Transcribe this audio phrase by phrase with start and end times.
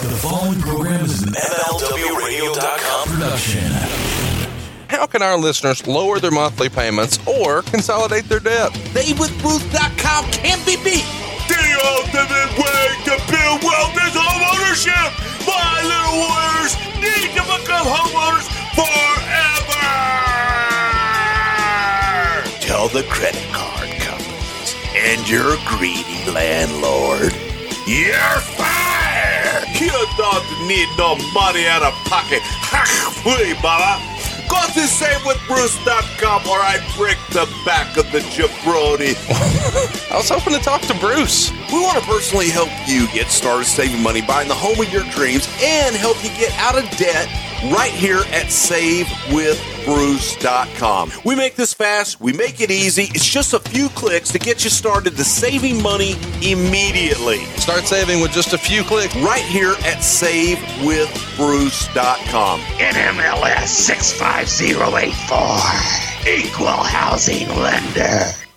[0.00, 3.70] The following program is an MLWRadio.com production.
[4.88, 8.72] How can our listeners lower their monthly payments or consolidate their debt?
[8.94, 11.04] SaveWithBruce.com can be beat.
[11.48, 15.10] The ultimate way to build wealth is homeownership.
[15.46, 18.46] My little warriors need to become homeowners
[18.78, 19.82] forever.
[22.60, 27.32] Tell the credit card companies and your greedy landlord,
[27.86, 28.77] you're fired.
[29.80, 32.42] You don't need no money out of pocket.
[32.42, 32.82] Ha!
[33.22, 34.02] Free, Baba.
[34.50, 39.14] Go to save with SaveWithBruce.com or I break the back of the jabroni.
[40.10, 41.52] I was hoping to talk to Bruce.
[41.70, 45.04] We want to personally help you get started saving money, buying the home of your
[45.10, 47.28] dreams, and help you get out of debt
[47.64, 51.12] right here at SaveWithBruce.com.
[51.24, 53.04] We make this fast, we make it easy.
[53.14, 57.38] It's just a few clicks to get you started to saving money immediately.
[57.56, 59.14] Start saving with just a few clicks.
[59.16, 62.60] Right here at SaveWithBruce.com.
[62.60, 66.26] NMLS 65084.
[66.26, 68.47] Equal housing lender.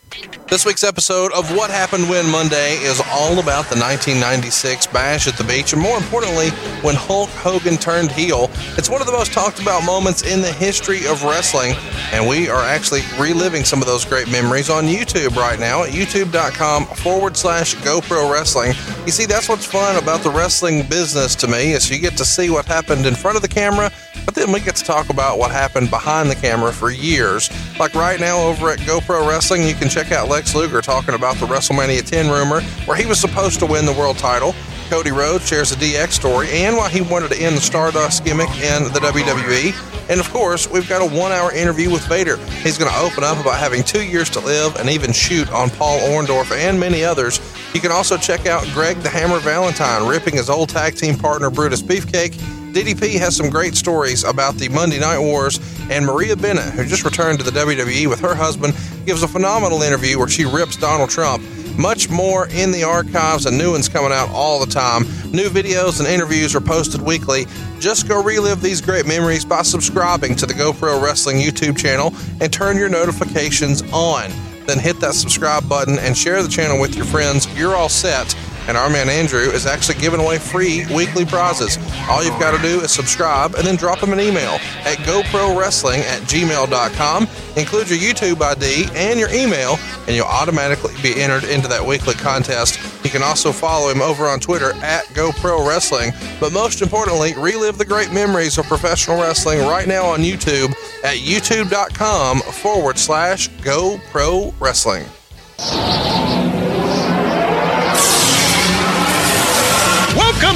[0.51, 5.37] This week's episode of What Happened When Monday is all about the 1996 Bash at
[5.37, 6.49] the Beach, and more importantly,
[6.81, 8.51] when Hulk Hogan turned heel.
[8.77, 11.73] It's one of the most talked about moments in the history of wrestling,
[12.11, 15.91] and we are actually reliving some of those great memories on YouTube right now at
[15.91, 18.73] youtube.com forward slash GoPro Wrestling.
[19.05, 22.25] You see, that's what's fun about the wrestling business to me, is you get to
[22.25, 23.89] see what happened in front of the camera,
[24.25, 27.49] but then we get to talk about what happened behind the camera for years.
[27.79, 31.35] Like right now over at GoPro Wrestling, you can check out Lex Luger talking about
[31.37, 34.53] the WrestleMania 10 rumor where he was supposed to win the world title.
[34.89, 38.49] Cody Rhodes shares a DX story and why he wanted to end the Stardust gimmick
[38.57, 40.09] in the WWE.
[40.09, 42.35] And of course, we've got a one hour interview with Vader.
[42.61, 45.69] He's going to open up about having two years to live and even shoot on
[45.69, 47.39] Paul Orndorff and many others.
[47.73, 51.49] You can also check out Greg the Hammer Valentine ripping his old tag team partner
[51.49, 52.60] Brutus Beefcake.
[52.71, 57.03] DDP has some great stories about the Monday Night Wars, and Maria Bennett, who just
[57.03, 58.73] returned to the WWE with her husband,
[59.05, 61.43] gives a phenomenal interview where she rips Donald Trump.
[61.77, 65.03] Much more in the archives and new ones coming out all the time.
[65.31, 67.45] New videos and interviews are posted weekly.
[67.79, 72.53] Just go relive these great memories by subscribing to the GoPro Wrestling YouTube channel and
[72.53, 74.29] turn your notifications on.
[74.65, 77.47] Then hit that subscribe button and share the channel with your friends.
[77.57, 78.33] You're all set
[78.67, 81.77] and our man Andrew is actually giving away free weekly prizes.
[82.09, 85.99] All you've got to do is subscribe and then drop him an email at GoProWrestling
[85.99, 87.27] at gmail.com.
[87.57, 89.77] Include your YouTube ID and your email,
[90.07, 92.79] and you'll automatically be entered into that weekly contest.
[93.03, 96.11] You can also follow him over on Twitter at GoPro Wrestling.
[96.39, 100.71] But most importantly, relive the great memories of professional wrestling right now on YouTube
[101.03, 105.05] at youtube.com forward slash GoPro Wrestling.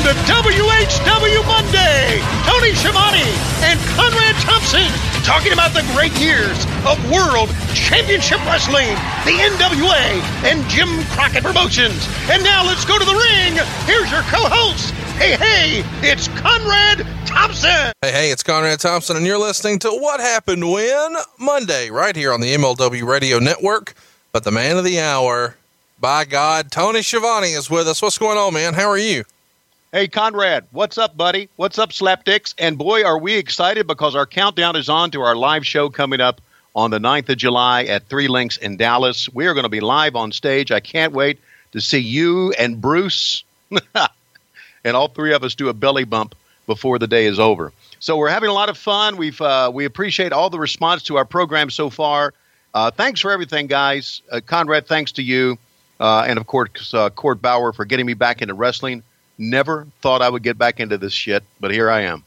[0.06, 2.22] To WHW Monday.
[2.46, 3.26] Tony Schiavone
[3.66, 4.86] and Conrad Thompson
[5.24, 8.94] talking about the great years of World Championship Wrestling,
[9.26, 12.08] the NWA, and Jim Crockett Promotions.
[12.30, 13.58] And now let's go to the ring.
[13.88, 14.92] Here's your co-host.
[15.18, 17.92] Hey, hey, it's Conrad Thompson.
[18.04, 22.32] Hey, hey, it's Conrad Thompson, and you're listening to What Happened When Monday, right here
[22.32, 23.96] on the MLW Radio Network.
[24.32, 25.56] But the man of the hour,
[26.00, 28.04] by God, Tony Schiavone is with us.
[28.04, 28.76] What's going on, man?
[28.76, 29.24] How are you?
[29.96, 31.48] Hey, Conrad, what's up, buddy?
[31.56, 32.54] What's up, Slapdicks?
[32.58, 36.20] And boy, are we excited because our countdown is on to our live show coming
[36.20, 36.42] up
[36.76, 39.30] on the 9th of July at Three Links in Dallas.
[39.34, 40.70] We are going to be live on stage.
[40.70, 41.40] I can't wait
[41.72, 43.46] to see you and Bruce
[44.84, 46.36] and all three of us do a belly bump
[46.68, 47.72] before the day is over.
[48.00, 49.16] So we're having a lot of fun.
[49.16, 52.34] We've uh, we appreciate all the response to our program so far.
[52.74, 54.22] Uh, thanks for everything, guys.
[54.30, 55.58] Uh, Conrad, thanks to you,
[56.02, 59.02] uh, and of course, uh, Court Bauer for getting me back into wrestling.
[59.38, 62.24] Never thought I would get back into this shit, but here I am.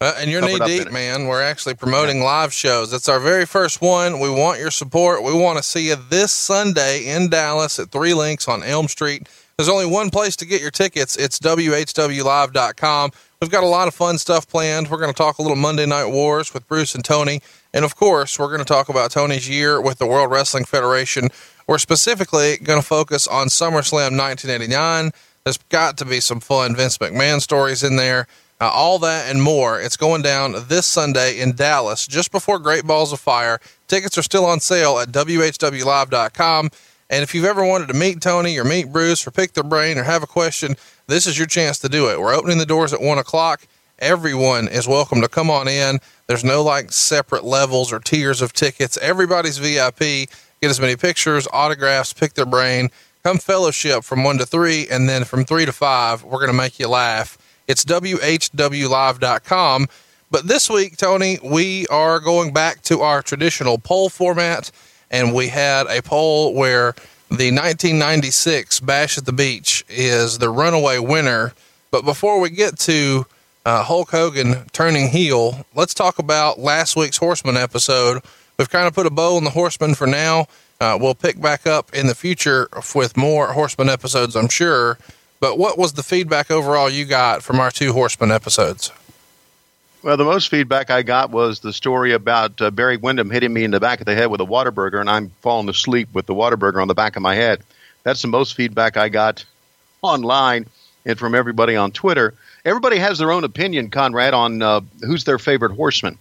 [0.00, 1.26] Uh, and you're knee deep, man.
[1.26, 2.92] We're actually promoting live shows.
[2.92, 4.20] It's our very first one.
[4.20, 5.24] We want your support.
[5.24, 9.28] We want to see you this Sunday in Dallas at Three Links on Elm Street.
[9.56, 11.16] There's only one place to get your tickets.
[11.16, 13.10] It's WHWLive.com.
[13.40, 14.88] We've got a lot of fun stuff planned.
[14.88, 17.40] We're going to talk a little Monday Night Wars with Bruce and Tony.
[17.74, 21.28] And of course, we're going to talk about Tony's year with the World Wrestling Federation.
[21.66, 25.10] We're specifically going to focus on SummerSlam 1989.
[25.48, 28.26] There's got to be some fun Vince McMahon stories in there.
[28.60, 29.80] Uh, all that and more.
[29.80, 33.58] It's going down this Sunday in Dallas, just before Great Balls of Fire.
[33.86, 36.68] Tickets are still on sale at WHWLive.com.
[37.08, 39.96] And if you've ever wanted to meet Tony or meet Bruce or pick their brain
[39.96, 42.20] or have a question, this is your chance to do it.
[42.20, 43.66] We're opening the doors at one o'clock.
[44.00, 45.98] Everyone is welcome to come on in.
[46.26, 48.98] There's no like separate levels or tiers of tickets.
[48.98, 50.28] Everybody's VIP.
[50.60, 52.90] Get as many pictures, autographs, pick their brain,
[53.22, 54.86] come fellowship from one to three.
[54.88, 59.86] And then from three to five, we're going to make you laugh It's WHWLive.com.
[60.30, 64.70] But this week, Tony, we are going back to our traditional poll format,
[65.10, 66.92] and we had a poll where
[67.30, 71.54] the 1996 Bash at the Beach is the runaway winner.
[71.90, 73.24] But before we get to
[73.64, 78.22] uh, Hulk Hogan turning heel, let's talk about last week's Horseman episode.
[78.58, 80.46] We've kind of put a bow on the Horseman for now.
[80.80, 84.96] Uh, we'll pick back up in the future with more Horseman episodes, I'm sure.
[85.40, 88.92] But what was the feedback overall you got from our two Horseman episodes?
[90.02, 93.64] Well, the most feedback I got was the story about uh, Barry Windham hitting me
[93.64, 96.34] in the back of the head with a Whataburger, and I'm falling asleep with the
[96.34, 97.62] Whataburger on the back of my head.
[98.04, 99.44] That's the most feedback I got
[100.02, 100.66] online
[101.04, 102.34] and from everybody on Twitter.
[102.64, 106.18] Everybody has their own opinion, Conrad, on uh, who's their favorite horseman.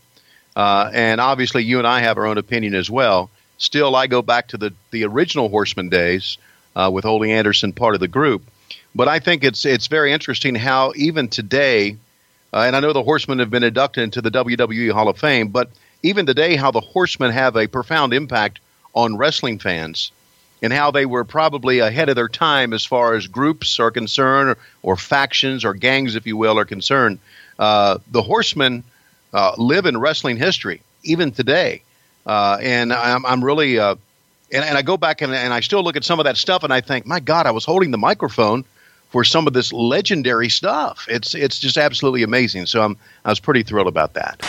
[0.56, 3.30] Uh, and obviously, you and I have our own opinion as well.
[3.58, 6.38] Still, I go back to the, the original Horseman days
[6.76, 8.44] uh, with Ole Anderson part of the group.
[8.94, 11.98] But I think it's it's very interesting how even today,
[12.54, 15.50] uh, and I know the Horsemen have been inducted into the WWE Hall of Fame,
[15.50, 15.70] but
[16.04, 18.60] even today, how the Horsemen have a profound impact
[18.94, 20.12] on wrestling fans
[20.62, 24.50] and how they were probably ahead of their time as far as groups are concerned
[24.50, 27.20] or, or factions or gangs, if you will, are concerned.
[27.60, 28.84] Uh, the Horsemen
[29.34, 31.84] uh, live in wrestling history even today.
[32.28, 33.96] Uh, and I'm, I'm really, uh,
[34.52, 36.64] and, and I go back and, and I still look at some of that stuff
[36.64, 38.66] and I think, my God, I was holding the microphone
[39.10, 41.06] for some of this legendary stuff.
[41.10, 42.66] It's it's just absolutely amazing.
[42.66, 44.44] So I'm I was pretty thrilled about that.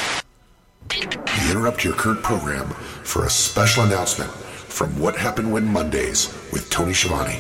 [0.91, 2.69] We interrupt your current program
[3.05, 7.39] for a special announcement from What Happened When Mondays with Tony Schiavone.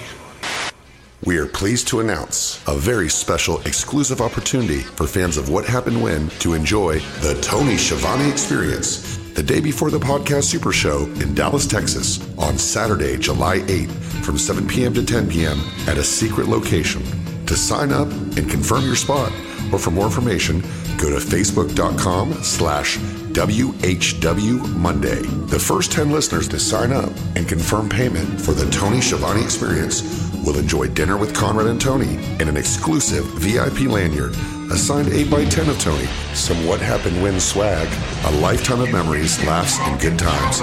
[1.28, 6.02] We are pleased to announce a very special exclusive opportunity for fans of What Happened
[6.02, 11.34] When to enjoy the Tony Schiavone Experience the day before the podcast Super Show in
[11.34, 13.90] Dallas, Texas on Saturday, July 8th
[14.24, 14.94] from 7 p.m.
[14.94, 15.58] to 10 p.m.
[15.86, 17.02] at a secret location.
[17.44, 19.30] To sign up and confirm your spot
[19.70, 20.62] or for more information,
[20.96, 22.96] go to facebook.com slash
[23.38, 25.22] WHW Monday.
[25.46, 30.02] The first 10 listeners to sign up and confirm payment for the Tony Schiavone experience
[30.44, 34.32] will enjoy dinner with Conrad and Tony and an exclusive VIP lanyard,
[34.72, 37.86] a signed 8x10 of Tony, some What Happened When swag,
[38.24, 40.58] a lifetime of memories, laughs, and good times.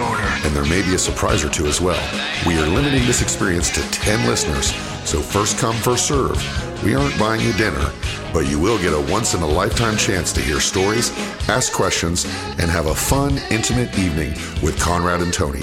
[0.45, 2.03] And there may be a surprise or two as well.
[2.45, 4.75] We are limiting this experience to 10 listeners,
[5.09, 6.83] so first come, first serve.
[6.83, 7.89] We aren't buying you dinner,
[8.35, 11.09] but you will get a once in a lifetime chance to hear stories,
[11.47, 12.25] ask questions,
[12.59, 15.61] and have a fun, intimate evening with Conrad and Tony.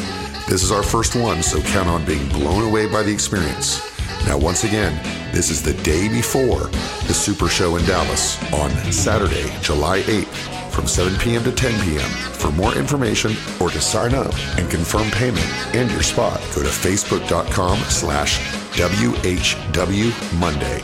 [0.48, 3.78] This is our first one, so count on being blown away by the experience.
[4.24, 4.98] Now, once again,
[5.34, 6.60] this is the day before
[7.06, 11.44] the Super Show in Dallas on Saturday, July 8th from 7 p.m.
[11.44, 12.08] to 10 p.m.
[12.32, 15.44] For more information or to sign up and confirm payment
[15.76, 20.80] and your spot, go to facebook.com slash WHW Monday.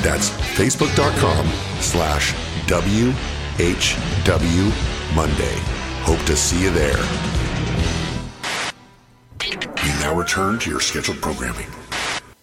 [0.00, 1.46] That's facebook.com
[1.80, 2.32] slash
[2.66, 3.14] WHW
[5.14, 5.56] Monday.
[6.04, 7.02] Hope to see you there.
[9.40, 11.66] We now return to your scheduled programming.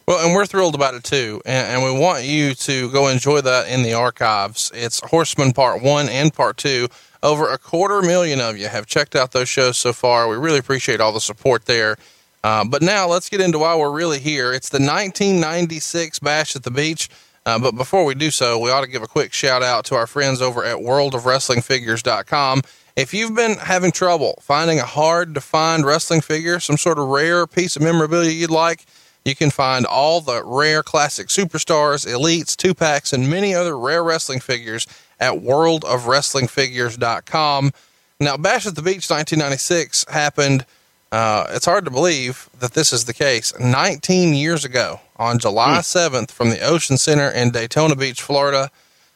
[0.06, 1.42] Well, and we're thrilled about it too.
[1.46, 4.72] And, and, we want you to go enjoy that in the archives.
[4.74, 6.88] It's Horseman Part 1 and Part 2.
[7.22, 10.28] Over a quarter million of you have checked out those shows so far.
[10.28, 11.96] We really appreciate all the support there.
[12.44, 14.54] Uh, but now let's get into why we're really here.
[14.54, 17.10] It's the 1996 Bash at the Beach.
[17.46, 19.96] Uh, but before we do so, we ought to give a quick shout out to
[19.96, 22.62] our friends over at worldofwrestlingfigures.com.
[22.96, 27.08] If you've been having trouble finding a hard to find wrestling figure, some sort of
[27.08, 28.86] rare piece of memorabilia you'd like,
[29.26, 34.04] you can find all the rare classic superstars, elites, two packs, and many other rare
[34.04, 34.88] wrestling figures
[35.20, 37.72] at worldofwrestlingfigures.com.
[38.20, 40.66] Now, Bash at the Beach 1996 happened.
[41.12, 43.58] Uh, it's hard to believe that this is the case.
[43.60, 48.70] 19 years ago, on July 7th, from the Ocean Center in Daytona Beach, Florida.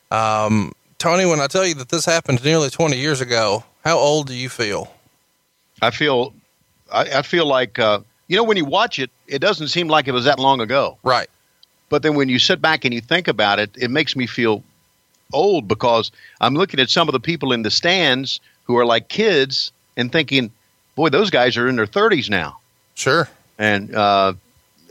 [0.09, 4.27] Um, Tony, when I tell you that this happened nearly 20 years ago, how old
[4.27, 4.91] do you feel?
[5.81, 6.33] I feel,
[6.91, 10.07] I, I feel like, uh, you know, when you watch it, it doesn't seem like
[10.07, 10.97] it was that long ago.
[11.03, 11.29] Right.
[11.89, 14.63] But then when you sit back and you think about it, it makes me feel
[15.31, 19.09] old because I'm looking at some of the people in the stands who are like
[19.09, 20.51] kids and thinking,
[20.95, 22.59] boy, those guys are in their 30s now.
[22.95, 23.29] Sure.
[23.57, 24.33] And uh,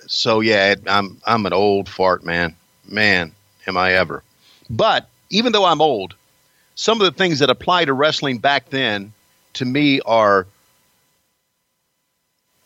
[0.07, 2.55] so, yeah, I'm I'm an old fart, man.
[2.89, 3.33] Man,
[3.67, 4.23] am I ever.
[4.69, 6.15] But even though I'm old,
[6.75, 9.13] some of the things that apply to wrestling back then
[9.55, 10.47] to me are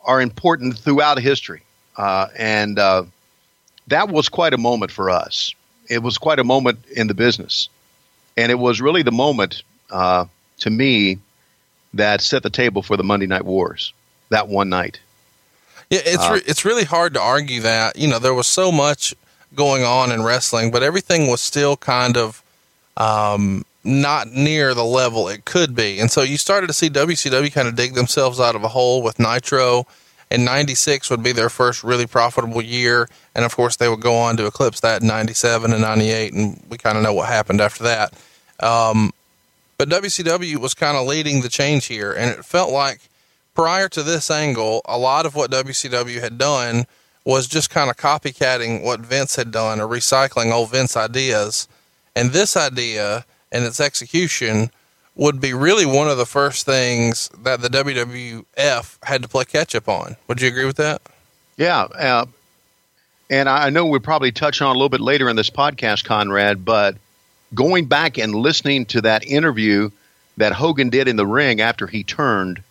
[0.04, 1.62] are important throughout history.
[1.96, 3.04] Uh, and uh,
[3.88, 5.54] that was quite a moment for us.
[5.88, 7.68] It was quite a moment in the business.
[8.36, 10.26] And it was really the moment uh,
[10.58, 11.18] to me
[11.94, 13.92] that set the table for the Monday Night Wars
[14.28, 15.00] that one night.
[15.90, 17.96] Yeah, it's Uh, re- it's really hard to argue that.
[17.96, 19.14] You know, there was so much
[19.54, 22.42] going on in wrestling, but everything was still kind of
[22.96, 26.00] um, not near the level it could be.
[26.00, 29.02] And so you started to see WCW kind of dig themselves out of a hole
[29.02, 29.86] with Nitro.
[30.28, 33.08] And 96 would be their first really profitable year.
[33.36, 36.32] And of course, they would go on to eclipse that in 97 and 98.
[36.32, 38.12] And we kind of know what happened after that.
[38.58, 39.12] Um,
[39.78, 42.12] but WCW was kind of leading the change here.
[42.12, 43.00] And it felt like
[43.54, 46.86] prior to this angle, a lot of what WCW had done
[47.24, 51.66] was just kind of copycatting what Vince had done or recycling old Vince ideas.
[52.14, 54.70] And this idea and its execution
[55.16, 59.74] would be really one of the first things that the WWF had to play catch
[59.74, 60.16] up on.
[60.28, 61.02] Would you agree with that?
[61.56, 61.82] Yeah.
[61.84, 62.26] Uh,
[63.30, 66.64] and I know we'll probably touch on a little bit later in this podcast, Conrad,
[66.64, 66.96] but
[67.54, 69.90] going back and listening to that interview
[70.36, 72.62] that Hogan did in the ring after he turned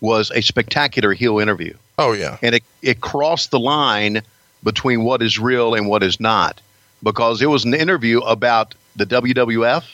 [0.00, 1.74] was a spectacular heel interview.
[1.98, 2.38] Oh, yeah.
[2.40, 4.22] And it, it crossed the line
[4.62, 6.60] between what is real and what is not
[7.02, 9.84] because it was an interview about the WWF,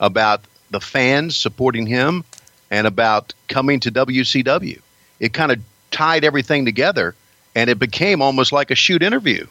[0.00, 2.24] about the fans supporting him,
[2.70, 4.80] and about coming to WCW.
[5.20, 7.14] It kind of tied everything together,
[7.54, 9.46] and it became almost like a shoot interview.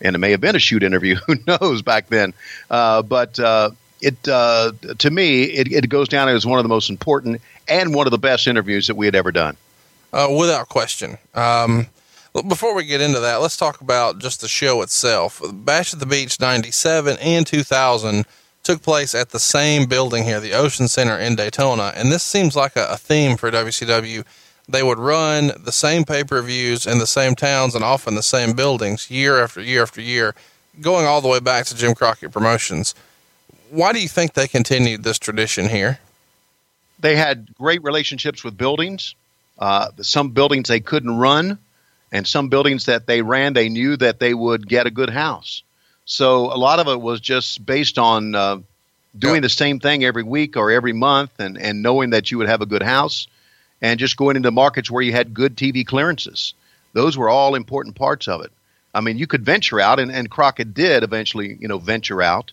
[0.00, 2.34] And it may have been a shoot interview, who knows back then.
[2.70, 6.68] Uh, but uh, it, uh, to me, it, it goes down as one of the
[6.68, 9.56] most important and one of the best interviews that we had ever done.
[10.12, 11.18] Uh, without question.
[11.34, 11.86] Um,
[12.32, 15.40] before we get into that, let's talk about just the show itself.
[15.52, 18.26] Bash at the Beach 97 and 2000
[18.62, 21.92] took place at the same building here, the Ocean Center in Daytona.
[21.94, 24.24] And this seems like a, a theme for WCW.
[24.70, 28.22] They would run the same pay per views in the same towns and often the
[28.22, 30.34] same buildings year after year after year,
[30.80, 32.94] going all the way back to Jim Crockett Promotions.
[33.70, 35.98] Why do you think they continued this tradition here?
[36.98, 39.14] They had great relationships with buildings.
[39.58, 41.58] Uh, some buildings they couldn't run,
[42.12, 45.62] and some buildings that they ran, they knew that they would get a good house.
[46.04, 48.58] So a lot of it was just based on uh,
[49.18, 49.40] doing yeah.
[49.40, 52.62] the same thing every week or every month, and and knowing that you would have
[52.62, 53.28] a good house,
[53.82, 56.54] and just going into markets where you had good TV clearances.
[56.92, 58.52] Those were all important parts of it.
[58.92, 62.52] I mean, you could venture out, and, and Crockett did eventually, you know, venture out,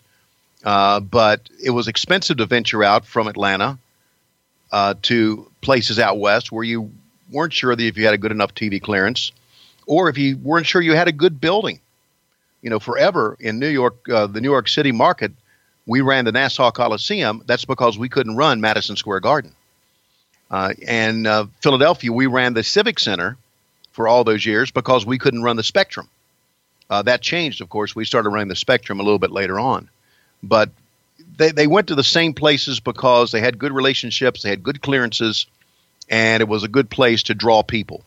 [0.64, 3.78] uh, but it was expensive to venture out from Atlanta
[4.70, 6.90] uh, to places out west where you
[7.30, 9.32] weren't sure that if you had a good enough TV clearance,
[9.86, 11.80] or if you weren't sure you had a good building
[12.62, 15.32] you know, forever in New York, uh, the New York City market,
[15.86, 17.42] we ran the Nassau Coliseum.
[17.46, 19.52] That's because we couldn't run Madison Square Garden.
[20.50, 23.36] Uh, and uh, Philadelphia, we ran the Civic Center
[23.92, 26.08] for all those years because we couldn't run the Spectrum.
[26.88, 27.94] Uh, that changed, of course.
[27.94, 29.90] We started running the Spectrum a little bit later on.
[30.42, 30.70] But
[31.36, 34.80] they, they went to the same places because they had good relationships, they had good
[34.80, 35.46] clearances,
[36.08, 38.02] and it was a good place to draw people.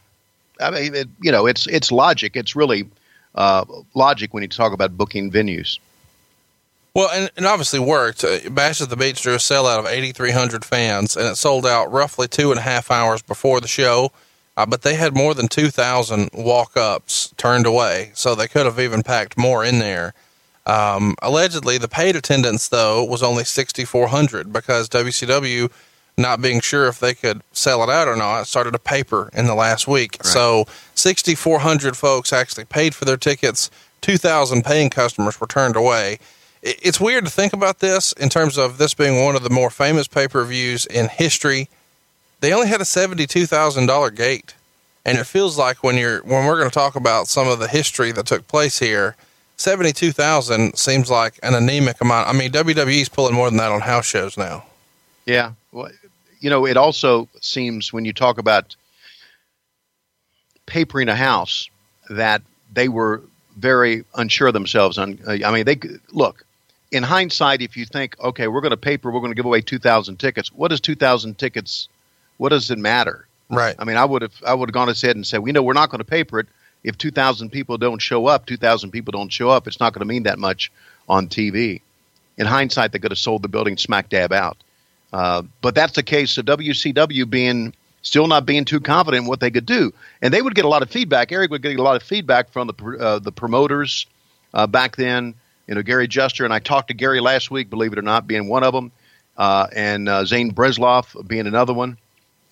[0.59, 2.35] I mean, it, you know, it's it's logic.
[2.35, 2.89] It's really
[3.35, 5.79] uh, logic when you talk about booking venues.
[6.93, 8.23] Well, and it obviously worked.
[8.23, 11.91] Uh, Bash at the Beach drew a sellout of 8,300 fans, and it sold out
[11.91, 14.11] roughly two and a half hours before the show.
[14.57, 18.79] Uh, but they had more than 2,000 walk ups turned away, so they could have
[18.79, 20.13] even packed more in there.
[20.65, 25.71] Um, allegedly, the paid attendance, though, was only 6,400 because WCW
[26.17, 29.47] not being sure if they could sell it out or not, started a paper in
[29.47, 30.17] the last week.
[30.23, 30.25] Right.
[30.25, 33.71] So 6,400 folks actually paid for their tickets.
[34.01, 36.19] 2,000 paying customers were turned away.
[36.63, 39.69] It's weird to think about this in terms of this being one of the more
[39.69, 41.69] famous pay per views in history.
[42.39, 44.55] They only had a $72,000 gate.
[45.03, 47.67] And it feels like when you're, when we're going to talk about some of the
[47.67, 49.15] history that took place here,
[49.57, 52.29] 72,000 seems like an anemic amount.
[52.29, 54.63] I mean, WWE's pulling more than that on house shows now.
[55.25, 55.53] Yeah.
[55.71, 55.89] Well,
[56.39, 58.75] you know, it also seems when you talk about
[60.65, 61.69] papering a house
[62.09, 62.41] that
[62.71, 63.21] they were
[63.57, 64.97] very unsure themselves.
[64.97, 65.79] On, uh, I mean, they
[66.11, 66.45] look
[66.91, 67.61] in hindsight.
[67.61, 70.17] If you think, okay, we're going to paper, we're going to give away two thousand
[70.17, 70.51] tickets.
[70.51, 71.87] What does two thousand tickets?
[72.37, 73.27] What does it matter?
[73.49, 73.75] Right.
[73.77, 75.73] I mean, I would have I would have gone ahead and said, we know we're
[75.73, 76.47] not going to paper it.
[76.83, 79.67] If two thousand people don't show up, two thousand people don't show up.
[79.67, 80.71] It's not going to mean that much
[81.07, 81.81] on TV.
[82.37, 84.57] In hindsight, they could have sold the building smack dab out.
[85.13, 89.39] Uh, but that's the case of WCW being still not being too confident in what
[89.41, 91.31] they could do, and they would get a lot of feedback.
[91.31, 94.07] Eric would get a lot of feedback from the uh, the promoters
[94.53, 95.35] uh, back then.
[95.67, 97.69] You know, Gary Juster and I talked to Gary last week.
[97.69, 98.91] Believe it or not, being one of them,
[99.37, 101.97] uh, and uh, Zane Bresloff being another one.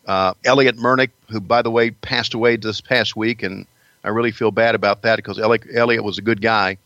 [0.07, 3.67] Elliot Murnick, who by the way passed away this past week, and
[4.03, 6.77] I really feel bad about that because Elliot, was a good guy.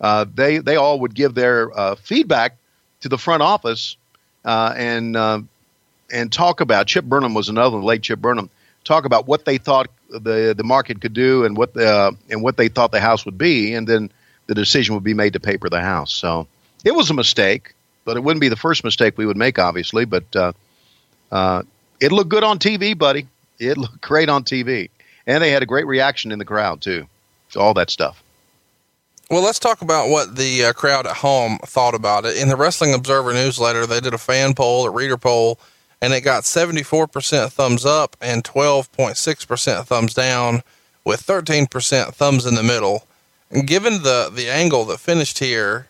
[0.00, 2.56] they they all would give their feedback
[3.02, 3.96] to the front office
[4.44, 5.40] uh, and uh,
[6.10, 8.50] and talk about Chip Burnham was another one, late Chip Burnham.
[8.84, 12.42] Talk about what they thought the the market could do and what the uh, and
[12.42, 14.10] what they thought the house would be, and then
[14.54, 16.12] the decision would be made to paper the house.
[16.12, 16.46] So
[16.84, 17.74] it was a mistake.
[18.04, 20.04] but it wouldn't be the first mistake we would make, obviously.
[20.04, 20.52] But uh,
[21.30, 21.62] uh,
[22.00, 23.26] it looked good on TV, buddy.
[23.58, 24.90] It looked great on TV,
[25.26, 27.06] and they had a great reaction in the crowd too.
[27.56, 28.22] All that stuff.
[29.30, 32.36] Well, let's talk about what the uh, crowd at home thought about it.
[32.36, 35.58] In the Wrestling Observer newsletter, they did a fan poll, a reader poll,
[36.02, 40.62] and it got 74% thumbs up and 12.6% thumbs down,
[41.04, 43.06] with 13% thumbs in the middle.
[43.52, 45.88] Given the, the angle that finished here,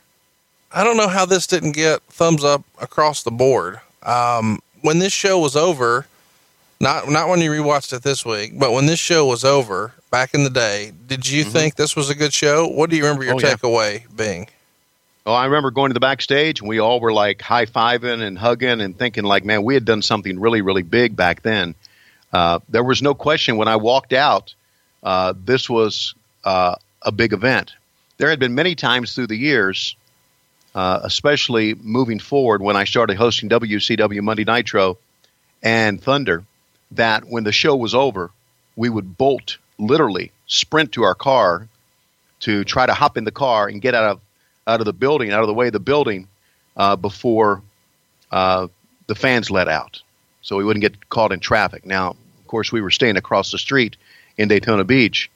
[0.72, 3.80] I don't know how this didn't get thumbs up across the board.
[4.02, 6.06] Um, when this show was over,
[6.80, 10.34] not not when you rewatched it this week, but when this show was over back
[10.34, 11.52] in the day, did you mm-hmm.
[11.52, 12.66] think this was a good show?
[12.66, 14.06] What do you remember your oh, takeaway yeah.
[14.16, 14.48] being?
[15.24, 18.36] Oh, I remember going to the backstage and we all were like high fiving and
[18.36, 21.76] hugging and thinking like, man, we had done something really, really big back then.
[22.32, 24.52] Uh, there was no question when I walked out,
[25.04, 27.74] uh, this was uh, a big event.
[28.18, 29.96] There had been many times through the years,
[30.74, 34.98] uh, especially moving forward when I started hosting WCW Monday Nitro
[35.62, 36.44] and Thunder,
[36.92, 38.30] that when the show was over,
[38.76, 41.68] we would bolt, literally sprint to our car
[42.40, 44.20] to try to hop in the car and get out of
[44.66, 46.28] out of the building, out of the way of the building,
[46.76, 47.62] uh, before
[48.30, 48.68] uh,
[49.08, 50.00] the fans let out,
[50.40, 51.84] so we wouldn't get caught in traffic.
[51.84, 53.96] Now, of course, we were staying across the street
[54.38, 55.30] in Daytona Beach,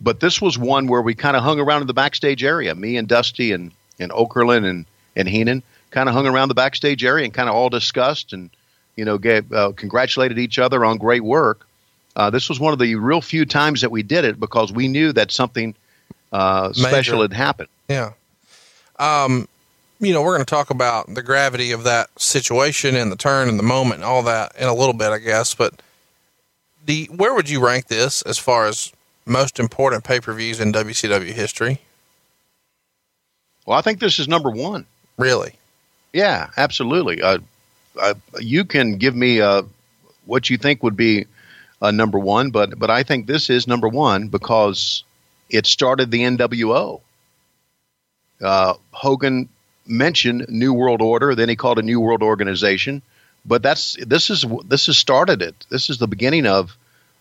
[0.00, 2.74] but this was one where we kind of hung around in the backstage area.
[2.74, 4.86] Me and Dusty and and Okerlund and
[5.16, 8.50] and Heenan kind of hung around the backstage area and kind of all discussed and
[8.98, 11.68] you know, gave, uh, congratulated each other on great work.
[12.16, 14.88] Uh, this was one of the real few times that we did it because we
[14.88, 15.72] knew that something
[16.32, 17.68] uh, special had happened.
[17.88, 18.14] Yeah.
[18.98, 19.46] Um,
[20.00, 23.48] you know, we're going to talk about the gravity of that situation and the turn
[23.48, 25.54] and the moment and all that in a little bit, I guess.
[25.54, 25.80] But
[26.84, 28.92] the where would you rank this as far as
[29.28, 31.80] most important pay per views in WCW history?
[33.66, 34.86] Well, I think this is number one.
[35.18, 35.52] Really?
[36.12, 37.20] Yeah, absolutely.
[37.20, 37.38] Uh,
[38.00, 39.62] uh, you can give me uh,
[40.24, 41.26] what you think would be
[41.82, 45.04] uh, number one, but but I think this is number one because
[45.50, 47.00] it started the NWO.
[48.40, 49.48] Uh, Hogan
[49.86, 53.02] mentioned New World Order, then he called a New World Organization,
[53.44, 55.66] but that's this is this has started it.
[55.68, 56.76] This is the beginning of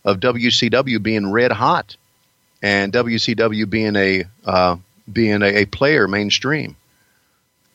[0.08, 1.98] of WCW being red hot,
[2.64, 4.78] and WCW being a uh,
[5.12, 6.76] being a, a player mainstream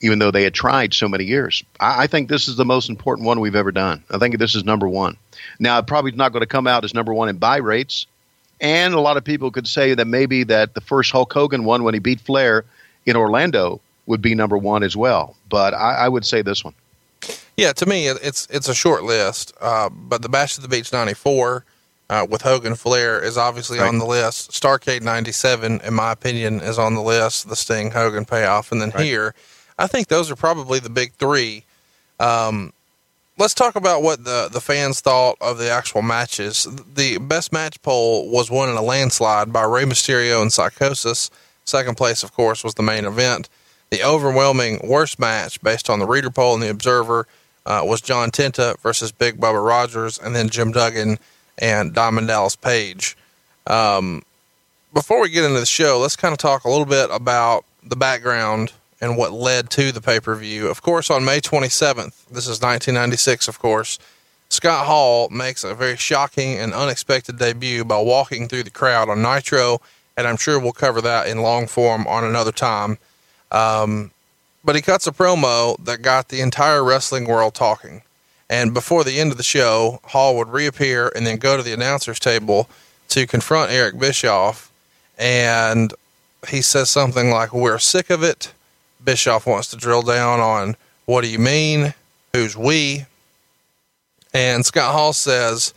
[0.04, 1.62] even though they had tried so many years.
[1.78, 4.02] I, I, think this is the most important one we've ever done.
[4.10, 5.16] I think this is number one.
[5.60, 8.06] Now, it probably not going to come out as number one in buy rates,
[8.60, 11.84] and a lot of people could say that maybe that the first Hulk Hogan one
[11.84, 12.64] when he beat Flair
[13.06, 15.36] in Orlando would be number one as well.
[15.48, 16.74] But I, I would say this one.
[17.56, 19.52] Yeah, to me, it's it's a short list.
[19.60, 21.64] Uh, but the Bash of the Beach '94
[22.12, 23.88] uh, with Hogan Flair is obviously right.
[23.88, 24.50] on the list.
[24.50, 27.48] Starcade '97, in my opinion, is on the list.
[27.48, 29.04] The Sting Hogan payoff, and then right.
[29.04, 29.34] here
[29.78, 31.64] I think those are probably the big three.
[32.20, 32.72] Um,
[33.38, 36.68] let's talk about what the, the fans thought of the actual matches.
[36.94, 41.30] The best match poll was won in a landslide by Rey Mysterio and Psicosis.
[41.64, 43.48] Second place, of course, was the main event.
[43.90, 47.26] The overwhelming worst match, based on the reader poll and the Observer,
[47.66, 51.18] uh, was John Tenta versus Big Bubba Rogers, and then Jim Duggan
[51.62, 53.16] and Diamond Dallas Page.
[53.66, 54.22] Um,
[54.92, 57.96] before we get into the show, let's kind of talk a little bit about the
[57.96, 60.68] background and what led to the pay per view.
[60.68, 63.98] Of course, on May 27th, this is 1996, of course,
[64.50, 69.22] Scott Hall makes a very shocking and unexpected debut by walking through the crowd on
[69.22, 69.80] Nitro,
[70.16, 72.98] and I'm sure we'll cover that in long form on another time.
[73.50, 74.10] Um,
[74.62, 78.02] but he cuts a promo that got the entire wrestling world talking.
[78.52, 81.72] And before the end of the show, Hall would reappear and then go to the
[81.72, 82.68] announcer's table
[83.08, 84.70] to confront Eric Bischoff.
[85.16, 85.94] And
[86.46, 88.52] he says something like, We're sick of it.
[89.02, 91.94] Bischoff wants to drill down on what do you mean?
[92.34, 93.06] Who's we?
[94.34, 95.72] And Scott Hall says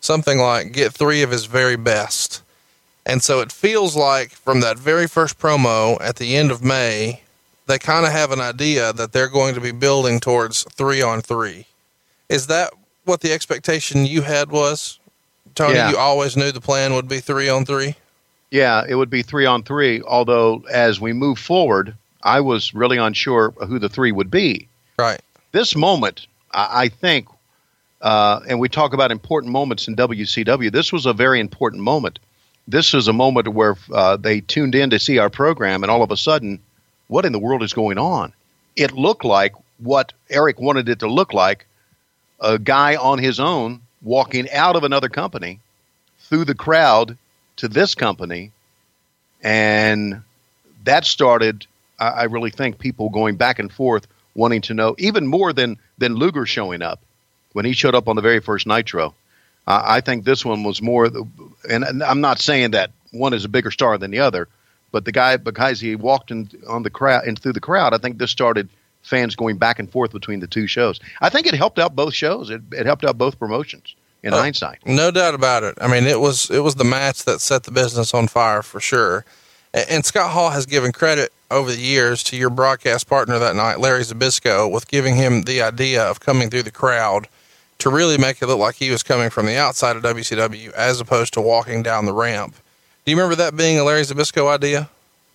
[0.00, 2.42] something like, get three of his very best.
[3.06, 7.22] And so it feels like from that very first promo at the end of May,
[7.66, 11.22] they kind of have an idea that they're going to be building towards three on
[11.22, 11.66] three.
[12.28, 12.72] Is that
[13.04, 14.98] what the expectation you had was?
[15.54, 15.90] Tony, yeah.
[15.90, 17.96] you always knew the plan would be three on three?
[18.50, 20.02] Yeah, it would be three on three.
[20.02, 24.68] Although, as we move forward, I was really unsure who the three would be.
[24.98, 25.20] Right.
[25.52, 27.28] This moment, I, I think,
[28.00, 30.70] uh, and we talk about important moments in WCW.
[30.70, 32.18] This was a very important moment.
[32.66, 36.02] This is a moment where uh, they tuned in to see our program, and all
[36.02, 36.60] of a sudden,
[37.08, 38.32] what in the world is going on?
[38.76, 41.66] It looked like what Eric wanted it to look like
[42.40, 45.60] a guy on his own walking out of another company
[46.20, 47.16] through the crowd
[47.56, 48.52] to this company.
[49.42, 50.22] And
[50.84, 51.66] that started
[51.98, 55.78] I, I really think people going back and forth wanting to know even more than
[55.98, 57.00] than Luger showing up
[57.52, 59.14] when he showed up on the very first Nitro.
[59.70, 61.10] I think this one was more,
[61.68, 64.48] and, and I'm not saying that one is a bigger star than the other,
[64.92, 67.98] but the guy because he walked in on the crowd and through the crowd, I
[67.98, 68.70] think this started
[69.02, 71.00] fans going back and forth between the two shows.
[71.20, 72.50] I think it helped out both shows.
[72.50, 74.78] It, it helped out both promotions in Oh, hindsight.
[74.86, 75.76] No doubt about it.
[75.80, 78.80] I mean, it was it was the match that set the business on fire for
[78.80, 79.24] sure.
[79.74, 83.56] A- And Scott Hall has given credit over the years to your broadcast partner that
[83.56, 87.28] night, Larry Zbyszko, with giving him the idea of coming through the crowd
[87.78, 91.00] to really make it look like he was coming from the outside of WCW as
[91.00, 92.54] opposed to walking down the ramp.
[93.04, 94.90] Do you remember that being a Larry Zbyszko idea?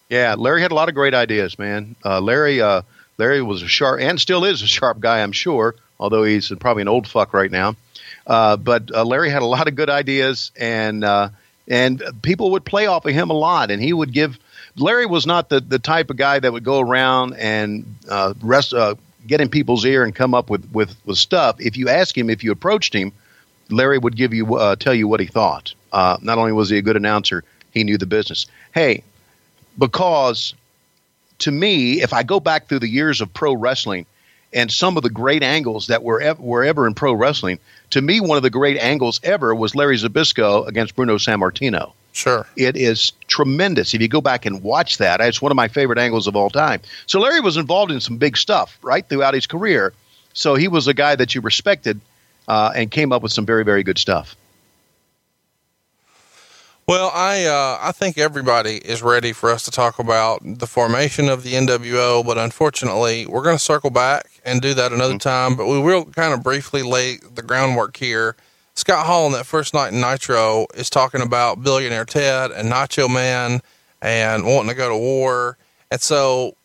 [0.10, 1.96] Yeah, Larry had a lot of great ideas, man.
[2.06, 2.82] Uh, Larry, uh,
[3.24, 5.76] Larry was a sharp and still is a sharp guy, I'm sure.
[5.98, 7.78] Although he's probably an old fuck right now,
[8.28, 11.30] uh, but uh, Larry had a lot of good ideas, and uh,
[11.66, 14.38] and people would play off of him a lot, and he would give.
[14.76, 18.74] Larry was not the, the type of guy that would go around and uh, rest,
[18.74, 21.56] uh, get in people's ear and come up with, with, with stuff.
[21.60, 23.14] If you ask him, if you approached him,
[23.70, 25.74] Larry would give you uh, tell you what he thought.
[25.94, 28.48] Not only was he a good announcer, he knew the business.
[28.74, 29.04] Hey,
[29.78, 30.56] because
[31.40, 34.06] to me, if I go back through the years of pro wrestling
[34.54, 37.60] and some of the great angles that were ever, were ever in pro wrestling,
[37.92, 41.94] to me, one of the great angles ever was Larry Zbyszko against Bruno Sammartino.
[42.12, 42.46] Sure.
[42.56, 43.94] It is tremendous.
[43.94, 46.52] If you go back and watch that, it's one of my favorite angles of all
[46.52, 46.80] time.
[47.08, 49.94] So Larry was involved in some big stuff right throughout his career.
[50.34, 52.00] So he was a guy that you respected
[52.48, 54.36] uh, and came up with some very, very good stuff.
[56.86, 61.30] Well, I uh, I think everybody is ready for us to talk about the formation
[61.30, 65.56] of the NWO, but unfortunately, we're going to circle back and do that another time.
[65.56, 68.36] But we will kind of briefly lay the groundwork here.
[68.76, 73.10] Scott Hall on that first night in Nitro is talking about Billionaire Ted and Nacho
[73.10, 73.62] Man
[74.02, 75.58] and wanting to go to war,
[75.90, 76.58] and so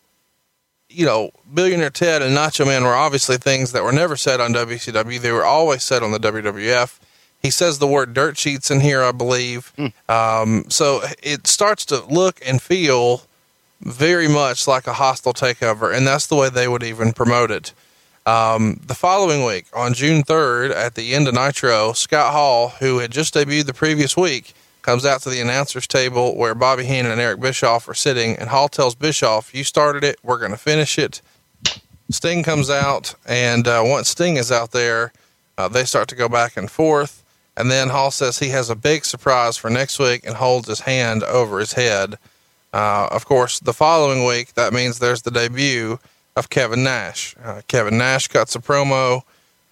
[0.88, 4.52] you know, Billionaire Ted and Nacho Man were obviously things that were never said on
[4.52, 5.20] WCW.
[5.20, 6.98] They were always said on the WWF.
[7.42, 9.72] He says the word dirt sheets in here, I believe.
[10.08, 13.22] Um, so it starts to look and feel
[13.80, 17.72] very much like a hostile takeover, and that's the way they would even promote it.
[18.26, 22.98] Um, the following week, on June 3rd, at the end of Nitro, Scott Hall, who
[22.98, 27.12] had just debuted the previous week, comes out to the announcer's table where Bobby Heenan
[27.12, 30.58] and Eric Bischoff are sitting, and Hall tells Bischoff, You started it, we're going to
[30.58, 31.22] finish it.
[32.10, 35.12] Sting comes out, and uh, once Sting is out there,
[35.56, 37.22] uh, they start to go back and forth.
[37.58, 40.80] And then Hall says he has a big surprise for next week and holds his
[40.80, 42.16] hand over his head.
[42.72, 45.98] Uh, of course, the following week, that means there's the debut
[46.36, 47.34] of Kevin Nash.
[47.42, 49.22] Uh, Kevin Nash cuts a promo.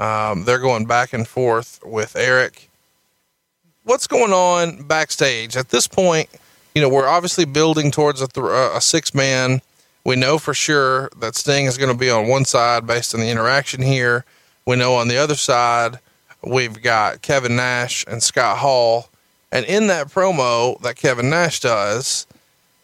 [0.01, 2.68] Um, they're going back and forth with Eric.
[3.85, 6.29] What's going on backstage at this point?
[6.75, 9.61] You know, we're obviously building towards a, th- a six man.
[10.05, 13.20] We know for sure that Sting is going to be on one side based on
[13.20, 14.25] the interaction here.
[14.66, 16.01] We know on the other side,
[16.47, 19.09] we've got Kevin Nash and Scott Hall.
[19.53, 22.27] And in that promo that Kevin Nash does,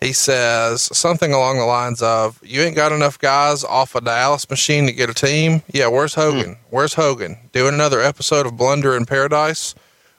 [0.01, 4.51] he says something along the lines of, You ain't got enough guys off a Dallas
[4.51, 5.63] machine to get a team?
[5.73, 6.21] Yeah, where's hmm.
[6.21, 6.57] Hogan?
[6.71, 7.37] Where's Hogan?
[7.53, 9.75] Doing another episode of Blunder in Paradise?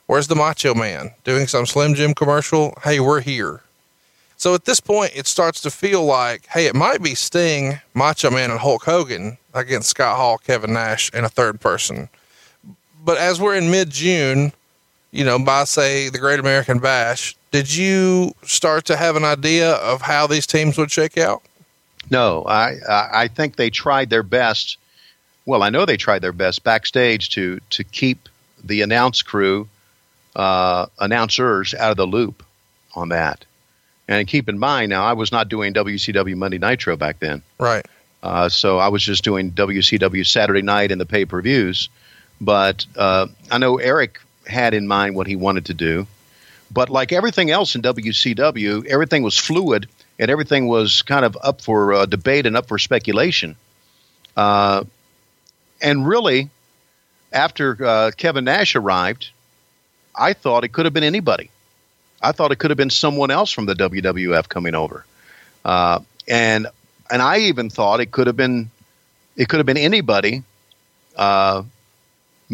[0.06, 1.12] Where's the Macho Man?
[1.24, 2.78] Doing some Slim Jim commercial?
[2.84, 3.62] Hey, we're here.
[4.38, 8.30] So at this point, it starts to feel like, hey, it might be Sting, Macho
[8.30, 12.10] Man, and Hulk Hogan against Scott Hall, Kevin Nash, and a third person.
[13.04, 14.54] But as we're in mid June,
[15.12, 19.74] you know, by say the Great American Bash, did you start to have an idea
[19.74, 21.42] of how these teams would shake out?
[22.10, 24.78] No, I I I think they tried their best.
[25.46, 28.30] Well, I know they tried their best backstage to to keep
[28.64, 29.68] the announce crew,
[30.36, 32.44] uh, announcers out of the loop
[32.96, 33.44] on that.
[34.08, 37.86] And keep in mind, now I was not doing WCW Monday Nitro back then, Right.
[38.22, 41.88] uh, so I was just doing WCW Saturday Night and the pay per views.
[42.42, 46.08] But uh, I know Eric had in mind what he wanted to do.
[46.72, 49.88] But like everything else in WCW, everything was fluid
[50.20, 53.56] and everything was kind of up for uh, debate and up for speculation.
[54.36, 54.84] Uh,
[55.82, 56.50] and really,
[57.32, 59.30] after uh, Kevin Nash arrived,
[60.16, 61.50] I thought it could have been anybody.
[62.22, 65.06] I thought it could have been someone else from the WWF coming over,
[65.66, 66.68] uh, and
[67.12, 68.72] and I even thought it could have been
[69.36, 70.44] it could have been anybody
[71.18, 71.64] uh,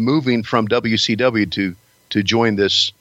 [0.00, 1.74] moving from WCW to
[2.10, 2.92] to join this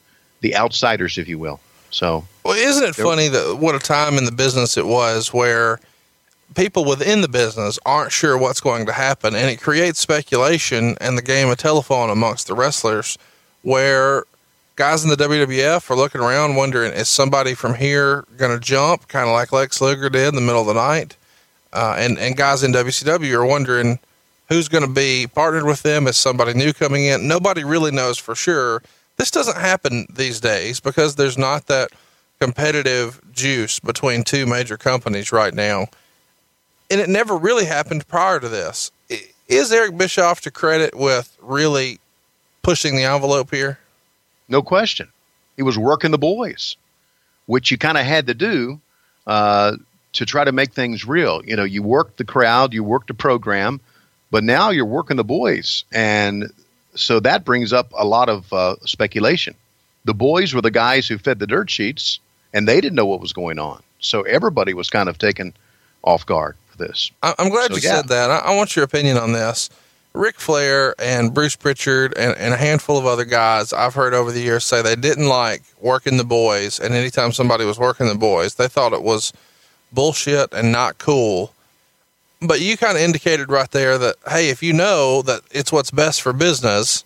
[0.42, 1.60] the outsiders, if you will.
[1.92, 5.80] So Well, isn't it funny that what a time in the business it was where
[6.56, 11.18] people within the business aren't sure what's going to happen, and it creates speculation and
[11.18, 13.18] the game of telephone amongst the wrestlers,
[13.64, 14.24] where
[14.76, 19.08] guys in the WWF are looking around wondering, is somebody from here going to jump,
[19.08, 21.18] kind of like Lex Luger did in the middle of the night?
[21.74, 24.00] uh, and and guys in WCW are wondering
[24.50, 26.08] who's going to be partnered with them.
[26.08, 27.28] Is somebody new coming in?
[27.28, 28.82] Nobody really knows for sure.
[29.18, 31.92] This doesn't happen these days because there's not that
[32.40, 35.88] competitive juice between two major companies right now.
[36.90, 38.92] And it never really happened prior to this.
[39.48, 42.00] Is Eric Bischoff to credit with really
[42.62, 43.80] pushing the envelope here?
[44.48, 45.08] No question.
[45.58, 46.78] He was working the boys,
[47.46, 48.80] which you kind of had to do
[49.28, 49.76] uh,
[50.14, 51.44] to try to make things real.
[51.46, 53.82] You know, you worked the crowd, you worked the program,
[54.32, 55.84] but now you're working the boys.
[55.92, 56.52] And
[56.96, 59.56] so that brings up a lot of uh, speculation.
[60.06, 62.20] The boys were the guys who fed the dirt sheets,
[62.54, 63.82] and they didn't know what was going on.
[64.00, 65.54] So everybody was kind of taken
[66.04, 67.12] off guard for this.
[67.22, 67.96] I'm glad so, you yeah.
[67.98, 68.32] said that.
[68.32, 69.70] I, want your opinion on this.
[70.14, 74.32] Ric Flair and Bruce Pritchard and, and, a handful of other guys I've heard over
[74.32, 76.80] the years say they didn't like working the boys.
[76.80, 79.32] And anytime somebody was working the boys, they thought it was
[79.92, 81.54] bullshit and not cool.
[82.42, 85.92] But you kind of indicated right there that, hey, if you know that it's what's
[85.92, 87.04] best for business,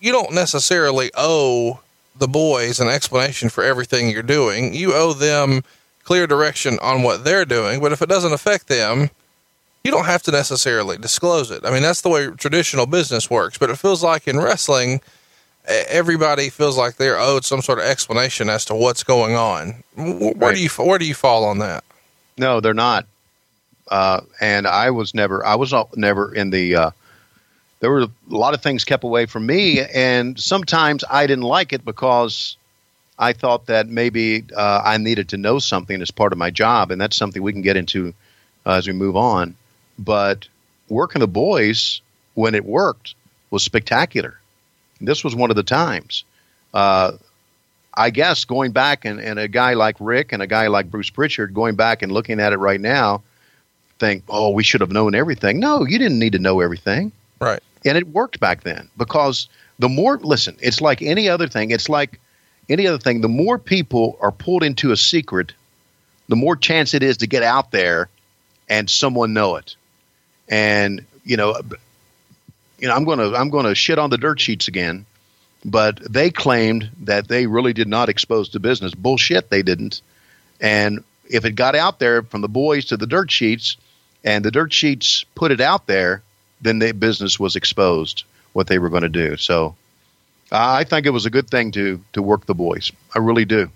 [0.00, 1.80] you don't necessarily owe
[2.18, 4.74] the boys an explanation for everything you're doing.
[4.74, 5.62] You owe them
[6.04, 7.80] clear direction on what they're doing.
[7.80, 9.10] But if it doesn't affect them,
[9.84, 11.64] you don't have to necessarily disclose it.
[11.64, 13.58] I mean, that's the way traditional business works.
[13.58, 15.00] But it feels like in wrestling,
[15.66, 19.82] everybody feels like they're owed some sort of explanation as to what's going on.
[19.96, 20.54] Where right.
[20.54, 21.84] do you where do you fall on that?
[22.36, 23.06] No, they're not.
[23.88, 26.90] Uh, and I was never I was never in the uh,
[27.80, 31.72] there were a lot of things kept away from me, and sometimes I didn't like
[31.72, 32.56] it because
[33.18, 36.90] I thought that maybe uh, I needed to know something as part of my job,
[36.90, 38.14] and that's something we can get into
[38.64, 39.56] uh, as we move on.
[39.98, 40.48] But
[40.88, 42.00] working the boys
[42.34, 43.14] when it worked
[43.50, 44.38] was spectacular.
[45.00, 46.24] This was one of the times.
[46.72, 47.12] Uh,
[47.94, 51.08] I guess going back and, and a guy like Ric and a guy like Bruce
[51.08, 53.22] Pritchard going back and looking at it right now,
[53.98, 55.60] think, oh, we should have known everything.
[55.60, 57.12] No, you didn't need to know everything.
[57.40, 57.62] Right.
[57.84, 61.70] And it worked back then because the more, listen, it's like any other thing.
[61.70, 62.20] It's like
[62.68, 63.20] any other thing.
[63.20, 65.52] The more people are pulled into a secret,
[66.28, 68.08] the more chance it is to get out there
[68.68, 69.76] and someone know it.
[70.48, 71.60] And, you know,
[72.78, 75.06] you know, I'm going to I'm going to shit on the dirt sheets again,
[75.64, 78.94] but they claimed that they really did not expose the business.
[78.94, 80.02] Bullshit, they didn't.
[80.60, 83.76] And if it got out there from the boys to the dirt sheets,
[84.26, 86.22] and the dirt sheets put it out there,
[86.60, 89.36] then the business was exposed what they were going to do.
[89.36, 89.76] So
[90.50, 92.92] I think it was a good thing to to work the boys.
[93.14, 93.70] I really do.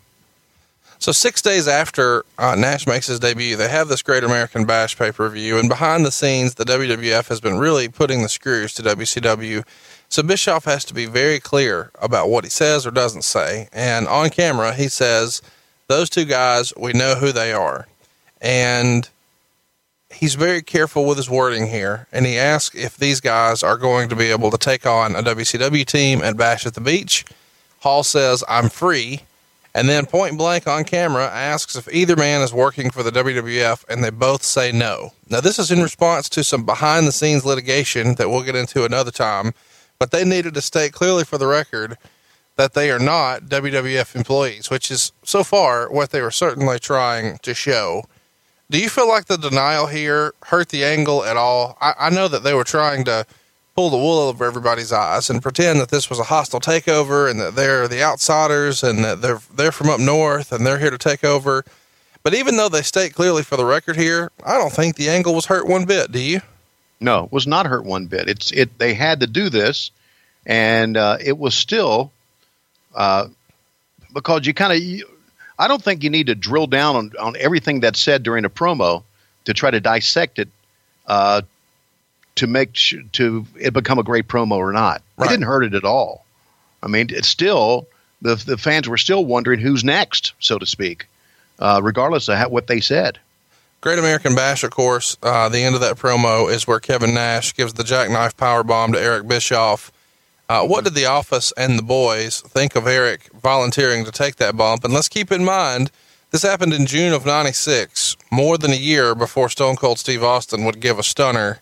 [0.99, 4.99] So six days after uh, Nash makes his debut, they have this Great American Bash
[4.99, 8.75] pay per view, and behind the scenes, the WWF has been really putting the screws
[8.75, 9.65] to WCW.
[10.11, 13.69] So Bischoff has to be very clear about what he says or doesn't say.
[13.73, 15.41] And on camera, he says,
[15.87, 17.87] "Those two guys, we know who they are,"
[18.41, 19.09] and
[20.11, 24.09] he's very careful with his wording here, and he asks if these guys are going
[24.09, 27.25] to be able to take on a WCW team at Bash at the Beach.
[27.81, 29.21] Hall says, I'm free.
[29.73, 33.85] And then point blank on camera asks if either man is working for the WWF,
[33.89, 35.13] and they both say no.
[35.29, 38.85] Now, this is in response to some behind the scenes litigation that we'll get into
[38.85, 39.55] another time,
[40.01, 41.99] but they needed to state clearly for the record
[42.57, 47.39] that they are not WWF employees, which is so far what they were certainly trying
[47.39, 48.05] to show.
[48.71, 51.77] Do you feel like the denial here hurt the angle at all?
[51.81, 53.27] I, I know that they were trying to
[53.75, 57.41] pull the wool over everybody's eyes and pretend that this was a hostile takeover and
[57.41, 60.99] that they're the outsiders and that they're they're from up north and they're here to
[60.99, 61.65] take over.
[62.23, 65.35] But even though they state clearly for the record here, I don't think the angle
[65.35, 66.13] was hurt one bit.
[66.13, 66.41] Do you?
[67.01, 68.29] No, it was not hurt one bit.
[68.29, 68.79] It's it.
[68.79, 69.91] They had to do this,
[70.47, 72.13] and uh, it was still
[72.95, 73.27] uh,
[74.13, 75.11] because you kind of
[75.61, 78.51] I don't think you need to drill down on, on everything that's said during a
[78.51, 79.03] promo
[79.45, 80.49] to try to dissect it
[81.07, 81.43] uh,
[82.37, 85.03] to make sh- to it become a great promo or not.
[85.19, 85.27] Right.
[85.27, 86.25] It didn't hurt it at all.
[86.83, 87.87] I mean, it's still
[88.23, 91.07] the the fans were still wondering who's next, so to speak,
[91.59, 93.19] uh, regardless of how, what they said.
[93.83, 95.19] Great American Bash, of course.
[95.23, 98.93] Uh, the end of that promo is where Kevin Nash gives the jackknife power bomb
[98.93, 99.93] to Eric Bischoff.
[100.51, 104.57] Uh, what did the office and the boys think of Eric volunteering to take that
[104.57, 104.83] bump?
[104.83, 105.93] And let's keep in mind,
[106.33, 110.65] this happened in June of 96, more than a year before Stone Cold Steve Austin
[110.65, 111.61] would give a stunner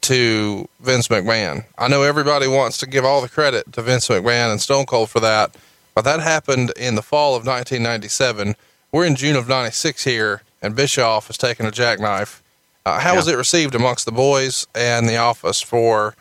[0.00, 1.66] to Vince McMahon.
[1.76, 5.10] I know everybody wants to give all the credit to Vince McMahon and Stone Cold
[5.10, 5.54] for that,
[5.94, 8.56] but that happened in the fall of 1997.
[8.92, 12.42] We're in June of 96 here, and Bischoff has taken a jackknife.
[12.86, 13.16] Uh, how yeah.
[13.16, 16.14] was it received amongst the boys and the office for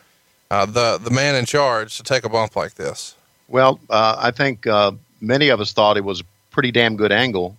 [0.51, 3.15] uh, the the man in charge to take a bump like this?
[3.47, 7.12] Well, uh, I think uh, many of us thought it was a pretty damn good
[7.12, 7.58] angle,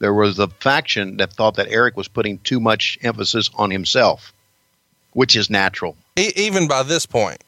[0.00, 4.32] there was a faction that thought that Eric was putting too much emphasis on himself,
[5.12, 5.94] which is natural.
[6.18, 7.44] E- even by this point.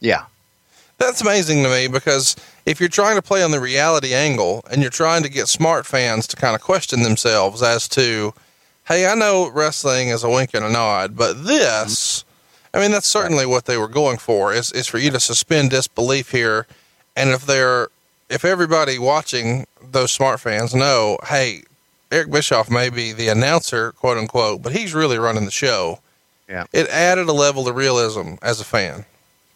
[0.00, 0.24] Yeah.
[0.98, 2.34] That's amazing to me because
[2.66, 5.86] if you're trying to play on the reality angle and you're trying to get smart
[5.86, 8.34] fans to kind of question themselves as to,
[8.88, 12.24] hey, I know wrestling is a wink and a nod, but this,
[12.78, 15.70] I mean, that's certainly what they were going for is, is for you to suspend
[15.70, 16.64] disbelief here.
[17.16, 17.88] And if they're,
[18.28, 21.64] if everybody watching those smart fans know, hey,
[22.12, 25.98] Eric Bischoff may be the announcer, quote unquote, but he's really running the show.
[26.48, 26.66] Yeah.
[26.72, 29.04] It added a level of realism as a fan.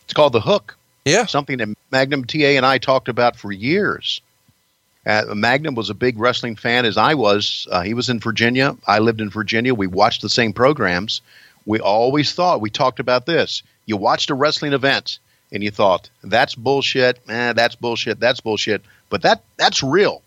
[0.03, 0.77] It's called the hook.
[1.05, 1.27] Yeah.
[1.27, 4.21] Something that Magnum TA and I talked about for years.
[5.07, 7.69] Uh, Magnum was a big wrestling fan as I was.
[7.71, 8.77] Uh, he was in Virginia.
[8.89, 9.75] I lived in Virginia.
[9.75, 11.21] We watched the same programs.
[11.67, 13.63] We always thought, we talked about this.
[13.87, 15.19] You watched a wrestling event
[15.53, 17.21] and you thought, that's bullshit.
[17.29, 18.19] Eh, that's bullshit.
[18.21, 18.83] That's bullshit.
[19.11, 20.23] But that that's real.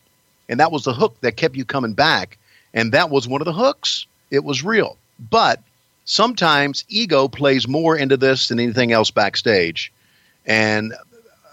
[0.48, 2.38] And that was the hook that kept you coming back.
[2.74, 4.06] And that was one of the hooks.
[4.30, 4.98] It was real.
[5.20, 5.62] But
[6.06, 9.92] sometimes ego plays more into this than anything else backstage.
[10.46, 10.94] And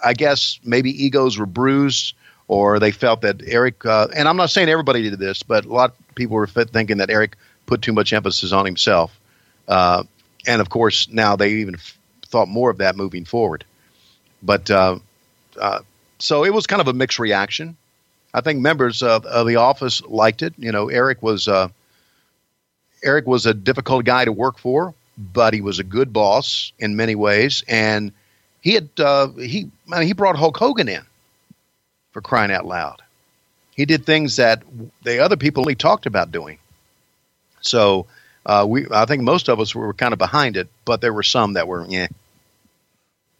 [0.04, 2.14] I guess maybe egos were bruised
[2.48, 5.72] or they felt that Eric, uh, and I'm not saying everybody did this, but a
[5.72, 9.18] lot of people were thinking that Eric put too much emphasis on himself.
[9.68, 10.04] Uh,
[10.46, 13.64] and of course, now they even f- thought more of that moving forward.
[14.42, 14.98] But uh,
[15.60, 15.80] uh,
[16.18, 17.76] so it was kind of a mixed reaction.
[18.34, 20.54] I think members of, of the office liked it.
[20.58, 21.68] You know, Eric was uh,
[23.04, 26.96] Eric was a difficult guy to work for, but he was a good boss in
[26.96, 28.12] many ways, and
[28.62, 31.02] he had uh, he I mean, he brought Hulk Hogan in
[32.12, 33.02] for crying out loud.
[33.76, 34.62] He did things that
[35.02, 36.58] the other people only talked about doing.
[37.62, 38.06] So
[38.46, 41.22] uh, we I think most of us were kind of behind it, but there were
[41.22, 42.08] some that were yeah.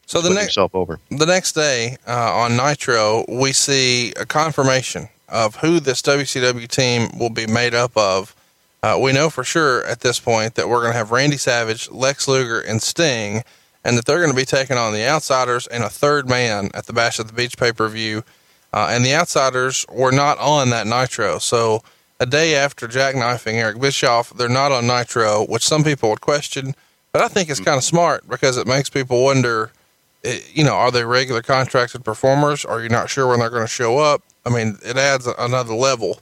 [0.05, 0.99] So the next over.
[1.09, 7.17] the next day uh, on Nitro, we see a confirmation of who this WCW team
[7.17, 8.35] will be made up of.
[8.83, 11.89] Uh, we know for sure at this point that we're going to have Randy Savage,
[11.89, 13.43] Lex Luger, and Sting,
[13.83, 16.85] and that they're going to be taking on the Outsiders and a third man at
[16.85, 18.23] the Bash at the Beach pay per view.
[18.73, 21.39] Uh, and the Outsiders were not on that Nitro.
[21.39, 21.81] So
[22.23, 26.73] a day after jackknifing Eric Bischoff, they're not on Nitro, which some people would question.
[27.11, 29.71] But I think it's kind of smart because it makes people wonder,
[30.53, 32.63] you know, are they regular contracted performers?
[32.63, 34.23] Are you not sure when they're going to show up?
[34.45, 36.17] I mean, it adds another level.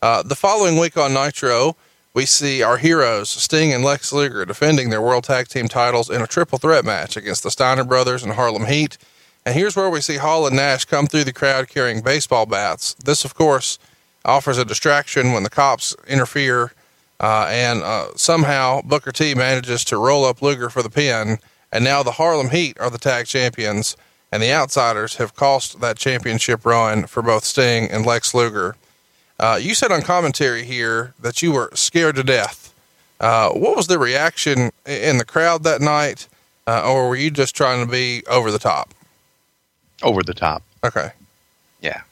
[0.00, 1.74] Uh, the following week on Nitro,
[2.14, 6.22] we see our heroes, Sting and Lex Luger, defending their World Tag Team titles in
[6.22, 8.98] a triple threat match against the Steiner Brothers and Harlem Heat.
[9.44, 12.94] And here's where we see Hall and Nash come through the crowd carrying baseball bats.
[12.94, 13.80] This, of course,
[14.24, 16.72] offers a distraction when the cops interfere,
[17.20, 21.38] uh, and uh, somehow Booker T manages to roll up Luger for the pin.
[21.72, 23.96] And now the Harlem Heat are the tag champions,
[24.32, 28.76] and the Outsiders have cost that championship run for both Sting and Lex Luger.
[29.38, 32.74] Uh, you said on commentary here that you were scared to death.
[33.20, 36.26] Uh, what was the reaction in the crowd that night,
[36.66, 38.92] uh, or were you just trying to be over the top?
[40.02, 40.62] Over the top.
[40.82, 41.10] Okay.
[41.80, 42.02] Yeah.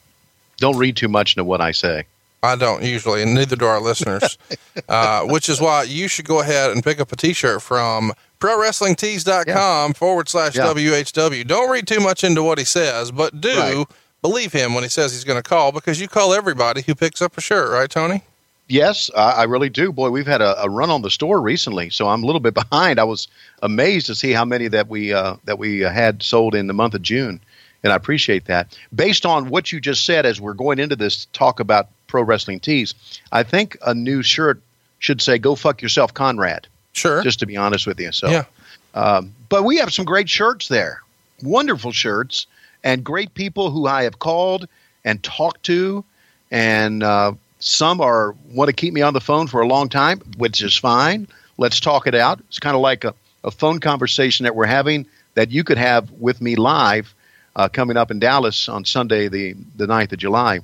[0.59, 2.05] Don't read too much into what I say.
[2.41, 4.37] I don't usually, and neither do our listeners,
[4.89, 9.93] uh, which is why you should go ahead and pick up a t-shirt from prowrestlingtees.com
[9.93, 10.67] forward slash Yeah.
[10.67, 11.45] WHW.
[11.47, 13.85] Don't read too much into what he says, but do Right.
[14.21, 17.21] believe him when he says he's going to call because you call everybody who picks
[17.21, 18.23] up a shirt, right, Tony?
[18.67, 19.91] Yes, I, I really do.
[19.91, 22.53] Boy, we've had a, a run on the store recently, so I'm a little bit
[22.69, 22.99] behind.
[22.99, 23.27] I was
[23.63, 26.73] amazed to see how many that we uh, that we uh, had sold in the
[26.73, 27.41] month of June,
[27.83, 28.77] and I appreciate that.
[28.93, 32.59] Based on what you just said, as we're going into this talk about pro wrestling
[32.59, 32.93] tees,
[33.31, 34.61] I think a new shirt
[34.99, 37.21] should say "Go fuck yourself, Conrad." Sure.
[37.23, 38.45] Just to be honest with you, so yeah.
[38.93, 41.01] um, but we have some great shirts there,
[41.43, 42.47] wonderful shirts,
[42.83, 44.67] and great people who I have called
[45.05, 46.03] and talked to,
[46.51, 50.19] and uh, some are want to keep me on the phone for a long time,
[50.37, 51.27] which is fine.
[51.57, 52.39] Let's talk it out.
[52.47, 53.13] It's kind of like a,
[53.43, 57.13] a phone conversation that we're having that you could have with me live
[57.55, 60.59] uh, coming up in Dallas on Sunday, the the 9th of July,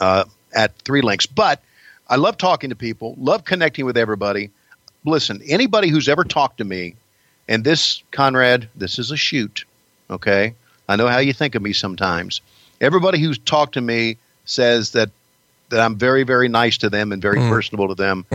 [0.00, 1.26] uh, at Three Links.
[1.26, 1.62] But
[2.08, 4.50] I love talking to people, love connecting with everybody.
[5.04, 6.94] Listen, anybody who's ever talked to me,
[7.48, 9.64] and this, Conrad, this is a shoot,
[10.10, 10.54] okay?
[10.88, 12.40] I know how you think of me sometimes.
[12.80, 15.10] Everybody who's talked to me says that
[15.70, 18.26] that I'm very, very nice to them and very personable to them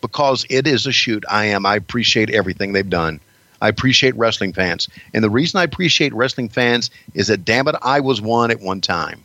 [0.00, 1.24] because it is a shoot.
[1.28, 1.64] I am.
[1.66, 3.20] I appreciate everything they've done.
[3.64, 4.88] I appreciate wrestling fans.
[5.14, 8.60] And the reason I appreciate wrestling fans is that, damn it, I was one at
[8.60, 9.24] one time.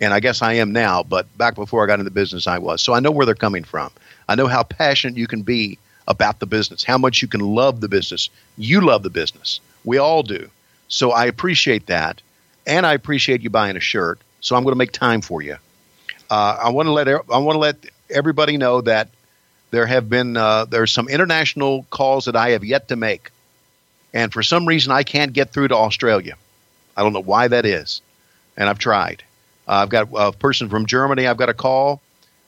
[0.00, 2.58] And I guess I am now, but back before I got into the business, I
[2.58, 2.82] was.
[2.82, 3.90] So I know where they're coming from.
[4.28, 5.78] I know how passionate you can be
[6.08, 8.30] about the business, how much you can love the business.
[8.58, 9.60] You love the business.
[9.84, 10.50] We all do.
[10.88, 12.22] So I appreciate that.
[12.66, 14.18] And I appreciate you buying a shirt.
[14.40, 15.56] So I'm going to make time for you.
[16.30, 17.76] uh, I want to let I want to let
[18.10, 19.08] everybody know that
[19.70, 23.30] there have been uh, there's some international calls that I have yet to make,
[24.14, 26.36] and for some reason I can't get through to Australia.
[26.96, 28.00] I don't know why that is,
[28.56, 29.22] and I've tried.
[29.68, 32.00] Uh, I've got a person from Germany I've got a call,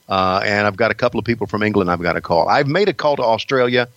[0.09, 2.47] uh, and I've got a couple of people from England I've got a call.
[2.47, 3.89] I've made a call to Australia,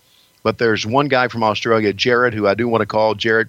[0.43, 3.15] but there's one guy from Australia, Jared, who I do want to call.
[3.15, 3.47] Jared,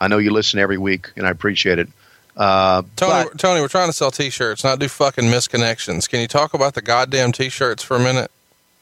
[0.00, 1.88] I know you listen every week, and I appreciate it.
[2.36, 6.08] Uh, Tony, but- Tony, we're trying to sell T-shirts, not do fucking misconnections.
[6.08, 8.30] Can you talk about the goddamn T-shirts for a minute?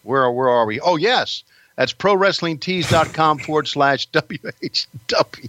[0.04, 0.80] where where are we?
[0.80, 1.44] Oh yes,
[1.76, 5.48] that's prowrestlingtees.com forward slash whw.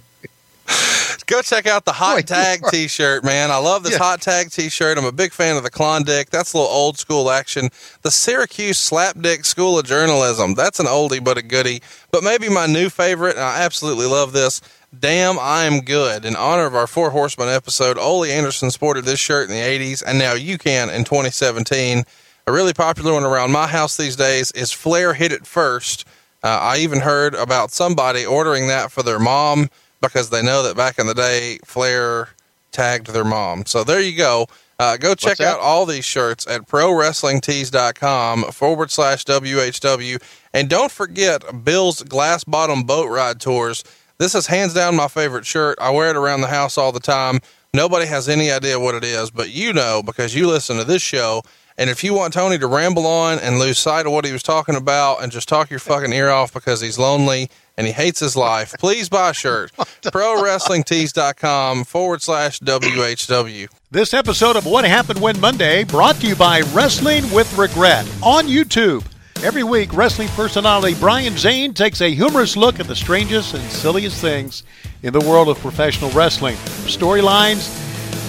[1.26, 3.52] Go check out the hot Wait, tag T-shirt, man.
[3.52, 3.98] I love this Yeah.
[4.00, 4.98] hot tag T-shirt.
[4.98, 6.30] I'm a big fan of the Klondike.
[6.30, 7.70] That's a little old school action.
[8.02, 10.54] The Syracuse Slapdick School of Journalism.
[10.56, 11.82] That's an oldie but a goodie.
[12.12, 14.62] But maybe my new favorite, and I absolutely love this.
[14.98, 16.24] Damn, I am good.
[16.26, 20.04] In honor of our Four Horsemen episode, Ole Anderson sported this shirt in the 80s,
[20.06, 22.04] and now you can in 2017.
[22.46, 26.06] A really popular one around my house these days is Flair Hit It First.
[26.44, 29.70] Uh, I even heard about somebody ordering that for their mom
[30.02, 32.30] because they know that back in the day, Flair
[32.74, 33.66] tagged their mom.
[33.66, 34.48] So there you go.
[34.78, 40.22] Uh, go check out all these shirts at prowrestlingtees.com forward slash WHW.
[40.54, 43.86] And don't forget Bill's Glass Bottom Boat Ride Tours.
[44.18, 45.78] This is hands down my favorite shirt.
[45.80, 47.40] I wear it around the house all the time.
[47.74, 51.02] Nobody has any idea what it is, but you know because you listen to this
[51.02, 51.42] show.
[51.78, 54.44] And if you want Tony to ramble on and lose sight of what he was
[54.44, 58.20] talking about and just talk your fucking ear off because he's lonely and he hates
[58.20, 59.72] his life, please buy a shirt.
[60.04, 63.68] ProWrestlingTees.com forward slash WHW.
[63.90, 68.46] This episode of What Happened When Monday brought to you by Wrestling with Regret on
[68.46, 69.04] YouTube.
[69.44, 74.22] Every week, wrestling personality Brian Zane takes a humorous look at the strangest and silliest
[74.22, 74.64] things
[75.02, 76.56] in the world of professional wrestling.
[76.86, 77.68] Storylines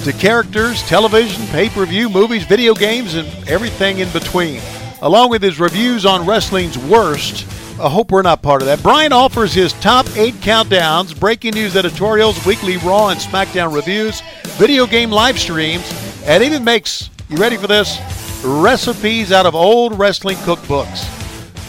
[0.05, 4.61] to characters, television, pay per view, movies, video games, and everything in between.
[5.01, 7.47] Along with his reviews on wrestling's worst,
[7.81, 8.83] I hope we're not part of that.
[8.83, 14.21] Brian offers his top eight countdowns, breaking news editorials, weekly Raw and SmackDown reviews,
[14.59, 15.91] video game live streams,
[16.27, 17.99] and even makes, you ready for this?
[18.45, 21.09] Recipes out of old wrestling cookbooks.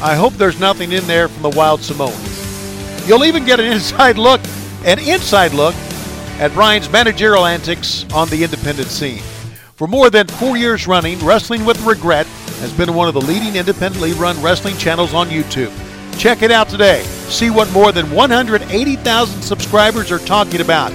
[0.01, 3.07] I hope there's nothing in there from the Wild Samoans.
[3.07, 4.41] You'll even get an inside look,
[4.83, 5.73] an inside look
[6.39, 9.21] at Brian's managerial antics on the independent scene.
[9.75, 12.25] For more than four years running, Wrestling with Regret
[12.59, 15.71] has been one of the leading independently run wrestling channels on YouTube.
[16.17, 17.03] Check it out today.
[17.27, 20.91] See what more than 180,000 subscribers are talking about.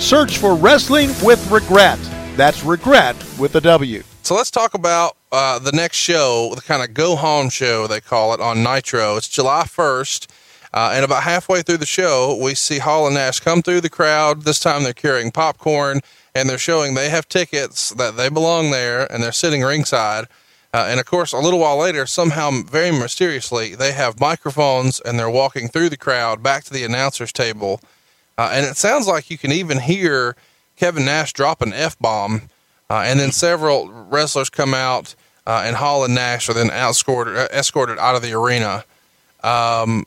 [0.00, 1.98] Search for Wrestling with Regret.
[2.36, 4.02] That's regret with a W.
[4.22, 8.00] So let's talk about uh, the next show, the kind of go home show they
[8.00, 9.16] call it on Nitro.
[9.16, 10.26] It's July 1st.
[10.72, 13.90] Uh, and about halfway through the show, we see Hall and Nash come through the
[13.90, 14.42] crowd.
[14.42, 16.00] This time they're carrying popcorn
[16.34, 20.26] and they're showing they have tickets that they belong there and they're sitting ringside.
[20.74, 25.18] Uh, and of course, a little while later, somehow very mysteriously, they have microphones and
[25.18, 27.80] they're walking through the crowd back to the announcer's table.
[28.36, 30.36] Uh, and it sounds like you can even hear
[30.76, 32.42] Kevin Nash drop an F bomb.
[32.90, 35.14] Uh, and then several wrestlers come out,
[35.46, 38.84] uh, and Hall and Nash are then escorted, uh, escorted out of the arena.
[39.42, 40.04] Um,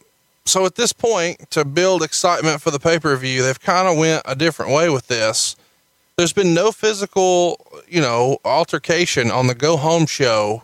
[0.50, 3.97] so at this point, to build excitement for the pay per view, they've kind of
[3.97, 5.56] went a different way with this.
[6.18, 10.64] There's been no physical, you know, altercation on the go home show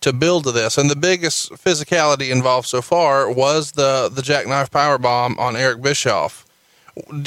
[0.00, 4.70] to build to this, and the biggest physicality involved so far was the the jackknife
[4.70, 6.46] power bomb on Eric Bischoff.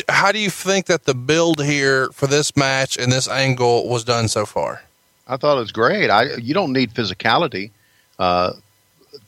[0.09, 4.03] How do you think that the build here for this match and this angle was
[4.03, 4.81] done so far?
[5.27, 6.09] I thought it was great.
[6.09, 7.71] I you don't need physicality
[8.19, 8.53] uh,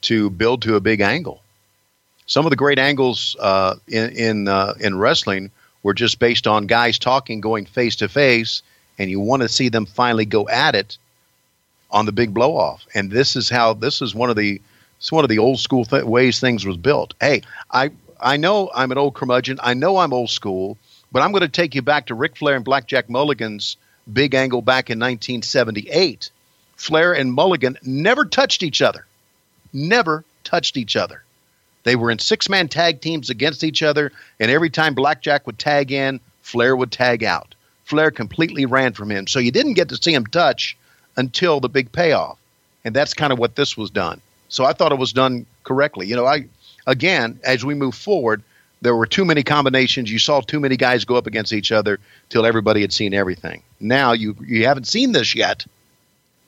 [0.02, 1.43] to build to a big angle.
[2.26, 5.52] Some of the great angles uh, in in uh, in wrestling
[5.84, 8.62] were just based on guys talking, going face to face,
[8.98, 10.98] and you want to see them finally go at it
[11.92, 12.86] on the big blow off.
[12.94, 14.62] And this is how this is one of the
[14.98, 17.14] it's one of the old school th- ways things was built.
[17.20, 19.60] Hey, I I know I'm an old curmudgeon.
[19.62, 20.78] I know I'm old school,
[21.12, 23.76] but I'm going to take you back to Ric Flair and Blackjack Mulligan's
[24.12, 26.30] big angle back in 1978.
[26.76, 29.06] Flair and Mulligan never touched each other.
[29.72, 31.23] Never touched each other.
[31.84, 35.60] They were in six man tag teams against each other, and every time Blackjack would
[35.60, 37.56] tag in, Flair would tag out.
[37.86, 39.28] Flair completely ran from him.
[39.28, 40.78] So you didn't get to see him touch
[41.18, 42.38] until the big payoff.
[42.86, 44.22] And that's kind of what this was done.
[44.50, 46.08] So I thought it was done correctly.
[46.08, 46.46] You know, I
[46.86, 48.44] again, as we move forward,
[48.82, 50.12] there were too many combinations.
[50.12, 53.64] You saw too many guys go up against each other till everybody had seen everything.
[53.80, 55.66] Now you you haven't seen this yet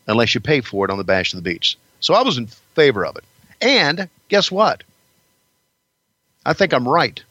[0.07, 1.77] unless you pay for it on the Bash of the Beach.
[1.99, 3.23] So I was in favor of it.
[3.61, 4.83] And guess what?
[6.45, 7.23] I think I'm right.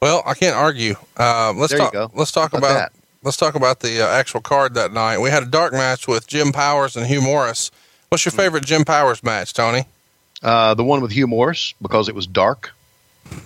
[0.00, 0.96] Well, I can't argue.
[1.16, 1.94] Uh, let's talk.
[2.14, 2.92] Let's talk How about about
[3.22, 5.18] let's talk about the uh, actual card that night.
[5.18, 7.70] We had a dark match with Jim Powers and Hugh Morris.
[8.10, 9.86] What's your favorite Jim Powers match, Tony?
[10.42, 12.72] Uh, the one with Hugh Morris because it was dark.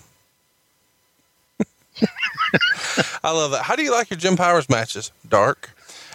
[3.22, 3.62] I love that.
[3.62, 5.12] How do you like your Jim Powers matches?
[5.28, 5.70] Dark.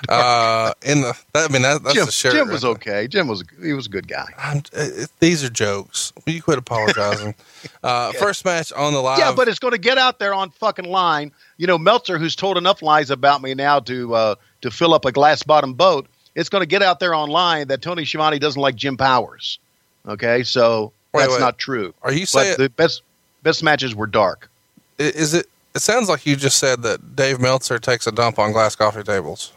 [0.09, 2.33] Uh, in the, I mean, that, that's Jim, the shirt.
[2.33, 3.07] Jim was right okay.
[3.07, 4.27] Jim was he was a good guy.
[4.37, 4.87] I'm, uh,
[5.19, 6.11] these are jokes.
[6.25, 7.35] Will you quit apologizing?
[7.83, 9.19] uh, First match on the live.
[9.19, 11.31] Yeah, but it's going to get out there on fucking line.
[11.57, 15.05] You know, Meltzer, who's told enough lies about me now to uh, to fill up
[15.05, 18.61] a glass bottom boat, it's going to get out there online that Tony Schiavone doesn't
[18.61, 19.59] like Jim Powers.
[20.07, 21.39] Okay, so Wait, that's wait.
[21.39, 21.93] not true.
[22.01, 23.03] Are you But saying the best
[23.43, 24.49] best matches were dark.
[24.97, 25.47] is it?
[25.75, 29.01] It sounds like you just said that Dave Meltzer takes a dump on glass coffee
[29.01, 29.53] tables.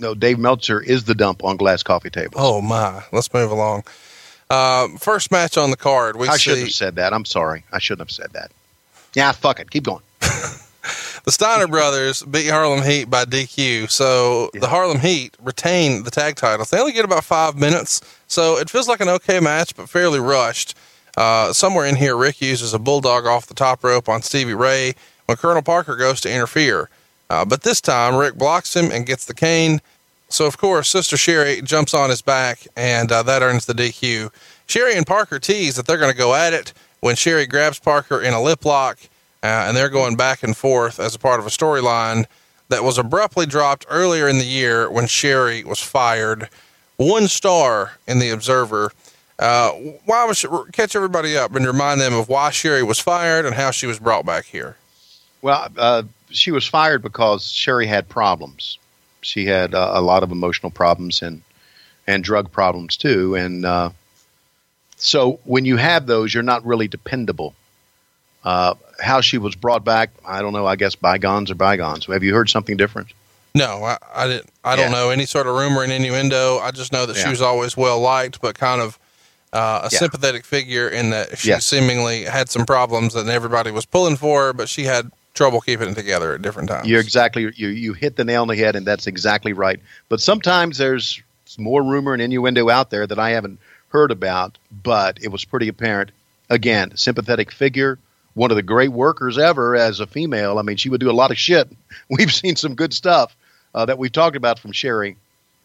[0.00, 2.36] No, Dave Meltzer is the dump on glass coffee tables.
[2.36, 3.02] Oh my!
[3.12, 3.84] Let's move along.
[4.50, 6.16] Uh, first match on the card.
[6.16, 7.12] We I shouldn't have said that.
[7.12, 7.64] I'm sorry.
[7.72, 8.50] I shouldn't have said that.
[9.14, 9.70] Yeah, fuck it.
[9.70, 10.02] Keep going.
[10.20, 13.90] the Steiner brothers beat Harlem Heat by DQ.
[13.90, 16.70] So the Harlem Heat retain the tag titles.
[16.70, 20.20] They only get about five minutes, so it feels like an okay match, but fairly
[20.20, 20.76] rushed.
[21.16, 24.94] Uh, somewhere in here, Rick uses a bulldog off the top rope on Stevie Ray
[25.26, 26.88] when Colonel Parker goes to interfere.
[27.30, 29.80] Uh, but this time, Rick blocks him and gets the cane.
[30.28, 34.30] So, of course, Sister Sherry jumps on his back, and uh, that earns the DQ.
[34.66, 38.20] Sherry and Parker tease that they're going to go at it when Sherry grabs Parker
[38.20, 38.98] in a lip lock,
[39.42, 42.26] uh, and they're going back and forth as a part of a storyline
[42.68, 46.48] that was abruptly dropped earlier in the year when Sherry was fired.
[46.96, 48.92] One star in the Observer.
[49.38, 49.70] Uh,
[50.04, 53.70] why was catch everybody up and remind them of why Sherry was fired and how
[53.70, 54.76] she was brought back here?
[55.40, 58.78] Well, uh, she was fired because Sherry had problems.
[59.22, 61.42] She had uh, a lot of emotional problems and
[62.06, 63.34] and drug problems too.
[63.34, 63.90] And uh,
[64.96, 67.54] so when you have those, you're not really dependable.
[68.44, 70.66] Uh, how she was brought back, I don't know.
[70.66, 72.06] I guess bygones are bygones.
[72.06, 73.08] Have you heard something different?
[73.54, 74.50] No, I, I didn't.
[74.64, 76.58] I don't know any sort of rumor and innuendo.
[76.58, 78.98] I just know that she was always well liked, but kind of
[79.52, 79.98] uh, a Yeah.
[79.98, 81.64] sympathetic figure in that she Yes.
[81.66, 85.88] seemingly had some problems and everybody was pulling for her, but she had trouble keeping
[85.88, 86.86] it together at different times.
[86.86, 87.68] You're exactly you.
[87.68, 89.80] You hit the nail on the head, and that's exactly right.
[90.10, 91.22] But sometimes there's
[91.56, 93.58] more rumor and innuendo out there that I haven't
[93.88, 96.10] heard about, but it was pretty apparent.
[96.50, 97.98] Again, sympathetic figure,
[98.34, 100.58] one of the great workers ever as a female.
[100.58, 101.68] I mean, she would do a lot of shit.
[102.10, 103.34] We've seen some good stuff
[103.74, 105.16] uh, that we've talked about from Sherry,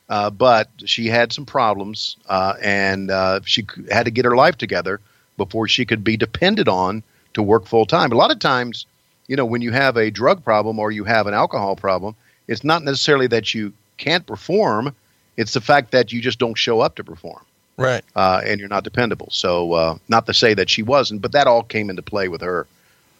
[0.09, 4.57] uh, but she had some problems, uh, and uh, she had to get her life
[4.57, 4.99] together
[5.37, 7.01] before she could be depended on
[7.33, 8.11] to work full time.
[8.11, 8.85] A lot of times,
[9.27, 12.15] you know, when you have a drug problem or you have an alcohol problem,
[12.47, 14.95] it's not necessarily that you can't perform;
[15.37, 17.43] it's the fact that you just don't show up to perform
[17.77, 18.03] right.
[18.15, 19.27] uh, and you're not dependable.
[19.31, 22.41] So, uh, not to say that she wasn't, but that all came into play with
[22.41, 22.67] her,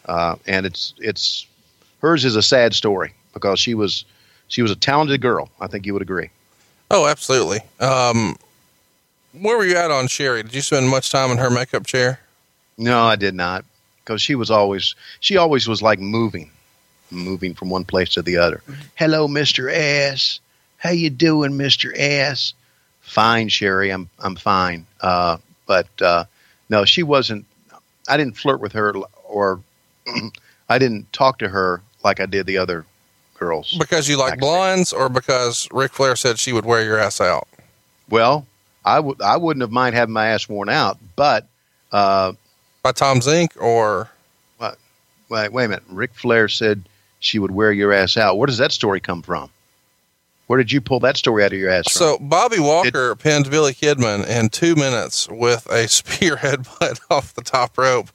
[0.06, 1.48] uh, and it's it's
[2.02, 4.06] hers is a sad story because she was
[4.48, 5.50] she was a talented girl.
[5.60, 6.30] I think you would agree.
[6.92, 7.62] Oh, absolutely.
[7.80, 8.36] Um,
[9.34, 10.44] where were you at on Sherry?
[10.44, 12.20] Did you spend much time in her makeup chair?
[12.78, 13.66] No, I did not,
[14.04, 16.52] because she was always she always was like moving,
[17.12, 18.62] moving from one place to the other.
[18.96, 20.40] Hello, Mister S.
[20.78, 22.54] How you doing, Mister S?
[23.02, 23.92] Fine, Sherry.
[23.92, 24.86] I'm I'm fine.
[25.02, 26.26] Uh, but uh,
[26.70, 27.46] no, she wasn't.
[28.08, 28.94] I didn't flirt with her,
[29.24, 29.62] or
[30.70, 32.86] I didn't talk to her like I did the other
[33.40, 33.76] girls.
[33.78, 34.42] Because you like Backstage.
[34.42, 37.48] blondes or because Ric Flair said she would wear your ass out?
[38.10, 38.46] Well,
[38.86, 41.48] I would I wouldn't have mind having my ass worn out, but
[41.92, 42.34] uh,
[42.84, 44.10] By Tom Zenk or
[44.58, 44.78] what?
[45.30, 45.84] wait, wait a minute.
[45.88, 46.84] Ric Flair said
[47.20, 48.38] she would wear your ass out.
[48.38, 49.50] Where does that story come from?
[50.48, 51.94] Where did you pull that story out of your ass from?
[51.94, 57.42] So Bobby Walker pinned Billy Kidman in two minutes with a spear headbutt off the
[57.42, 58.10] top rope.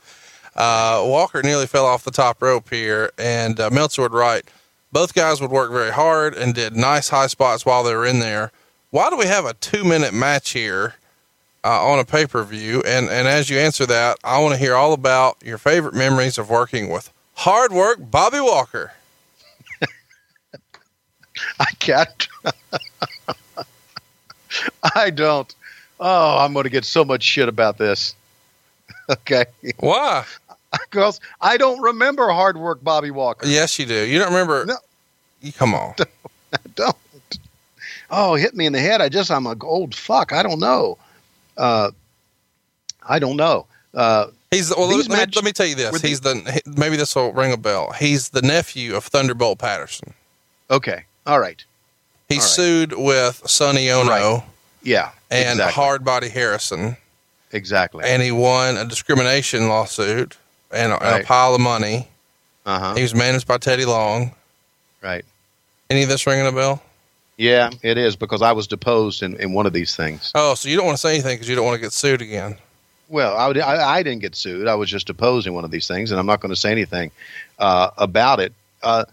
[0.55, 4.51] Uh, Walker nearly fell off the top rope here, and uh, Meltzer would write,
[4.93, 8.19] both guys would work very hard and did nice high spots while they were in
[8.19, 8.53] there.
[8.91, 10.97] Why do we have a two minute match here
[11.69, 12.83] uh, on a pay per view?
[12.87, 16.39] And and as you answer that, I want to hear all about your favorite memories
[16.39, 18.93] of working with hard work Bobby Walker.
[21.61, 22.29] I can't.
[24.95, 25.55] I don't.
[26.01, 28.15] Oh, I'm going to get so much shit about this.
[29.11, 29.47] Okay.
[29.79, 30.27] Why?
[30.71, 33.47] Because I don't remember hard work Bobby Walker.
[33.47, 34.07] Yes, you do.
[34.07, 34.67] You don't remember?
[34.67, 34.77] No.
[35.41, 35.95] You come on.
[36.53, 36.95] I don't.
[38.11, 39.01] Oh, hit me in the head.
[39.01, 40.35] I just, I'm a old fuck.
[40.35, 40.99] I don't know.
[41.59, 41.91] Uh,
[43.07, 43.67] I don't know.
[43.95, 44.89] Uh, He's the, well.
[44.89, 46.01] Let, me, match- let me tell you this.
[46.01, 47.93] He's the maybe this will ring a bell.
[47.93, 50.15] He's the nephew of Thunderbolt Patterson.
[50.71, 51.05] okay.
[51.27, 51.63] All right.
[52.31, 52.47] He All right.
[52.49, 54.43] sued with Sonny Onoo Right.
[54.83, 55.11] Yeah.
[55.31, 55.75] and exactly.
[55.75, 56.97] Hard Body Harrison,
[57.53, 58.05] Exactly.
[58.07, 60.39] and he won a discrimination lawsuit
[60.71, 62.09] and, a- and a pile of money.
[62.65, 62.95] Uh huh.
[62.95, 64.35] He was managed by Teddy Long.
[65.03, 65.25] Right.
[65.91, 66.83] Any of this ringing a bell?
[67.39, 70.33] Yeah, it is because I was deposed in, in one of these things.
[70.35, 72.21] Oh, so you don't want to say anything because you don't want to get sued
[72.21, 72.57] again.
[73.09, 74.67] Well, I, would, I, I didn't get sued.
[74.67, 76.71] I was just deposed in one of these things, and I'm not going to say
[76.71, 77.11] anything
[77.59, 78.53] uh, about it.
[78.83, 79.05] Uh,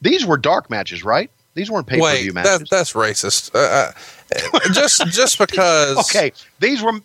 [0.00, 1.30] these were dark matches, right?
[1.54, 2.68] These weren't pay per view that, matches.
[2.70, 3.54] that's racist.
[3.54, 3.92] Uh,
[4.34, 7.00] uh, just just because okay, these were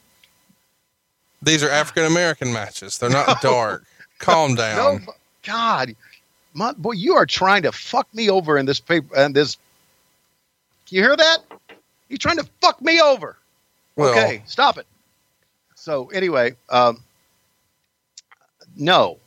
[1.42, 3.86] these are African American matches, they're not dark.
[4.20, 5.06] Calm down.
[5.06, 5.14] no.
[5.44, 5.96] God,
[6.54, 9.58] my, boy, you are trying to fuck me over in this paper and this.
[10.90, 11.38] You hear that?
[12.10, 13.38] You're trying to fuck me over.
[13.96, 14.86] Well, okay, stop it.
[15.76, 17.02] So anyway, um,
[18.76, 19.18] no,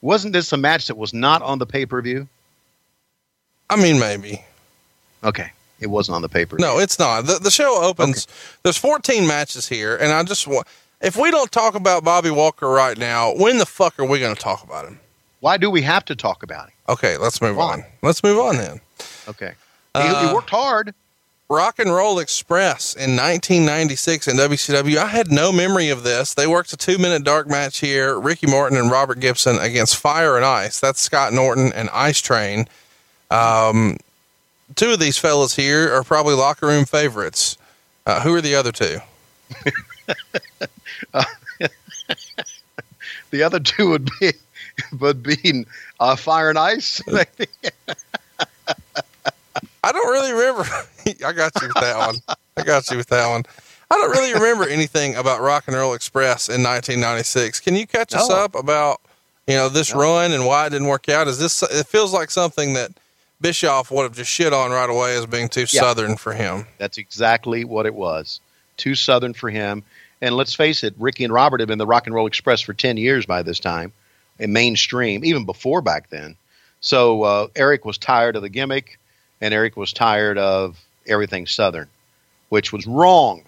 [0.00, 2.28] wasn't this a match that was not on the pay per view?
[3.70, 4.44] I mean, maybe.
[5.24, 6.56] Okay, it wasn't on the paper.
[6.58, 7.26] No, it's not.
[7.26, 8.26] The, the show opens.
[8.62, 10.66] There's 14 matches here, and I just want.
[11.00, 14.34] If we don't talk about Bobby Walker right now, when the fuck are we going
[14.36, 15.00] to talk about him?
[15.40, 16.74] Why do we have to talk about him?
[16.88, 17.72] Okay, let's move Why?
[17.72, 17.84] on.
[18.02, 18.80] Let's move on then.
[19.26, 19.54] Okay,
[19.94, 20.94] Uh, he worked hard.
[21.48, 24.96] Rock and Roll Express in 1996 in WCW.
[24.96, 26.32] I had no memory of this.
[26.32, 28.18] They worked a two minute dark match here.
[28.18, 30.80] Ricky Morton and Robert Gibson against Fire and Ice.
[30.80, 32.66] That's Scott Norton and Ice Train.
[33.30, 33.98] Um,
[34.76, 37.58] two of these fellas here are probably locker room favorites.
[38.06, 38.98] Uh, who are the other two?
[43.32, 44.32] The other two would be
[45.00, 45.64] would be
[45.98, 47.02] uh, Fire and Ice.
[47.06, 47.50] maybe.
[49.82, 50.64] I don't really remember.
[51.26, 52.16] I got you with that one.
[52.56, 53.44] I got you with that one.
[53.90, 57.60] I don't really remember anything about Rock and Roll Express in 1996.
[57.60, 59.00] Can you catch us up about
[59.46, 61.28] you know this run and why it didn't work out?
[61.28, 61.62] Is this?
[61.62, 62.92] It feels like something that
[63.40, 65.80] Bischoff would have just shit on right away as being too Yeah.
[65.82, 66.66] southern for him.
[66.78, 68.40] That's exactly what it was.
[68.76, 69.82] Too southern for him.
[70.22, 72.72] And let's face it, Ricky and Robert have been the Rock and Roll Express for
[72.72, 73.92] 10 years by this time,
[74.38, 76.36] in mainstream, even before back then.
[76.80, 79.00] So uh, Eric was tired of the gimmick,
[79.42, 81.88] and Eric was tired of everything southern,
[82.48, 83.42] which was wrong.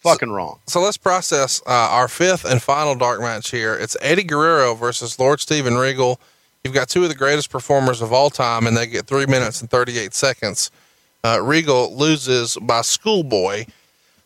[0.00, 0.58] Fucking wrong.
[0.66, 3.74] So let's process uh, our fifth and final dark match here.
[3.74, 6.20] It's Eddie Guerrero versus Lord Steven Regal.
[6.62, 9.60] You've got two of the greatest performers of all time, and they get three minutes
[9.60, 10.70] and 38 seconds.
[11.24, 13.66] Uh, Regal loses by schoolboy.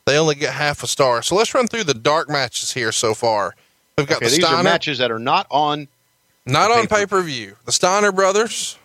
[0.06, 1.22] They only get half a star.
[1.22, 3.54] So let's run through the dark matches here so far.
[3.96, 5.86] We've got Okay, the these are matches that are not on.
[6.46, 7.56] not on pay per view.
[7.66, 8.78] The Steiner brothers,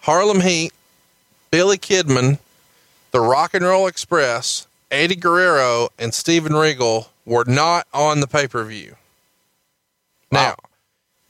[0.00, 0.72] Harlem Heat,
[1.50, 2.38] Billy Kidman,
[3.10, 8.46] the Rock and Roll Express, Eddie Guerrero, and Steven Regal were not on the pay
[8.46, 8.96] per view.
[10.30, 10.56] Now,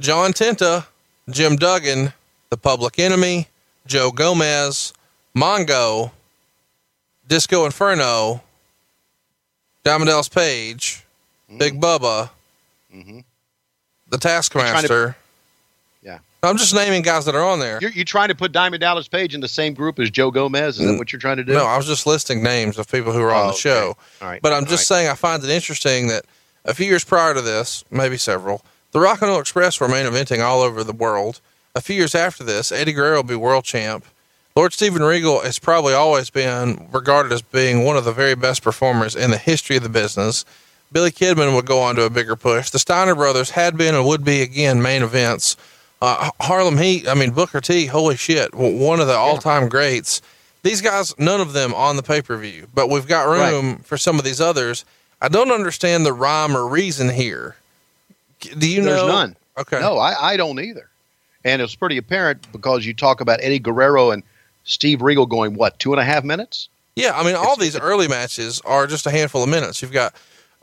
[0.00, 0.86] John Tenta,
[1.30, 2.12] Jim Duggan,
[2.50, 3.48] the Public Enemy,
[3.86, 4.92] Joe Gomez,
[5.36, 6.10] Mongo,
[7.26, 8.42] Disco Inferno,
[9.84, 11.04] Diamond Dallas Page,
[11.58, 12.30] Big Bubba,
[12.92, 13.24] Mhm.
[14.08, 15.16] the Taskmaster.
[16.42, 17.78] I'm just naming guys that are on there.
[17.80, 20.78] You're, you're trying to put Diamond Dallas Page in the same group as Joe Gomez?
[20.78, 20.98] Is that mm.
[20.98, 21.52] what you're trying to do?
[21.52, 23.58] No, I was just listing names of people who are on Oh, the okay.
[23.58, 23.96] show.
[24.22, 24.40] All right.
[24.40, 24.96] But I'm just right.
[24.96, 26.24] saying I find it interesting that
[26.64, 30.06] a few years prior to this, maybe several, the Rock and Roll Express were main
[30.06, 31.40] eventing all over the world.
[31.74, 34.04] A few years after this, Eddie Guerrero will be world champ.
[34.56, 38.62] Lord Steven Regal has probably always been regarded as being one of the very best
[38.62, 40.44] performers in the history of the business.
[40.90, 42.70] Billy Kidman would go on to a bigger push.
[42.70, 45.56] The Steiner brothers had been and would be again main events.
[46.00, 50.22] Uh, Harlem Heat, I mean Booker T, holy shit, one of the all-time greats.
[50.62, 54.24] These guys, none of them on the pay-per-view, but we've got room for some of
[54.24, 54.84] these others.
[55.20, 57.56] I don't understand the rhyme or reason here.
[58.40, 59.08] Do you There's know?
[59.08, 59.36] none.
[59.56, 59.80] Okay.
[59.80, 60.88] No, I, I don't either.
[61.44, 64.22] And it's pretty apparent because you talk about Eddie Guerrero and
[64.64, 66.68] Steve Regal going, what, two and a half minutes?
[66.94, 69.80] Yeah, I mean, all these early matches are just a handful of minutes.
[69.82, 70.14] You've got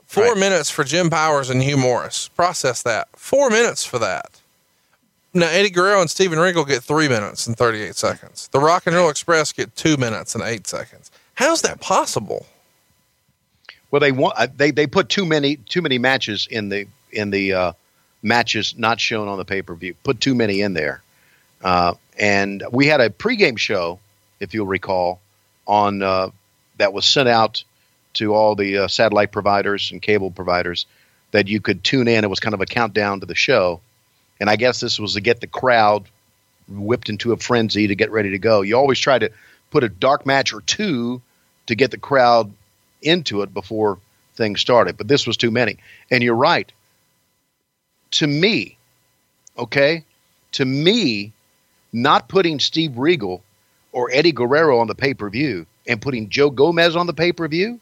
[0.06, 0.36] four Right.
[0.38, 2.28] minutes for Jim Powers and Hugh Morris.
[2.28, 3.08] Process that.
[3.16, 4.40] Four minutes for that.
[5.36, 8.48] Now, Eddie Guerrero and Steven Regal get three minutes and 38 seconds.
[8.52, 11.10] The Rock and Roll Express get two minutes and eight seconds.
[11.34, 12.46] How's that possible?
[13.90, 17.28] Well, they want uh, they they put too many too many matches in the in
[17.30, 17.72] the uh,
[18.22, 19.94] matches not shown on the pay per view.
[20.02, 21.02] Put too many in there,
[21.62, 24.00] uh, and we had a pregame show,
[24.40, 25.20] if you'll recall,
[25.66, 26.30] on uh,
[26.78, 27.62] that was sent out
[28.14, 30.86] to all the uh, satellite providers and cable providers
[31.32, 32.24] that you could tune in.
[32.24, 33.80] It was kind of a countdown to the show,
[34.40, 36.04] and I guess this was to get the crowd
[36.68, 38.62] whipped into a frenzy to get ready to go.
[38.62, 39.30] You always try to
[39.70, 41.22] put a dark match or two
[41.66, 42.52] to get the crowd
[43.02, 43.98] into it before
[44.34, 45.78] things started, but this was too many.
[46.10, 46.70] And you're right.
[48.12, 48.76] To me,
[49.58, 50.04] okay,
[50.52, 51.32] to me,
[51.92, 53.42] not putting Steve Regal
[53.92, 57.32] or Eddie Guerrero on the pay per view and putting Joe Gomez on the pay
[57.32, 57.80] per view,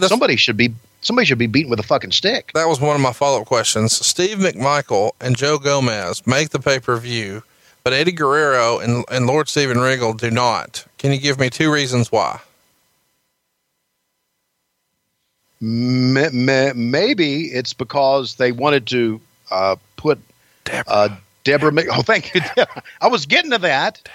[0.00, 0.74] somebody should be
[1.04, 2.50] somebody should be beaten with a fucking stick.
[2.54, 3.92] that was one of my follow up questions.
[4.04, 7.42] Steve McMichael and Joe Gomez make the pay per view.
[7.84, 10.84] but Eddie Guerrero and, and Lord Steven Regal do not.
[10.98, 12.40] Can you give me two reasons why?
[15.60, 20.18] Ma- ma- maybe it's because they wanted to uh, put
[20.88, 21.08] uh,
[21.44, 21.72] Deborah.
[21.72, 22.40] Mc- oh, thank you.
[23.00, 24.06] I was getting to that.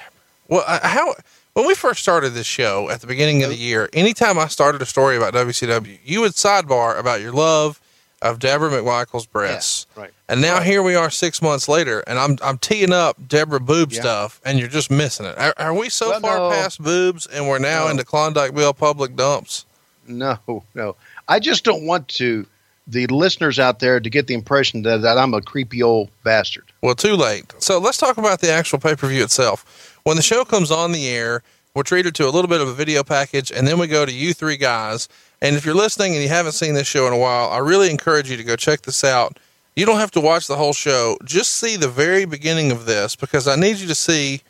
[0.47, 1.15] Well, uh, how
[1.59, 4.81] when we first started this show at the beginning of the year, anytime I started
[4.81, 7.81] a story about WCW, you would sidebar about your love
[8.21, 9.85] of Deborah McMichael's breasts.
[9.95, 10.11] Yeah, right.
[10.29, 10.65] And now Right.
[10.65, 14.01] here we are six months later, and I'm I'm teeing up Deborah boob Yeah.
[14.01, 15.37] stuff, and you're just missing it.
[15.37, 16.49] Are, are we so Well, far no.
[16.49, 17.91] past boobs, and we're now No.
[17.91, 19.65] into Klondike Bill public dumps?
[20.07, 20.37] No,
[20.73, 20.95] no.
[21.27, 22.45] I just don't want to
[22.87, 26.63] the listeners out there to get the impression that, that I'm a creepy old bastard.
[26.81, 27.45] Well, too late.
[27.59, 29.88] So let's talk about the actual pay per view itself.
[30.03, 31.43] When the show comes on the air,
[31.73, 34.11] we're treated to a little bit of a video package, and then we go to
[34.11, 35.07] you three guys.
[35.41, 37.89] And if you're listening and you haven't seen this show in a while, I really
[37.89, 39.37] encourage you to go check this out.
[39.75, 43.15] You don't have to watch the whole show, just see the very beginning of this
[43.15, 44.41] because I need you to see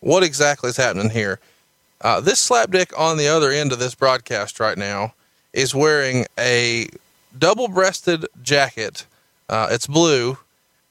[0.00, 1.38] what exactly is happening here.
[2.00, 5.14] Uh, this slapdick on the other end of this broadcast right now
[5.54, 6.88] is wearing a
[7.38, 9.06] double breasted jacket.
[9.48, 10.36] Uh, it's blue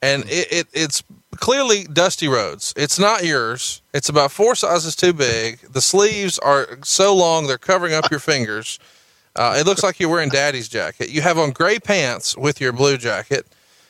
[0.04, 1.02] and it, it it's
[1.34, 2.72] clearly Dusty Rhodes.
[2.76, 3.82] It's not yours.
[3.92, 5.60] It's about four sizes too big.
[5.72, 8.78] The sleeves are so long they're covering up your fingers.
[9.36, 11.10] Uh, it looks like you're wearing Daddy's jacket.
[11.10, 13.46] You have on gray pants with your blue jacket.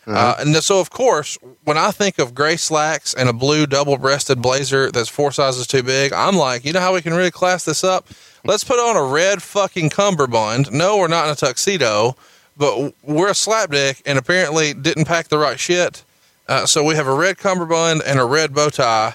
[0.07, 4.43] Uh, and so, of course, when I think of gray slacks and a blue double-breasted
[4.43, 7.65] blazer that's four sizes too big, I'm like, you know how we can really class
[7.65, 8.07] this up?
[8.45, 10.71] Let's put on a red fucking cummerbund.
[10.71, 12.17] No, we're not in a tuxedo,
[12.57, 16.05] but we're a slapdick and apparently didn't pack the right shit.
[16.49, 19.15] Uh, so we have a red cummerbund and a red bow tie.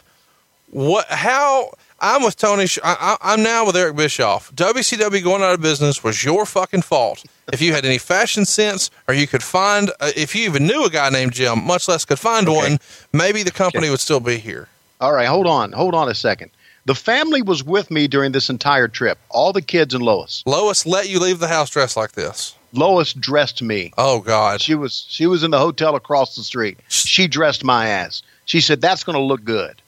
[0.72, 1.06] What?
[1.08, 1.72] How?
[2.02, 2.66] I'm with Tony.
[2.66, 4.54] Sh- I, I, I'm now with Eric Bischoff.
[4.56, 7.26] WCW going out of business was your fucking fault.
[7.52, 10.86] If you had any fashion sense, or you could find, uh, if you even knew
[10.86, 12.80] a guy named Jim, much less could find one,
[13.12, 14.70] maybe the company would still be here.
[15.02, 16.52] All right, hold on, hold on a second.
[16.86, 19.18] The family was with me during this entire trip.
[19.30, 20.42] All the kids and Lois.
[20.46, 22.56] Lois let you leave the house dressed like this.
[22.74, 23.92] Lois dressed me.
[23.98, 24.62] Oh God.
[24.62, 26.80] She was she was in the hotel across the street.
[26.88, 28.22] She dressed my ass.
[28.46, 29.82] She said that's going to look good.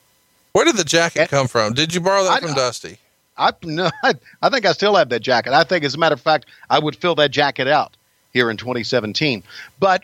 [0.54, 1.74] Where did the jacket come from?
[1.74, 2.98] Did you borrow that I- from Dusty?
[3.38, 5.54] I no, I, I think I still have that jacket.
[5.54, 7.96] I think, as a matter of fact, I would fill that jacket out
[8.34, 9.42] here in 2017.
[9.80, 10.04] But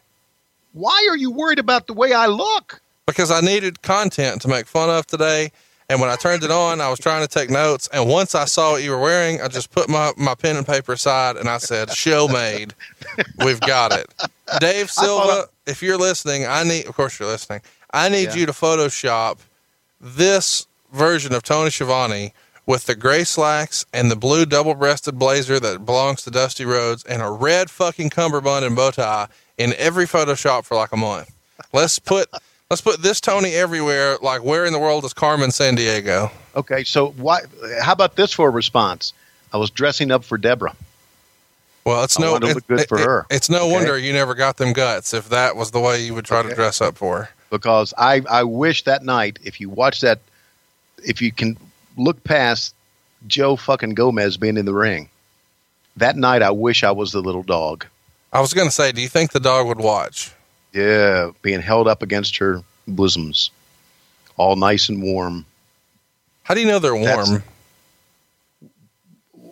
[0.74, 2.82] why are you worried about the way I look?
[3.06, 5.52] because I needed content to make fun of today.
[5.90, 7.88] And when I turned it on, I was trying to take notes.
[7.94, 10.68] And once I saw what you were wearing, I just put my, my pen and
[10.68, 12.74] paper aside and I said, show made.
[13.46, 14.14] We've got it.
[14.60, 17.62] Dave Silva, if you're listening, I need, of course you're listening.
[17.94, 18.36] I need Yeah.
[18.36, 19.40] you to Photoshop
[20.02, 22.34] this version of Tony Schiavone
[22.66, 27.04] with the gray slacks and the blue double breasted blazer that belongs to Dusty Rhodes
[27.06, 29.28] and a red fucking cummerbund and bow tie
[29.58, 31.32] in every Photoshop for like a month.
[31.72, 32.28] Let's put
[32.70, 34.18] let's put this Tony everywhere.
[34.22, 36.32] Like where in the world is Carmen Sandiego?
[36.56, 37.42] Okay, so why?
[37.82, 39.14] How about this for a response?
[39.54, 40.76] I was dressing up for Deborah.
[41.86, 43.26] Well, it's I no look good for her.
[43.30, 43.74] it's no Okay.
[43.74, 46.54] wonder you never got them guts if that was the way you would try to
[46.54, 47.30] dress up for her.
[47.50, 50.20] because I, I wish that night, if you watch that,
[51.06, 51.56] if you can
[51.96, 52.76] look past
[53.26, 55.08] Joe fucking Gomez being in the ring,
[55.96, 57.86] that night I wish I was the little dog.
[58.34, 60.34] I was going to say, do you think the dog would watch?
[60.78, 63.50] Yeah, being held up against her bosoms,
[64.38, 65.44] all nice and warm.
[66.44, 67.06] How do you know they're warm?
[67.06, 67.42] That's-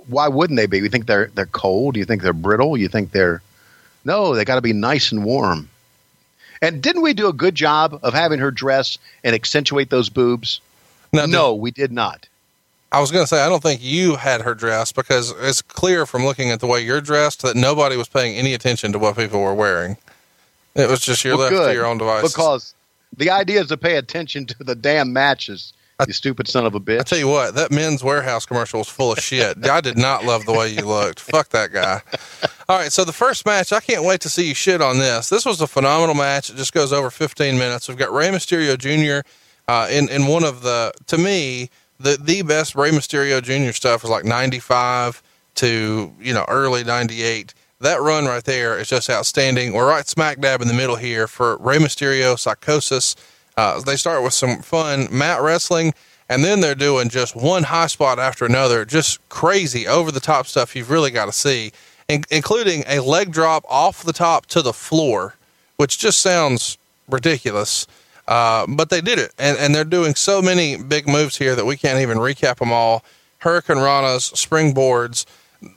[0.08, 0.78] Why wouldn't they be?
[0.78, 1.98] You think they're they're cold?
[1.98, 2.78] You think they're brittle?
[2.78, 3.42] You think they're
[4.04, 4.36] no?
[4.36, 5.68] They got to be nice and warm.
[6.62, 10.62] And didn't we do a good job of having her dress and accentuate those boobs?
[11.12, 12.28] Now, no, we did not.
[12.92, 16.06] I was going to say, I don't think you had her dress because it's clear
[16.06, 19.18] from looking at the way you're dressed that nobody was paying any attention to what
[19.18, 19.98] people were wearing.
[20.76, 22.34] It was just you're Well, left good, to your own devices.
[22.34, 22.74] Because
[23.16, 25.74] the idea is to pay attention to the damn matches.
[26.06, 27.00] You stupid son of a bitch.
[27.00, 29.66] I tell you what, that men's warehouse commercial was full of shit.
[29.70, 31.22] I did not love the way you looked.
[31.22, 32.02] Fuck that guy.
[32.68, 35.30] All right, so the first match, I can't wait to see you shit on this.
[35.30, 36.50] This was a phenomenal match.
[36.50, 37.88] It just goes over 15 minutes.
[37.88, 39.26] We've got Rey Mysterio Jr.
[39.70, 41.70] Uh, in in one of the to me
[42.00, 43.72] the the best Rey Mysterio Jr.
[43.72, 45.24] stuff was like 95
[45.56, 47.54] to you know early 98.
[47.86, 49.72] That run right there is just outstanding.
[49.72, 53.16] We're right smack dab in the middle here for Rey Mysterio Psicosis.
[53.56, 55.94] Uh, they start with some fun mat wrestling,
[56.28, 60.48] and then they're doing just one high spot after another, just crazy over the top
[60.48, 61.74] stuff you've really got to see,
[62.08, 65.36] in- including a leg drop off the top to the floor,
[65.78, 67.86] which just sounds ridiculous.
[68.28, 71.66] Uh, but they did it, and, and they're doing so many big moves here that
[71.66, 73.06] we can't even recap them all.
[73.38, 75.28] Hurricane Ranas, springboards,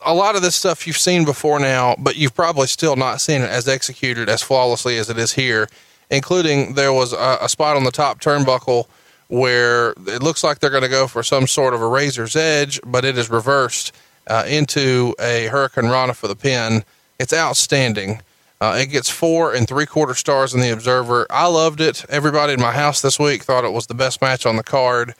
[0.04, 3.42] a lot of this stuff you've seen before now, but you've probably still not seen
[3.42, 5.68] it as executed as flawlessly as it is here.
[6.10, 8.86] Including there was a, a spot on the top turnbuckle
[9.28, 12.80] where it looks like they're going to go for some sort of a razor's edge,
[12.86, 13.94] but it is reversed
[14.26, 16.82] uh, into a Hurricane Rana for the pin.
[17.18, 18.22] It's outstanding.
[18.60, 21.26] Uh, it gets four and three quarter stars in the Observer.
[21.30, 22.04] I loved it.
[22.08, 25.14] Everybody in my house this week thought it was the best match on the card.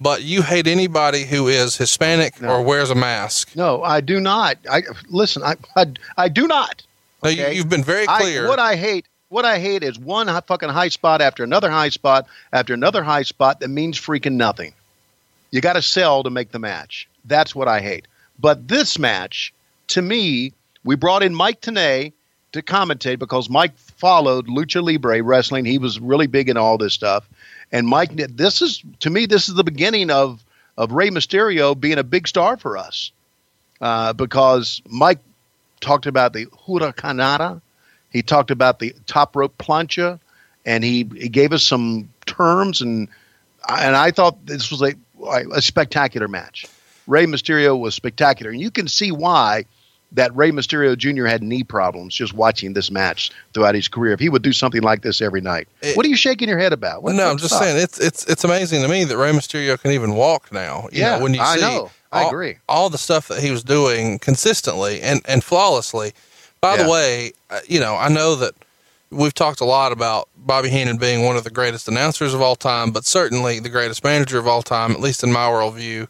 [0.00, 2.50] But you hate anybody who is Hispanic No.
[2.50, 3.56] or wears a mask.
[3.56, 4.56] No, I do not.
[4.70, 5.42] I listen.
[5.42, 5.86] I I,
[6.16, 6.82] I do not.
[7.22, 8.46] Now, you, you've been very I- clear.
[8.48, 12.26] what I hate, what I hate is one fucking high spot after another high spot
[12.52, 14.72] after another high spot that means freaking nothing.
[15.50, 17.08] You got to sell to make the match.
[17.24, 18.06] That's what I hate.
[18.38, 19.52] But this match,
[19.88, 20.52] to me,
[20.84, 22.12] we brought in Mike Tenay
[22.52, 25.64] to commentate because Mike followed Lucha Libre wrestling.
[25.64, 27.28] He was really big in all this stuff.
[27.72, 30.42] And Mike, this is to me, this is the beginning of
[30.76, 33.10] of Rey Mysterio being a big star for us,
[33.80, 35.18] uh, because Mike
[35.80, 37.60] talked about the huracanrana,
[38.10, 40.18] he talked about the top rope plancha,
[40.64, 42.80] and he, he gave us some terms.
[42.80, 43.08] And
[43.68, 44.94] and I thought this was a
[45.52, 46.66] a spectacular match.
[47.06, 49.64] Rey Mysterio was spectacular, and you can see why
[50.12, 51.26] that Rey Mysterio Jr.
[51.26, 54.12] had knee problems just watching this match throughout his career.
[54.12, 56.58] If he would do something like this every night, It- what are you shaking your
[56.58, 57.02] head about?
[57.02, 57.62] What, no, I'm just up?
[57.62, 60.88] saying it's it's it's amazing to me that Rey Mysterio can even walk now.
[60.92, 61.90] You Yeah, know, when you I see know.
[62.10, 62.56] I all, agree.
[62.68, 66.12] all the stuff that he was doing consistently and and flawlessly.
[66.62, 66.82] By Yeah.
[66.84, 68.54] the way, uh, you know I know that
[69.10, 72.56] we've talked a lot about Bobby Heenan being one of the greatest announcers of all
[72.56, 76.08] time, but certainly the greatest manager of all time, at least in my worldview.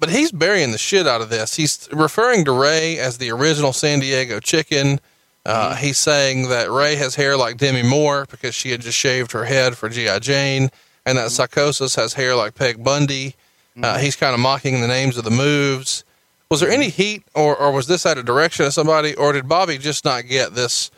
[0.00, 1.54] But he's burying the shit out of this.
[1.54, 5.00] He's referring to Rey as the original San Diego chicken.
[5.46, 9.32] Uh, He's saying that Rey has hair like Demi Moore because she had just shaved
[9.32, 10.18] her head for G.I.
[10.18, 10.70] Jane,
[11.06, 13.34] and that Psicosis has hair like Peg Bundy.
[13.82, 16.04] Uh, he's kind of mocking the names of the moves.
[16.48, 19.48] Was there any heat, or, or was this out of direction of somebody, or did
[19.48, 20.90] Bobby just not get this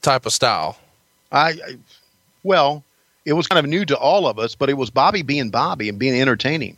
[0.00, 0.78] type of style?
[1.30, 1.76] I, I
[2.42, 2.82] well,
[3.26, 5.88] it was kind of new to all of us, but it was Bobby being Bobby
[5.88, 6.76] and being entertaining.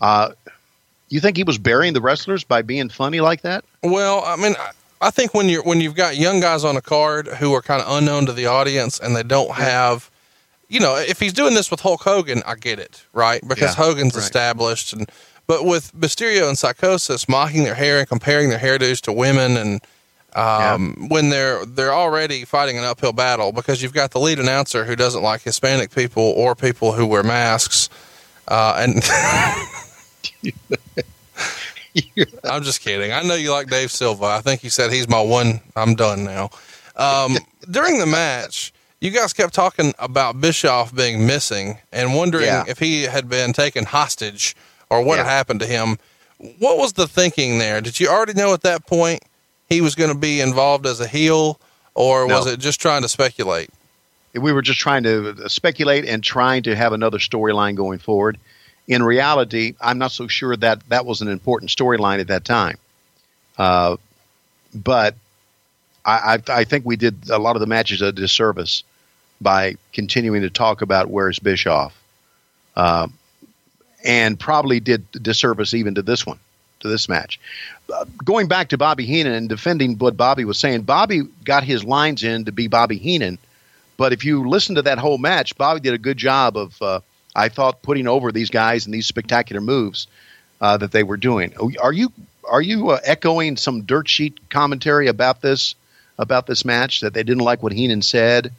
[0.00, 0.30] Uh,
[1.08, 3.64] you think he was burying the wrestlers by being funny like that?
[3.82, 4.54] Well, I mean,
[5.00, 7.82] I- think when you're when you've got young guys on a card who are kind
[7.82, 10.10] of unknown to the audience and they don't have,
[10.68, 13.40] you know, if he's doing this with Hulk Hogan, I get it, right?
[13.46, 14.22] Because Yeah, Hogan's right.
[14.22, 15.06] established, and
[15.46, 19.80] but with Mysterio and Psicosis mocking their hair and comparing their hairdos to women, and
[20.34, 24.84] um, when they're they're already fighting an uphill battle because you've got the lead announcer
[24.86, 27.90] who doesn't like Hispanic people or people who wear masks,
[28.48, 29.02] uh, and.
[32.44, 33.12] I'm just kidding.
[33.12, 34.24] I know you like Dave Silva.
[34.26, 35.60] I think you said he's my one.
[35.76, 36.50] I'm done now.
[36.96, 37.36] Um,
[37.70, 42.64] during the match, you guys kept talking about Bischoff being missing and wondering Yeah.
[42.66, 44.56] if he had been taken hostage
[44.90, 45.30] or what had Yeah.
[45.30, 45.98] happened to him.
[46.58, 47.80] What was the thinking there?
[47.80, 49.22] Did you already know at that point
[49.68, 51.60] he was going to be involved as a heel,
[51.94, 53.70] or was it just trying to speculate?
[54.34, 58.36] we were just trying to speculate and trying to have another storyline going forward.
[58.86, 62.76] In reality, I'm not so sure that that was an important storyline at that time.
[63.56, 63.96] Uh,
[64.74, 65.14] but
[66.04, 68.82] I, I, I think we did a lot of the matches a disservice
[69.40, 71.98] by continuing to talk about where's Bischoff,
[72.76, 73.08] uh,
[74.04, 76.38] and probably did disservice even to this one,
[76.80, 77.40] to this match.
[77.92, 81.84] Uh, going back to Bobby Heenan and defending what Bobby was saying, Bobby got his
[81.84, 83.38] lines in to be Bobby Heenan.
[83.96, 87.00] But if you listen to that whole match, Bobby did a good job of, uh,
[87.34, 90.06] I thought, putting over these guys and these spectacular moves
[90.60, 91.52] uh, that they were doing.
[91.80, 92.12] Are you
[92.48, 95.74] are you uh, echoing some dirt sheet commentary about this
[96.18, 98.52] about this match that they didn't like what Heenan said,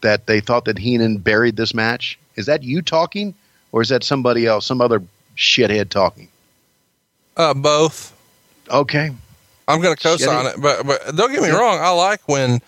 [0.00, 2.18] that they thought that Heenan buried this match?
[2.34, 3.34] Is that you talking,
[3.72, 5.02] or is that somebody else, some other
[5.36, 6.28] shithead talking?
[7.36, 8.12] Uh, both.
[8.68, 9.10] Okay,
[9.68, 11.78] I'm going to co-sign it, but but don't get me wrong.
[11.80, 12.60] I like when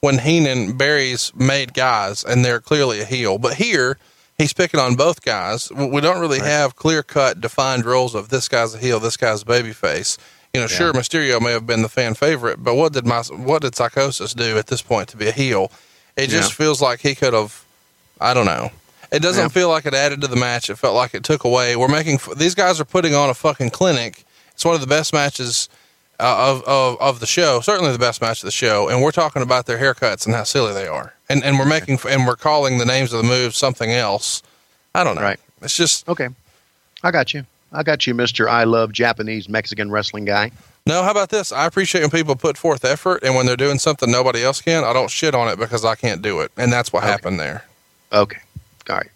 [0.00, 3.38] when Heenan buries made guys and they're clearly a heel.
[3.38, 3.98] But here
[4.38, 5.70] he's picking on both guys.
[5.72, 9.42] We don't really have clear cut defined roles of this guy's a heel, this guy's
[9.42, 10.18] a babyface.
[10.54, 13.62] You know, sure Mysterio may have been the fan favorite, but what did my what
[13.62, 15.70] did Psicosis do at this point to be a heel?
[16.16, 16.54] It just Yeah.
[16.64, 17.64] feels like he could have.
[18.20, 18.70] I don't know.
[19.10, 19.48] It doesn't Yeah.
[19.48, 20.68] feel like it added to the match.
[20.68, 21.74] It felt like it took away.
[21.76, 24.24] We're making these guys are putting on a fucking clinic.
[24.52, 25.68] It's one of the best matches
[26.22, 27.60] uh, of, of of the show.
[27.60, 28.88] Certainly the best match of the show.
[28.88, 31.14] And we're talking about their haircuts and how silly they are.
[31.28, 34.42] And and we're making and we're calling the names of the moves something else.
[34.94, 35.22] I don't know.
[35.22, 35.40] Right.
[35.60, 36.28] It's just okay,
[37.02, 37.44] I got you.
[37.72, 38.48] I got you, Mister.
[38.48, 40.50] I love Japanese Mexican wrestling guy.
[40.86, 41.02] no.
[41.02, 41.52] How about this?
[41.52, 44.84] I appreciate when people put forth effort, and when they're doing something nobody else can,
[44.84, 46.52] I don't shit on it because I can't do it.
[46.56, 47.10] And that's what Okay.
[47.12, 47.64] happened there.
[48.12, 48.38] Okay,
[48.90, 49.08] all right.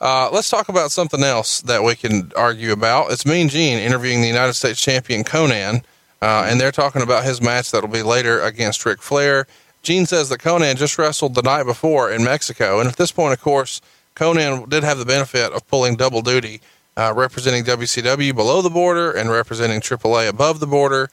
[0.00, 3.10] Uh, let's talk about something else that we can argue about.
[3.10, 5.82] It's Mean Gene interviewing the United States champion Konnan,
[6.22, 9.46] uh, and they're talking about his match that'll be later against Ric Flair.
[9.82, 13.32] Gene says that Konnan just wrestled the night before in Mexico, and at this point,
[13.32, 13.80] of course,
[14.16, 16.60] Konnan did have the benefit of pulling double duty,
[16.96, 21.10] uh, representing WCW below the border and representing AAA above the border.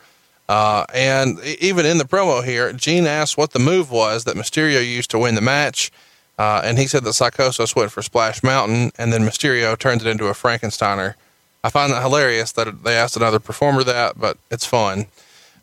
[0.49, 4.85] Uh, and even in the promo here, Gene asked what the move was that Mysterio
[4.85, 5.91] used to win the match.
[6.37, 10.07] Uh, and he said that Psicosis went for Splash Mountain, and then Mysterio turned it
[10.07, 11.13] into a Frankensteiner.
[11.63, 15.05] I find that hilarious that they asked another performer that, but it's fun.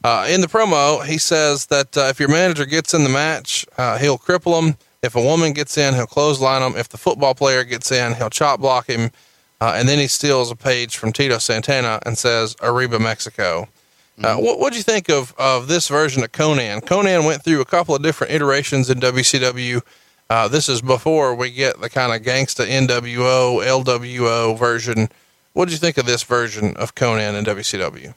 [0.03, 3.67] Uh, in the promo, he says that uh, if your manager gets in the match,
[3.77, 4.77] uh, he'll cripple him.
[5.03, 6.79] If a woman gets in, he'll clothesline him.
[6.79, 9.11] If the football player gets in, he'll chop block him.
[9.61, 13.69] Uh, and then he steals a page from Tito Santana and says, Arriba, Mexico.
[14.23, 16.83] Uh, what what do you think of, of this version of Konnan?
[16.83, 19.81] Konnan went through a couple of different iterations in WCW.
[20.29, 25.09] Uh, this is before we get the kind of gangsta NWO, LWO version.
[25.53, 28.15] What did you think of this version of Konnan in WCW?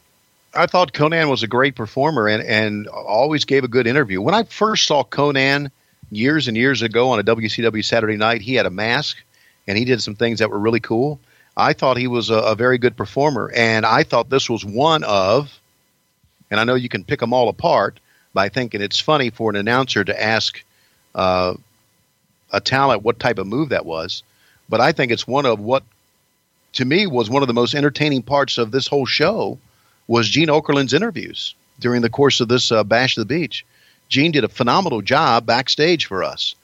[0.54, 4.22] I thought Konnan was a great performer and, and always gave a good interview.
[4.22, 5.72] When I first saw Konnan
[6.12, 9.18] years and years ago on a WCW Saturday night, he had a mask
[9.68, 11.20] and he did some things that were really cool.
[11.58, 15.04] I thought he was a, a very good performer, and I thought this was one
[15.04, 15.60] of
[16.54, 18.00] and I know you can pick them all apart
[18.32, 20.64] by thinking it's funny for an announcer to ask
[21.16, 21.56] uh,
[22.52, 24.22] a talent what type of move that was.
[24.70, 25.82] But I think it's one of what,
[26.74, 29.58] to me, was one of the most entertaining parts of this whole show
[30.08, 33.66] was Gene Okerlund's interviews during the course of this uh, Bash of the Beach.
[34.10, 36.56] Gene did a phenomenal job backstage for us.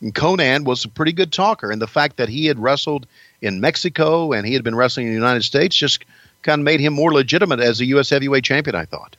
[0.00, 3.06] And Konnan was a pretty good talker, and the fact that he had wrestled
[3.40, 6.04] in Mexico and he had been wrestling in the United States just
[6.42, 8.10] kind of made him more legitimate as a U.S.
[8.10, 9.16] heavyweight champion, I thought.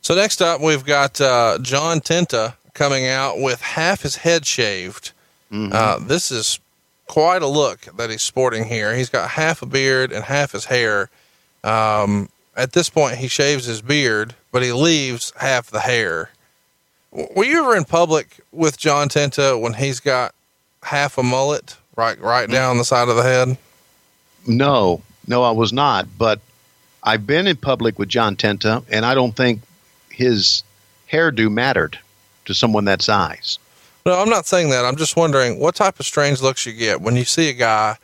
[0.00, 5.12] So next up, we've got uh, John Tenta coming out with half his head shaved.
[5.52, 5.72] Mm-hmm.
[5.72, 6.60] Uh, this is
[7.08, 8.94] quite a look that he's sporting here.
[8.94, 11.10] He's got half a beard and half his hair.
[11.64, 16.30] Um, at this point, he shaves his beard, but he leaves half the hair.
[17.10, 20.34] Were you ever in public with John Tenta when he's got
[20.82, 22.52] half a mullet right right mm-hmm.
[22.52, 23.56] down the side of the head?
[24.46, 26.06] No, no, I was not.
[26.18, 26.40] But
[27.02, 29.62] I've been in public with John Tenta, and I don't think
[30.10, 30.62] his
[31.10, 31.98] hairdo mattered
[32.44, 33.58] to someone that size.
[34.08, 34.86] No, I'm not saying that.
[34.86, 37.98] I'm just wondering what type of strange looks you get when you see a guy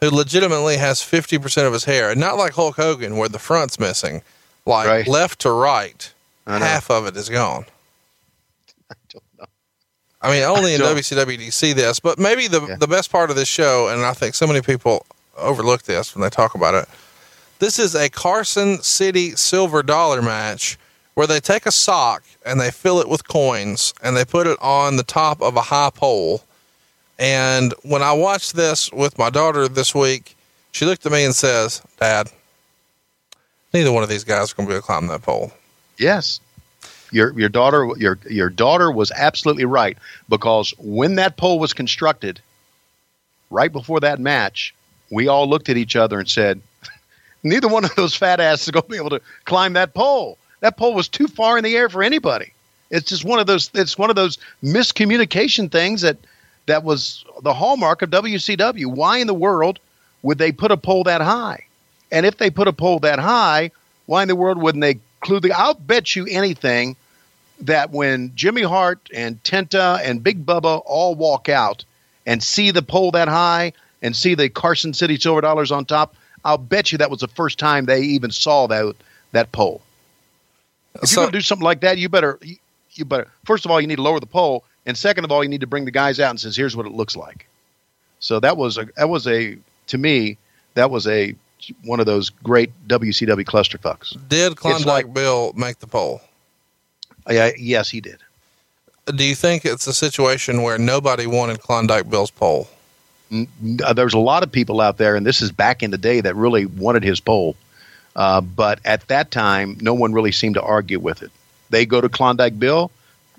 [0.00, 3.78] who legitimately has 50% of his hair, and not like Hulk Hogan where the front's
[3.78, 4.22] missing,
[4.64, 5.06] like right.
[5.06, 6.10] left to right,
[6.46, 7.66] half of it is gone.
[8.90, 9.44] I don't know.
[10.22, 12.76] I mean, only in WCW do you see this, but maybe the yeah.
[12.76, 15.04] the best part of this show, and I think so many people
[15.36, 16.88] overlook this when they talk about it.
[17.58, 20.78] This is a Carson City silver dollar match
[21.20, 24.56] where they take a sock and they fill it with coins and they put it
[24.62, 26.42] on the top of a high pole.
[27.18, 30.34] And when I watched this with my daughter this week,
[30.72, 32.32] she looked at me and says, Dad,
[33.74, 35.52] neither one of these guys are going to be able to climb that pole.
[35.98, 36.40] Yes.
[37.12, 39.98] Your, your daughter your your daughter was absolutely right
[40.30, 42.40] because when that pole was constructed
[43.50, 44.74] right before that match
[45.10, 46.62] we all looked at each other and said
[47.42, 50.38] neither one of those fat asses are going to be able to climb that pole
[50.60, 52.52] that pole was too far in the air for anybody.
[52.90, 53.70] It's just one of those.
[53.74, 56.18] It's one of those miscommunication things that
[56.66, 58.86] that was the hallmark of WCW.
[58.86, 59.78] Why in the world
[60.22, 61.64] would they put a pole that high?
[62.12, 63.70] And if they put a pole that high,
[64.06, 65.52] why in the world wouldn't they clue the?
[65.52, 66.96] I'll bet you anything
[67.60, 71.84] that when Jimmy Hart and Tenta and Big Bubba all walk out
[72.26, 76.16] and see the pole that high and see the Carson City silver dollars on top,
[76.44, 78.94] I'll bet you that was the first time they even saw that
[79.32, 79.80] that pole.
[80.94, 82.38] If so, you're going to do something like that, you better
[82.92, 85.42] you better first of all you need to lower the pole, and second of all
[85.42, 87.46] you need to bring the guys out and says here's what it looks like.
[88.18, 89.56] So that was a that was a
[89.88, 90.36] to me
[90.74, 91.34] that was a
[91.84, 94.16] one of those great WCW clusterfucks.
[94.28, 96.20] Did Klondike like, Bill make the pole?
[97.28, 98.18] Yeah, yes, he did.
[99.06, 102.68] Do you think it's a situation where nobody wanted Klondike Bill's pole?
[103.32, 106.20] Uh, there's a lot of people out there, and this is back in the day
[106.20, 107.56] that really wanted his pole.
[108.16, 111.30] Uh, but at that time, no one really seemed to argue with it.
[111.70, 112.90] They go to Klondike Bill,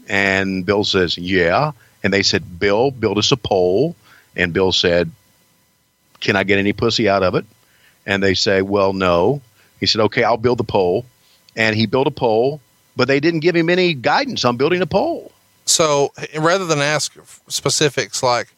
[0.07, 1.71] and Bill says, Yeah.
[2.03, 3.95] And they said, Bill, build us a pole.
[4.35, 5.11] And Bill said,
[6.19, 7.45] Can I get any pussy out of it?
[8.05, 9.41] And they say, Well, no.
[9.79, 11.05] He said, Okay, I'll build the pole.
[11.55, 12.61] And he built a pole,
[12.95, 15.31] but they didn't give him any guidance on building a pole.
[15.65, 17.13] So rather than ask
[17.47, 18.53] specifics like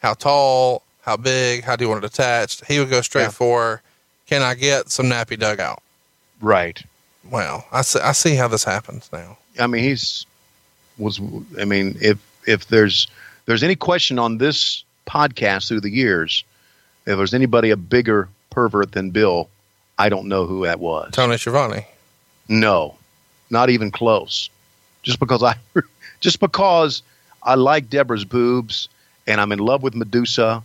[0.00, 3.30] how tall, how big, how do you want it attached, he would go straight yeah.
[3.30, 3.82] for
[4.26, 5.82] can I get some nappy dugout?
[6.40, 6.82] Right.
[7.30, 9.38] Well, I see, I see how this happens now.
[9.58, 10.26] I mean, he's
[10.98, 11.20] was.
[11.58, 13.08] I mean, if if there's
[13.46, 16.44] there's any question on this podcast through the years,
[17.06, 19.48] if there's anybody a bigger pervert than Bill,
[19.98, 21.12] I don't know who that was.
[21.12, 21.86] Tony Schiavone.
[22.48, 22.96] No,
[23.50, 24.50] not even close.
[25.02, 25.56] Just because I,
[26.20, 27.02] just because
[27.42, 28.88] I like Deborah's boobs,
[29.26, 30.62] and I'm in love with Medusa.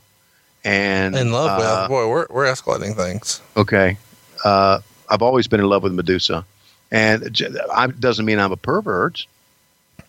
[0.64, 3.42] And In love uh, with boy, we're we're escalating things.
[3.56, 3.98] Okay.
[4.44, 4.80] Uh,
[5.10, 6.46] I've always been in love with Medusa,
[6.92, 9.26] and j- I, doesn't mean I'm a pervert.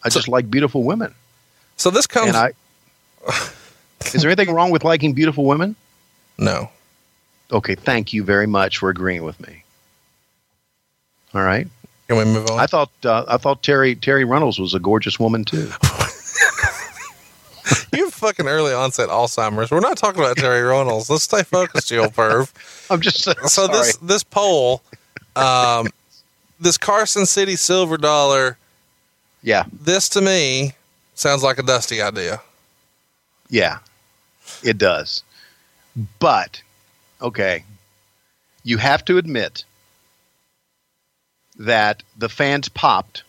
[0.05, 1.15] I So- just like beautiful women,
[1.77, 2.53] So this comes and I.
[4.15, 5.77] Is there anything wrong with liking beautiful women?
[6.39, 6.71] no.
[7.53, 9.65] Okay, thank you very much for agreeing with me.
[11.35, 11.67] All right.
[12.09, 12.59] Can we move on?
[12.61, 15.71] I thought uh, I thought Terry Terri Runnels was a gorgeous woman too.
[17.93, 19.71] you fucking early onset Alzheimer's.
[19.71, 21.11] We're not talking about Terri Runnels.
[21.11, 22.53] Let's stay focused, old perv.
[22.91, 24.83] I'm just so So this this poll,
[25.35, 25.89] um,
[26.61, 28.57] this Carson City silver dollar.
[29.43, 30.73] yeah This to me
[31.15, 32.41] sounds like a dusty idea.
[33.49, 33.79] yeah
[34.63, 35.23] it does,
[36.19, 36.63] but
[37.23, 37.65] okay,
[38.65, 39.65] you have to admit
[41.59, 43.23] that the fans popped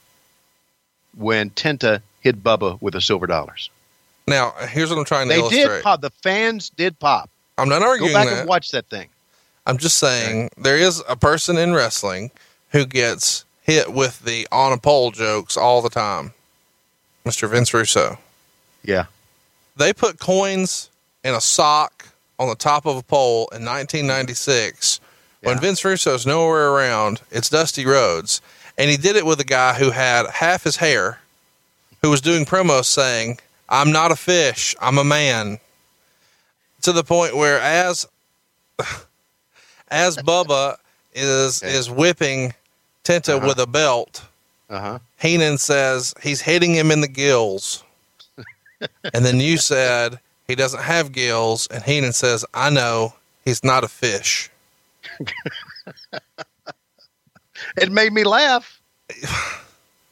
[1.15, 3.69] when Tenta hit Bubba with the silver dollars.
[4.27, 5.57] Now, here's what I'm trying to illustrate.
[5.57, 5.77] They illustrate.
[5.79, 6.01] did pop.
[6.01, 7.29] The fans did pop.
[7.57, 8.13] I'm not arguing.
[8.13, 8.39] Go back that.
[8.39, 9.09] and watch that thing.
[9.65, 12.31] I'm just saying there is a person in wrestling
[12.69, 16.33] who gets hit with the on a pole jokes all the time.
[17.25, 17.47] Mr.
[17.49, 18.17] Vince Russo.
[18.83, 19.05] Yeah.
[19.75, 20.89] They put coins
[21.23, 22.07] in a sock
[22.39, 24.99] on the top of a pole in 1996
[25.41, 25.61] when Yeah.
[25.61, 27.21] Vince Russo's nowhere around.
[27.29, 28.41] It's Dusty Rhodes.
[28.77, 31.19] And he did it with a guy who had half his hair,
[32.01, 33.39] who was doing promos saying,
[33.71, 35.59] I'm not a fish, I'm a man.
[36.83, 38.07] To the point where as
[39.89, 40.77] as Bubba
[41.13, 41.73] is Okay.
[41.75, 42.53] is whipping
[43.03, 43.47] Tenta Uh-huh.
[43.47, 44.23] with a belt,
[44.69, 44.99] Uh huh.
[45.19, 47.83] Heenan says he's hitting him in the gills.
[49.13, 53.13] and then you said he doesn't have gills, and Heenan says, I know
[53.45, 54.49] he's not a fish.
[57.77, 58.79] It made me laugh.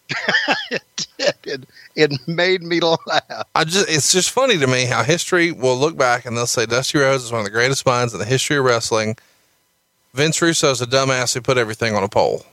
[0.71, 1.35] it did.
[1.43, 3.38] It, it made me laugh.
[3.59, 6.65] I just it's just funny to me how history will look back and they'll say
[6.65, 9.17] Dusty Rhodes is one of the greatest minds in the history of wrestling.
[10.13, 12.45] Vince Russo Russo's a dumbass who put everything on a pole.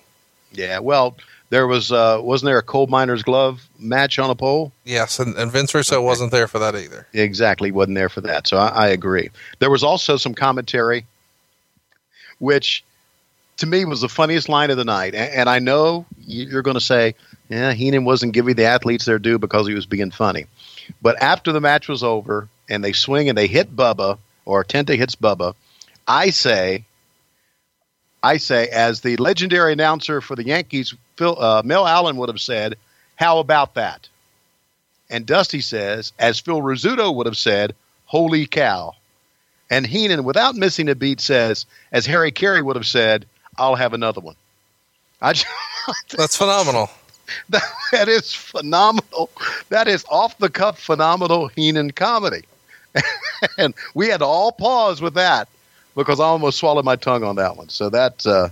[0.52, 0.80] Yeah.
[0.80, 1.16] Well,
[1.50, 4.72] there was uh wasn't there a coal miner's glove match on a pole?
[4.84, 6.04] Yes, and, and Vince Russo Okay.
[6.04, 7.06] wasn't there for that either.
[7.12, 8.48] Exactly, wasn't there for that.
[8.48, 9.30] So I, I agree.
[9.60, 11.06] There was also some commentary,
[12.40, 12.82] which
[13.58, 15.14] to me was the funniest line of the night.
[15.14, 17.14] And, and I know you- you're going to say,
[17.48, 20.46] "Yeah, Heenan wasn't giving the athletes their due because he was being funny."
[21.02, 24.96] But after the match was over and they swing and they hit Bubba or Tenta
[24.96, 25.54] hits Bubba,
[26.06, 26.84] I say,
[28.22, 32.40] I say, as the legendary announcer for the Yankees, Phil uh, Mel Allen would have
[32.40, 32.76] said,
[33.16, 34.08] "How about that?"
[35.08, 37.74] And Dusty says, as Phil Rizzuto would have said,
[38.06, 38.94] holy cow.
[39.70, 43.26] And Heenan, without missing a beat, says, as Harry Caray would have said,
[43.58, 44.36] I'll have another one.
[45.22, 45.46] Just,
[46.16, 46.90] That's phenomenal.
[47.50, 47.62] That,
[47.92, 49.30] that is phenomenal.
[49.68, 52.42] That is off the cuff, phenomenal Heenan comedy.
[53.58, 55.48] and we had to all pause with that
[55.94, 57.68] because I almost swallowed my tongue on that one.
[57.68, 58.48] So that, uh,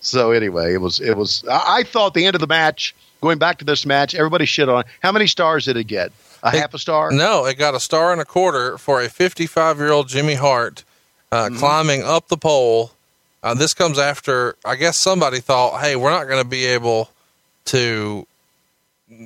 [0.00, 3.38] so anyway, it was, it was, I, I thought the end of the match, going
[3.38, 4.86] back to this match, everybody shit on it.
[5.02, 6.12] How many stars did it get?
[6.42, 7.10] A It- half a star?
[7.10, 10.84] No, it got a star and a quarter for a 55 year old Jimmy Hart
[11.32, 12.92] uh, climbing up the pole.
[13.42, 17.10] Uh, this comes after, I guess somebody thought, hey, we're not going to be able
[17.66, 18.26] to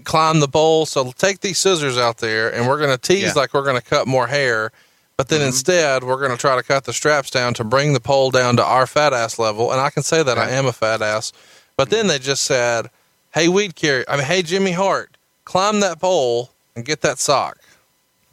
[0.04, 0.86] climb the pole.
[0.86, 3.32] So take these scissors out there and we're going to tease Yeah.
[3.36, 4.72] like we're going to cut more hair.
[5.16, 8.00] But then instead, we're going to try to cut the straps down to bring the
[8.00, 9.70] pole down to our fat ass level.
[9.70, 11.32] And I can say that I am a fat ass.
[11.76, 12.88] But then they just said,
[13.34, 17.58] hey, weed carrier, I mean, hey, Jimmy Hart, climb that pole and get that sock.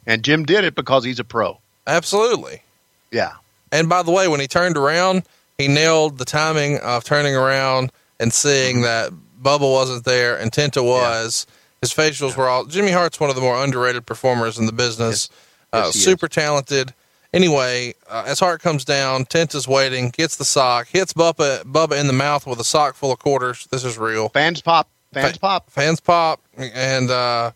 [0.06, 1.58] And Jim did it because he's a pro.
[1.86, 2.62] Absolutely.
[3.10, 3.34] Yeah.
[3.70, 5.24] And by the way, when he turned around,
[5.58, 8.82] he nailed the timing of turning around and seeing Mm-hmm.
[8.84, 11.46] that Bubba wasn't there and Tenta was.
[11.80, 12.64] His facials were all.
[12.64, 15.28] Jimmy Hart's one of the more underrated performers in the business.
[15.72, 16.04] uh, Yes, he is.
[16.04, 16.92] super talented.
[17.32, 22.06] Anyway, uh, as Hart comes down, Tenta's waiting, gets the sock, hits Bubba, Bubba in
[22.06, 23.68] the mouth with a sock full of quarters.
[23.70, 24.30] This is real.
[24.30, 24.88] Fans pop.
[25.12, 25.70] Fans Fa- pop.
[25.70, 27.50] Fans pop, and uh,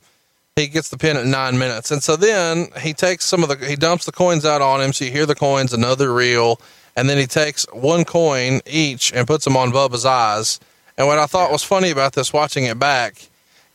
[0.56, 1.90] he gets the pin at nine minutes.
[1.90, 4.92] And so then he takes some of the, he dumps the coins out on him.
[4.92, 6.60] So you hear the coins, another reel.
[6.94, 10.60] And then he takes one coin each and puts them on Bubba's eyes.
[11.02, 13.28] And what I thought was funny about this, watching it back,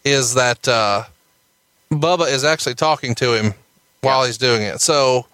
[0.05, 1.03] is that uh,
[1.91, 3.53] Bubba is actually talking to him
[3.99, 4.79] while he's doing it.
[4.79, 5.25] So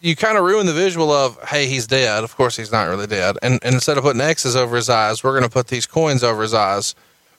[0.00, 2.22] you kind of ruin the visual of, hey, he's dead.
[2.22, 3.38] Of course, he's not really dead.
[3.42, 6.22] And, and instead of putting X's over his eyes, we're going to put these coins
[6.22, 6.94] over his eyes.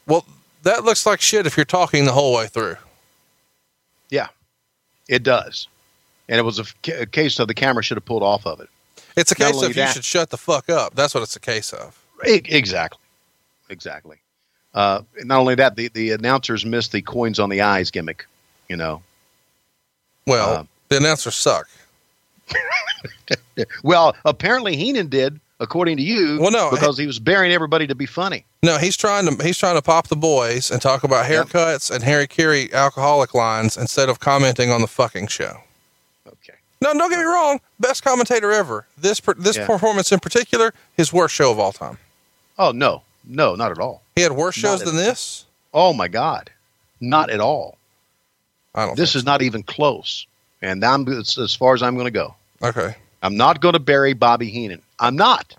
[0.06, 0.26] Well,
[0.64, 2.76] that looks like shit if you're talking the whole way through.
[4.10, 4.28] Yeah.
[5.08, 5.70] It does.
[6.28, 8.68] And it was a, case of the camera should have pulled off of it.
[9.16, 10.94] It's a case of you that- should shut the fuck up.
[10.94, 11.98] That's what it's a case of.
[12.26, 13.00] Exactly.
[13.70, 14.18] Exactly.
[14.74, 18.26] Uh, not only that, the, the announcers missed the coins on the eyes gimmick.
[18.70, 19.02] You know,
[20.26, 21.68] Well, Uh, The announcers suck.
[23.84, 26.40] Well, apparently Heenan did, according to you.
[26.40, 28.46] Well, no, because he was burying everybody to be funny.
[28.62, 31.48] No, he's trying to he's trying to pop the boys and talk about Yep.
[31.48, 35.58] haircuts and Harry Caray alcoholic lines instead of commenting on the fucking show.
[36.28, 36.54] Okay.
[36.82, 37.60] No, don't get me wrong.
[37.80, 38.86] Best commentator ever.
[38.98, 39.66] This per, this Yeah.
[39.66, 41.98] performance in particular, his worst show of all time.
[42.60, 44.02] Oh no, no, not at all.
[44.16, 45.46] He had worse shows than this.
[45.74, 46.50] Oh my God,
[47.02, 47.78] not at all.
[48.74, 48.96] I don't.
[48.98, 50.26] This is not even close.
[50.62, 52.36] And I'm it's as far as I'm going to go.
[52.64, 52.96] okay.
[53.24, 54.82] I'm not going to bury Bobby Heenan.
[55.00, 55.56] I'm not.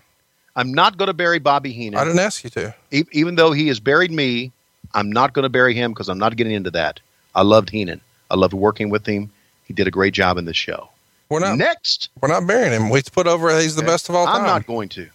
[0.55, 1.99] I'm not going to bury Bobby Heenan.
[1.99, 2.73] I didn't ask you to.
[2.91, 4.51] E- even though he has buried me,
[4.93, 6.99] I'm not going to bury him because I'm not getting into that.
[7.35, 7.99] I loved Heenan.
[8.31, 9.29] I loved working with him.
[9.65, 10.89] He did a great job in this show.
[11.29, 11.57] We're not.
[11.57, 12.89] Next, We're not burying him.
[12.89, 13.57] We put over.
[13.59, 14.37] He's the best of all time.
[14.37, 15.07] I'm not going to.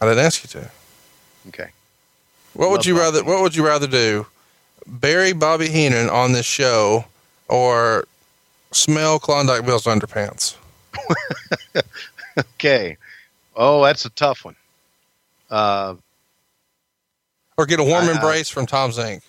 [0.00, 0.70] I didn't ask you to.
[1.48, 1.70] Okay.
[2.54, 3.24] What would you Bobby rather?
[3.24, 4.26] What would you rather do?
[4.86, 7.04] Bury Bobby Heenan on this show,
[7.48, 8.04] or
[8.72, 10.56] smell Klondike Bill's underpants?
[12.38, 12.96] Okay.
[13.56, 14.54] Oh, that's a tough one.
[15.50, 15.96] Uh,
[17.56, 19.22] Or get a warm I- I- embrace from Tom Zenk.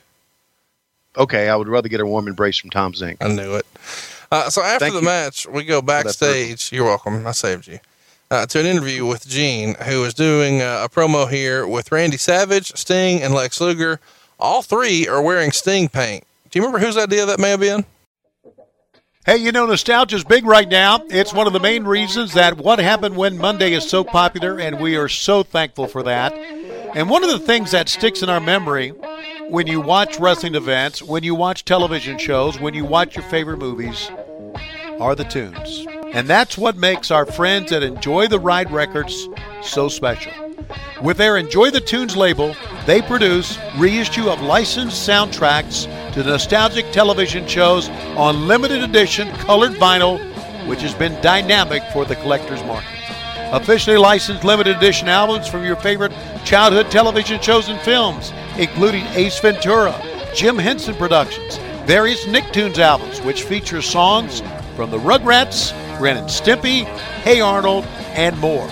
[1.18, 3.18] okay, I would rather get a warm embrace from Tom Zenk.
[3.22, 3.66] I knew it.
[4.32, 6.72] Uh, so after Thank the you match, we go backstage.
[6.72, 7.26] You're welcome.
[7.26, 7.80] I saved you.
[8.32, 12.18] Uh, to an interview with Gene, who is doing uh, a promo here with Randy
[12.18, 14.00] Savage, Sting, and Lex Luger.
[14.40, 16.24] All three are wearing Sting paint.
[16.52, 17.86] Do you remember whose idea that may have been?
[19.26, 21.04] Hey, you know, nostalgia's big right now.
[21.10, 24.80] It's one of the main reasons that What Happened When Monday is so popular, and
[24.80, 26.32] we are so thankful for that.
[26.96, 28.90] And one of the things that sticks in our memory
[29.50, 33.58] when you watch wrestling events, when you watch television shows, when you watch your favorite
[33.58, 34.12] movies,
[35.00, 35.86] are the tunes.
[36.14, 39.30] And that's what makes our friends at Enjoy the Ride Records
[39.62, 40.34] so special.
[41.02, 42.56] With their Enjoy the Tunes label,
[42.86, 50.20] they produce reissue of licensed soundtracks to nostalgic television shows on limited edition colored vinyl,
[50.68, 52.90] which has been dynamic for the collector's market.
[53.52, 56.12] Officially licensed limited edition albums from your favorite
[56.44, 59.96] childhood television shows and films, including Ace Ventura,
[60.36, 64.42] Jim Henson Productions, various Nicktoons albums, which feature songs
[64.80, 66.86] from the Rugrats, Ren and Stimpy,
[67.24, 67.84] Hey Arnold,
[68.16, 68.66] and more.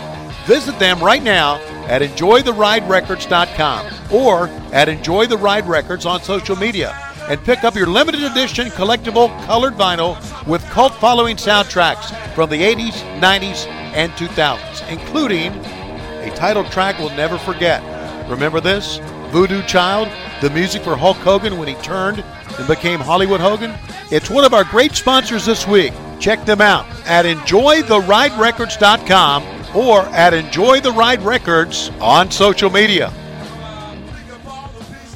[0.45, 1.57] Visit them right now
[1.89, 6.93] at enjoytheriderecords.com or at Enjoy the Ride Records on social media
[7.27, 10.15] and pick up your limited edition collectible colored vinyl
[10.47, 17.09] with cult following soundtracks from the 80s, 90s, and 2000s, including a title track we'll
[17.17, 17.83] never forget.
[18.29, 18.99] Remember this?
[19.31, 20.07] Voodoo Child,
[20.39, 22.23] the music for Hulk Hogan when he turned
[22.57, 23.73] and became Hollywood Hogan?
[24.11, 25.93] It's one of our great sponsors this week.
[26.19, 29.43] Check them out at enjoytheriderecords.com
[29.75, 33.13] or at Enjoy the Ride Records on social media.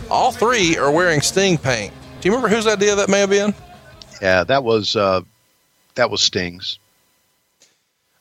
[0.10, 1.94] All three are wearing Sting paint.
[2.20, 3.54] Do you remember whose idea that may have been?
[4.22, 5.22] Yeah, that was uh,
[5.96, 6.78] that was Sting's.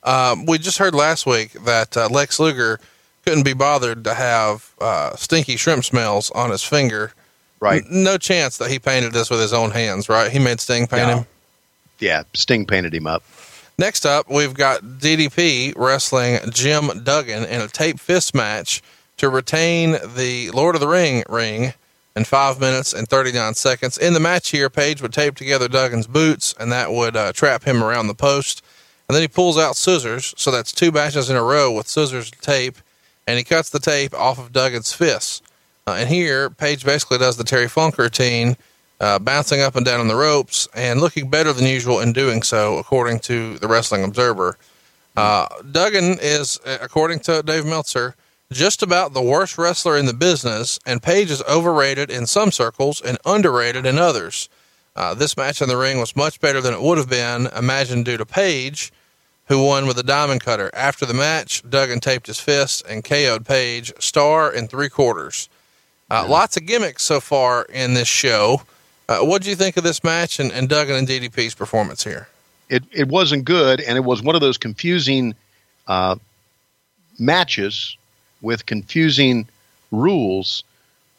[0.02, 2.80] Um, we just heard last week that uh, Lex Luger
[3.26, 7.12] couldn't be bothered to have uh, stinky shrimp smells on his finger.
[7.60, 7.82] Right.
[7.90, 10.30] No chance that he painted this with his own hands, right?
[10.32, 11.16] He made Sting paint No.
[11.18, 11.26] him.
[11.98, 13.22] Yeah, Sting painted him up.
[13.76, 18.82] Next up, we've got DDP wrestling Jim Duggan in a tape fist match
[19.18, 21.74] to retain the Lord of the Ring ring
[22.16, 23.98] in five minutes and 39 seconds.
[23.98, 27.64] In the match here, Page would tape together Duggan's boots, and that would uh, trap
[27.64, 28.62] him around the post.
[29.08, 32.30] And then he pulls out scissors, so that's two matches in a row with scissors
[32.32, 32.76] and tape,
[33.26, 35.42] and he cuts the tape off of Duggan's fists.
[35.86, 38.56] Uh, and here, Page basically does the Terry Funk routine,
[39.00, 42.42] uh, bouncing up and down on the ropes and looking better than usual in doing
[42.42, 44.58] so, according to the Wrestling Observer.
[45.16, 48.14] Uh, Duggan is, uh, according to Dave Meltzer,
[48.52, 53.00] just about the worst wrestler in the business, and Page is overrated in some circles
[53.00, 54.48] and underrated in others.
[54.96, 58.04] Uh, this match in the ring was much better than it would have been, imagined
[58.04, 58.92] due to Page,
[59.46, 60.70] who won with a diamond cutter.
[60.74, 65.48] After the match, Duggan taped his fist and KO'd Page, star in three quarters.
[66.10, 68.62] Uh, Lots of gimmicks so far in this show.
[69.08, 72.28] Uh, what do you think of this match and, and Duggan and DDP's performance here?
[72.68, 75.34] It it wasn't good, and it was one of those confusing
[75.88, 76.16] uh,
[77.18, 77.96] matches
[78.42, 79.48] with confusing
[79.90, 80.64] rules.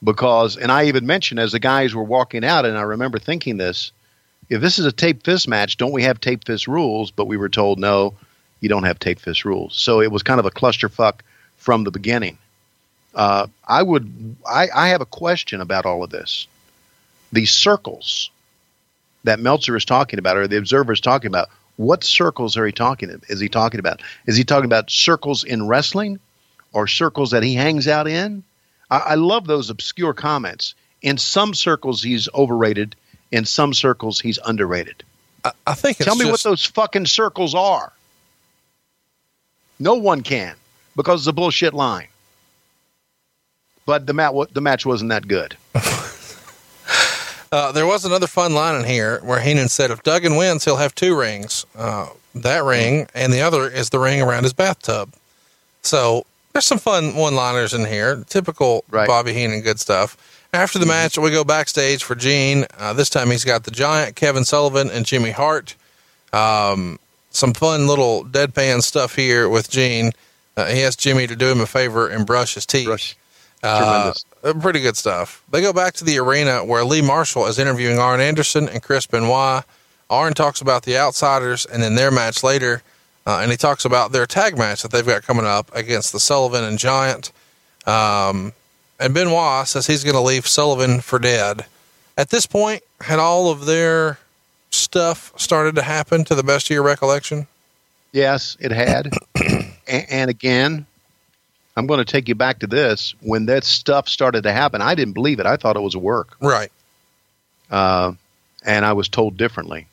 [0.03, 3.57] Because, and I even mentioned as the guys were walking out, and I remember thinking
[3.57, 3.91] this:
[4.49, 7.11] if this is a tape fist match, don't we have tape fist rules?
[7.11, 8.13] But we were told no,
[8.61, 9.75] you don't have tape fist rules.
[9.75, 11.19] So it was kind of a clusterfuck
[11.57, 12.37] from the beginning.
[13.13, 16.47] Uh, I would, I, I have a question about all of this.
[17.31, 18.29] These circles
[19.23, 22.71] that Meltzer is talking about, or the observer is talking about, what circles are he
[22.71, 23.21] talking?
[23.27, 24.01] Is he talking about?
[24.25, 26.19] Is he talking about circles in wrestling,
[26.73, 28.43] or circles that he hangs out in?
[28.89, 30.75] I, I love those obscure comments.
[31.01, 32.95] In some circles, he's overrated.
[33.31, 35.03] In some circles, he's underrated.
[35.43, 37.91] I, I think it's Tell me what those fucking circles are.
[39.79, 40.55] No one can
[40.95, 42.07] because it's a bullshit line.
[43.85, 45.57] But the match, the match wasn't that good.
[47.53, 50.77] Uh, there was another fun line in here where Heenan said, if Duggan wins, he'll
[50.77, 51.65] have two rings.
[51.75, 55.13] Uh, that ring and the other is the ring around his bathtub.
[55.81, 58.23] So there's some fun one liners in here.
[58.29, 59.05] Typical Right.
[59.05, 60.15] Bobby Heenan good stuff.
[60.53, 62.65] After the match, we go backstage for Gene.
[62.77, 65.75] Uh, this time he's got the Giant, Kevin Sullivan, and Jimmy Hart.
[66.31, 66.99] Um,
[67.31, 70.11] some fun little deadpan stuff here with Gene.
[70.55, 72.85] Uh, he asked Jimmy to do him a favor and brush his teeth.
[72.85, 73.17] Brush.
[73.63, 74.25] Uh, Tremendous.
[74.43, 75.43] uh, pretty good stuff.
[75.51, 79.05] They go back to the arena where Lee Marshall is interviewing Arn Anderson and Chris
[79.05, 79.63] Benoit.
[80.09, 82.81] Arn talks about the Outsiders and then their match later,
[83.25, 86.19] uh, and he talks about their tag match that they've got coming up against the
[86.19, 87.31] Sullivan and Giant.
[87.85, 88.53] Um,
[88.99, 91.65] and Benoit says he's going to leave Sullivan for dead.
[92.17, 94.19] At this point, had all of their
[94.69, 97.47] stuff started to happen to the best of your recollection?
[98.11, 99.11] Yes, it had.
[99.87, 100.85] and, and again,
[101.75, 103.15] I'm going to take you back to this.
[103.21, 105.45] When that stuff started to happen, I didn't believe it.
[105.45, 106.35] I thought it was a work.
[106.41, 106.71] Right.
[107.69, 108.13] Uh,
[108.63, 109.87] and I was told differently.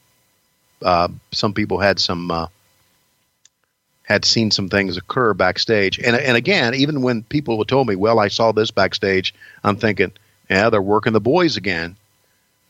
[0.83, 2.47] Uh, some people had some uh,
[4.03, 8.19] had seen some things occur backstage, and and again, even when people told me, "Well,
[8.19, 9.35] I saw this backstage,"
[9.65, 10.13] I'm thinking,
[10.49, 11.97] "Yeah, they're working the boys again."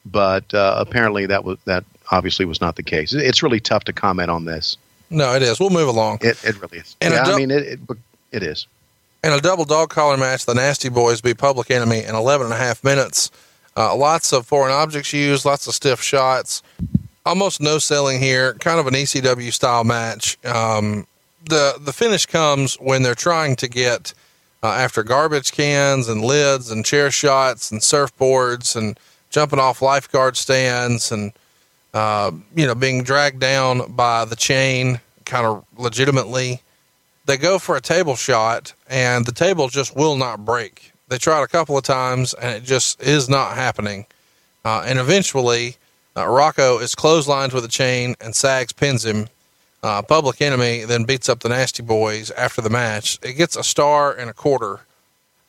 [0.07, 3.13] But uh, apparently, that was that obviously was not the case.
[3.13, 4.79] It's really tough to comment on this.
[5.11, 5.61] No, it is.
[5.61, 6.19] We'll move along.
[6.23, 6.97] It it really is.
[7.01, 7.81] And yeah, I mean, it, it
[8.33, 8.67] it is.
[9.25, 12.55] In a double dog collar match, the Nasty Boys beat Public Enemy in 11 and
[12.55, 13.33] a half minutes.
[13.77, 16.63] Uh, lots of foreign objects used, lots of stiff shots.
[17.27, 18.55] Almost no selling here.
[18.55, 20.39] Kind of an ECW style match.
[20.45, 21.07] Um,
[21.49, 24.15] the the finish comes when they're trying to get
[24.63, 28.99] uh, after garbage cans and lids and chair shots and surfboards and
[29.31, 31.33] jumping off lifeguard stands and
[31.93, 36.63] uh, you know being dragged down by the chain kind of legitimately
[37.29, 40.93] they go for a table shot and the table just will not break.
[41.09, 44.07] They tried a couple of times and it just is not happening.
[44.65, 45.77] Uh, and eventually,
[46.17, 49.29] uh, Rocco is clotheslined with a chain and Sags pins him.
[49.83, 53.19] Uh, Public Enemy then beats up the Nasty Boys after the match.
[53.23, 54.81] It gets a star and a quarter.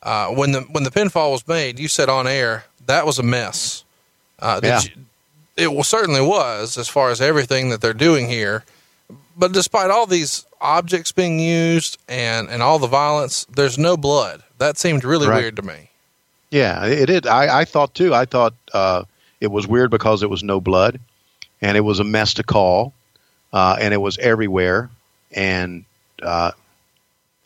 [0.03, 3.23] Uh, when the when the pinfall was made, you said on air that was a
[3.23, 3.83] mess.
[4.37, 4.81] Uh, Yeah.
[4.81, 5.05] you-
[5.57, 8.63] it certainly was as far as everything that they're doing here.
[9.39, 14.43] But despite all these objects being used and, and all the violence, there's no blood.
[14.57, 15.37] That seemed really Right.
[15.41, 15.89] weird to me.
[16.51, 17.25] Yeah, it did.
[17.25, 18.13] I, I thought too.
[18.13, 19.03] I thought uh,
[19.39, 20.99] it was weird because it was no blood,
[21.61, 22.93] and it was a mess to call,
[23.53, 24.89] uh, and it was everywhere.
[25.31, 25.85] And
[26.21, 26.51] uh,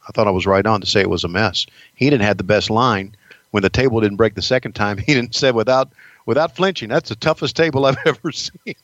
[0.08, 1.68] I thought I was right on to say it was a mess.
[1.96, 3.14] He didn't have the best line
[3.52, 4.98] when the table didn't break the second time.
[5.06, 5.90] He didn't say without
[6.26, 6.90] without flinching.
[6.90, 8.76] That's the toughest table I've ever seen.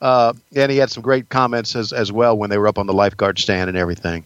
[0.00, 2.86] Uh, and he had some great comments as as well when they were up on
[2.86, 4.24] the lifeguard stand and everything.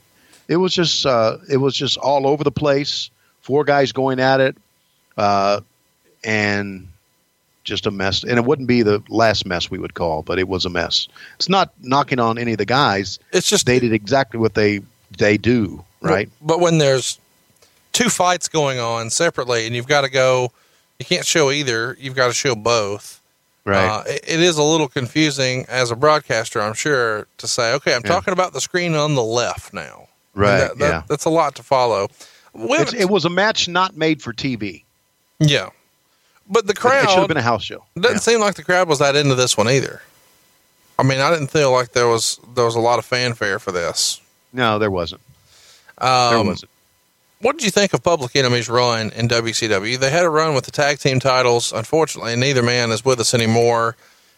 [0.48, 3.10] It was just uh, it was just all over the place.
[3.42, 4.56] Four guys going at it,
[5.16, 5.60] uh,
[6.24, 6.88] and
[7.64, 8.22] just a mess.
[8.22, 11.09] And it wouldn't be the last mess we would call, but it was a mess.
[11.36, 13.18] It's not knocking on any of the guys.
[13.32, 14.80] It's just They did exactly what they
[15.18, 16.28] they do, right?
[16.40, 17.18] But, but when there's
[17.92, 20.52] two fights going on separately and you've got to go,
[20.98, 21.97] you can't show either.
[21.98, 23.19] You've got to show both.
[23.70, 23.86] Right.
[23.86, 27.94] Uh, it, it is a little confusing as a broadcaster, I'm sure, to say, okay,
[27.94, 28.10] I'm Yeah.
[28.10, 30.09] talking about the screen on the left now.
[30.34, 31.02] Right, that- that- yeah.
[31.09, 32.09] That's a lot to follow.
[32.52, 34.84] We it was a match not made for TV.
[35.38, 35.70] yeah.
[36.48, 37.84] But the It- It should have been a house show.
[37.97, 38.20] doesn't Yeah.
[38.20, 40.02] seem like the crowd was that into this one either.
[40.98, 43.70] I mean, I didn't feel like there was there was a lot of fanfare for
[43.72, 44.20] this.
[44.52, 45.20] No, there wasn't.
[45.98, 46.70] Um, There wasn't.
[47.40, 49.98] What did you think of Public Enemy's run in WCW?
[49.98, 51.72] They had a run with the tag team titles.
[51.72, 53.96] Unfortunately, neither man is with us anymore.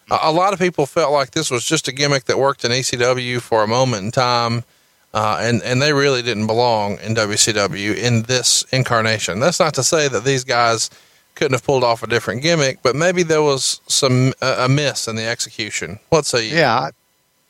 [0.08, 2.70] Uh, a lot of people felt like this was just a gimmick that worked in
[2.70, 4.62] ECW for a moment in time,
[5.14, 9.40] uh, and and they really didn't belong in WCW in this incarnation.
[9.40, 10.88] That's not to say that these guys
[11.34, 15.08] couldn't have pulled off a different gimmick, but maybe there was some uh, a miss
[15.08, 15.98] in the execution.
[16.10, 16.56] What say you?
[16.56, 16.72] Yeah,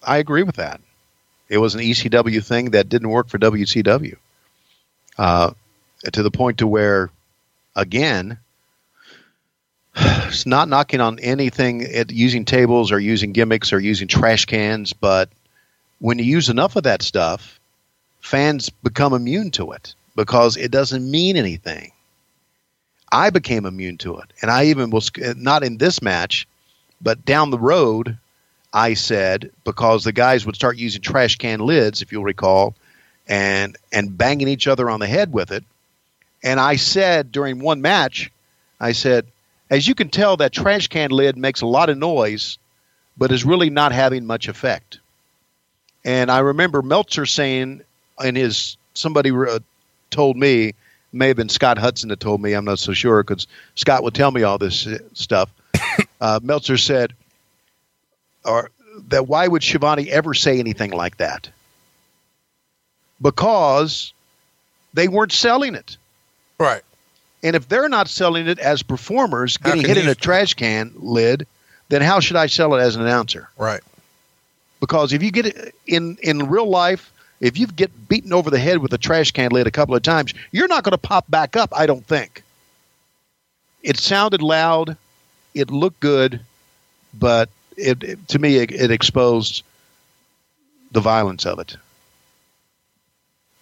[0.02, 0.80] I, I agree with that.
[1.50, 4.16] It was an ECW thing that didn't work for WCW.
[5.18, 5.52] Uh,
[6.12, 7.10] to the point to where,
[7.76, 8.38] again,
[9.94, 14.92] it's not knocking on anything at using tables or using gimmicks or using trash cans,
[14.92, 15.28] but
[15.98, 17.60] when you use enough of that stuff,
[18.20, 21.92] fans become immune to it because it doesn't mean anything.
[23.10, 26.48] I became immune to it, and I even was not in this match,
[27.00, 28.18] but down the road.
[28.74, 32.74] I said because the guys would start using trash can lids, if you'll recall,
[33.28, 35.64] and and banging each other on the head with it.
[36.42, 38.30] And I said during one match,
[38.80, 39.26] I said,
[39.70, 42.58] as you can tell, that trash can lid makes a lot of noise,
[43.16, 44.98] but is really not having much effect.
[46.04, 47.82] And I remember Meltzer saying
[48.22, 49.60] in his somebody uh,
[50.10, 50.74] told me
[51.12, 54.14] may have been Scott Hudson that told me I'm not so sure because Scott would
[54.14, 55.50] tell me all this uh, stuff.
[56.20, 57.12] uh, Meltzer said,
[58.44, 58.70] or
[59.08, 61.50] that why would Schiavone ever say anything like that?
[63.22, 64.12] Because
[64.92, 65.96] they weren't selling it.
[66.58, 66.82] Right.
[67.42, 70.92] And if they're not selling it as performers, How getting hit in a trash can
[70.96, 71.46] lid,
[71.88, 73.48] then how should I sell it as an announcer?
[73.56, 73.80] Right.
[74.80, 78.58] Because if you get it in in real life, if you get beaten over the
[78.58, 81.30] head with a trash can lid a couple of times, you're not going to pop
[81.30, 81.70] back up.
[81.72, 82.42] I don't think.
[83.82, 84.96] It sounded loud,
[85.54, 86.40] it looked good,
[87.14, 89.62] but it, it- to me it, it exposed
[90.92, 91.76] the violence of it.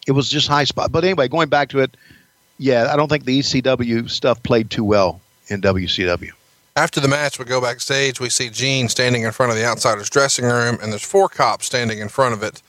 [0.07, 0.93] It was just high spot.
[0.93, 1.97] But anyway, going back to it,
[2.59, 6.31] yeah, I don't think the ECW stuff played too well in WCW.
[6.77, 8.21] After the match, we go backstage.
[8.21, 11.67] We see Gene standing in front of the Outsiders dressing room, and there's four cops
[11.67, 12.63] standing in front of it.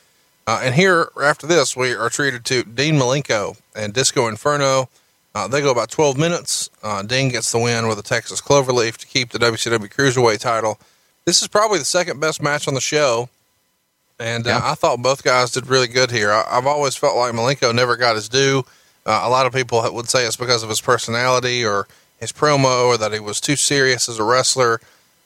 [0.47, 4.89] Uh, and here, after this, we are treated to Dean Malenko and Disco Inferno.
[5.33, 6.69] Uh, they go about 12 minutes.
[6.83, 10.79] Uh, Dean gets the win with a Texas Cloverleaf to keep the WCW Cruiserweight title.
[11.25, 13.29] This is probably the second best match on the show.
[14.21, 16.31] And uh, I thought both guys did really good here.
[16.31, 18.63] I, I've always felt like Malenko never got his due.
[19.05, 21.87] Uh, a lot of people would say it's because of his personality or
[22.19, 24.79] his promo or that he was too serious as a wrestler.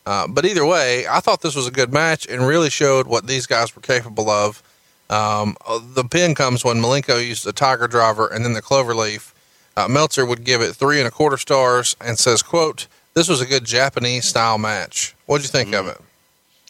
[0.06, 3.28] Uh, but either way, I thought this was a good match and really showed what
[3.28, 4.64] these guys were capable of.
[5.10, 9.34] Um, uh, the pin comes when Malenko used the Tiger Driver and then the Cloverleaf.
[9.76, 13.42] Uh, Meltzer would give it three and a quarter stars and says, "quote This was
[13.42, 15.16] a good Japanese style match.
[15.26, 16.00] What'd you think of it?"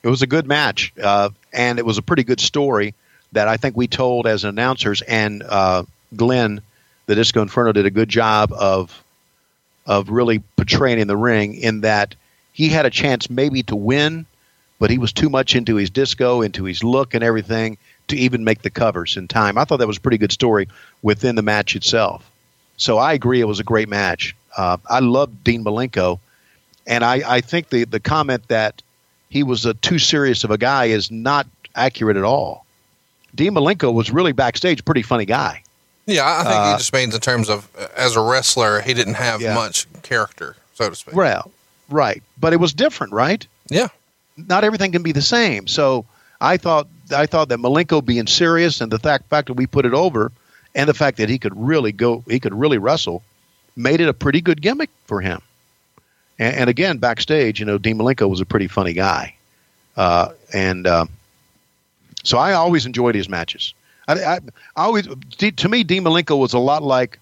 [0.03, 2.93] It was a good match, uh, and it was a pretty good story
[3.31, 5.01] that I think we told as announcers.
[5.01, 5.83] And uh,
[6.15, 6.61] Glenn,
[7.05, 9.03] the Disco Inferno, did a good job of
[9.87, 12.15] of really portraying in the ring in that
[12.51, 14.25] he had a chance maybe to win,
[14.79, 17.77] but he was too much into his disco, into his look, and everything
[18.07, 19.57] to even make the covers in time.
[19.57, 20.67] I thought that was a pretty good story
[21.03, 22.29] within the match itself.
[22.77, 24.35] So I agree, it was a great match.
[24.57, 26.19] Uh, I loved Dean Malenko,
[26.87, 28.81] and I, I think the the comment that
[29.29, 32.65] he was a too serious of a guy is not accurate at all.
[33.33, 35.61] Dean Malenko was really backstage, pretty funny guy.
[36.05, 39.15] Yeah, I think Uh, he just means in terms of as a wrestler, he didn't
[39.15, 39.55] have Yeah.
[39.55, 41.15] much character, so to speak.
[41.15, 41.51] Well,
[41.89, 43.45] right, but it was different, right?
[43.69, 43.87] Yeah.
[44.37, 45.67] Not everything can be the same.
[45.67, 46.05] So
[46.39, 49.85] I thought I thought that Malenko being serious and the fact fact that we put
[49.85, 50.31] it over,
[50.75, 53.23] and the fact that he could really go, he could really wrestle,
[53.75, 55.41] made it a pretty good gimmick for him.
[56.39, 59.35] And, and again, backstage, you know, Dean Malenko was a pretty funny guy,
[59.97, 61.05] uh, and uh,
[62.23, 63.73] so I always enjoyed his matches.
[64.07, 64.39] I, I, I
[64.75, 65.07] always,
[65.39, 67.19] to me, Dean Malenko was a lot like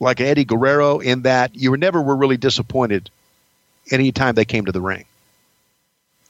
[0.00, 3.10] like Eddie Guerrero in that you were never were really disappointed
[3.90, 5.04] anytime they came to the ring.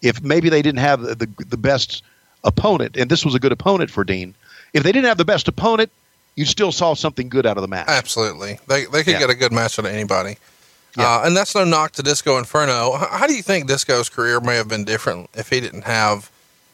[0.03, 2.03] If maybe they didn't have the, the the best
[2.43, 4.35] opponent, and this was a good opponent for Dean,
[4.73, 5.91] if they didn't have the best opponent,
[6.37, 7.89] you still saw something good out of the match.
[7.89, 8.59] Absolutely.
[8.67, 9.19] They, they could Yeah.
[9.19, 10.39] get a good match out of anybody.
[10.97, 11.05] Yeah.
[11.05, 12.97] Uh, and that's no knock to Disco Inferno.
[12.97, 16.31] How do you think Disco's career may have been different if he didn't have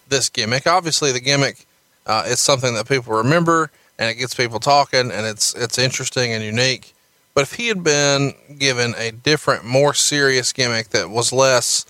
[0.08, 0.66] this gimmick?
[0.66, 1.66] Obviously, the gimmick
[2.06, 6.32] uh, is something that people remember and it gets people talking and it's, it's interesting
[6.32, 6.94] and unique.
[7.34, 11.84] But if he had been given a different, more serious gimmick that was less,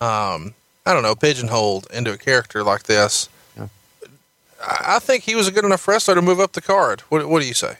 [0.00, 0.54] um,
[0.86, 3.28] I don't know, pigeonholed into a character like this,
[3.58, 7.02] I I think he was a good enough wrestler to move up the card.
[7.02, 7.76] What, what do you say?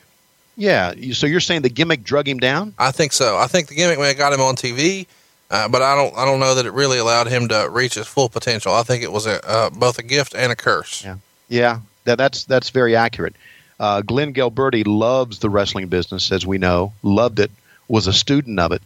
[0.56, 0.94] Yeah.
[1.12, 2.74] So you're saying the gimmick drug him down?
[2.78, 3.36] I think so.
[3.36, 5.06] I think the gimmick may have got him on TV,
[5.50, 6.16] uh, but I don't.
[6.16, 8.72] I don't know that it really allowed him to reach his full potential.
[8.72, 11.04] I think it was a uh, both a gift and a curse.
[11.04, 11.16] Yeah.
[11.48, 11.80] Yeah.
[12.04, 13.34] That, that's that's very accurate.
[13.78, 16.92] Uh, Glenn Gilberti loves the wrestling business, as we know.
[17.02, 17.50] Loved it.
[17.88, 18.82] Was a student of it.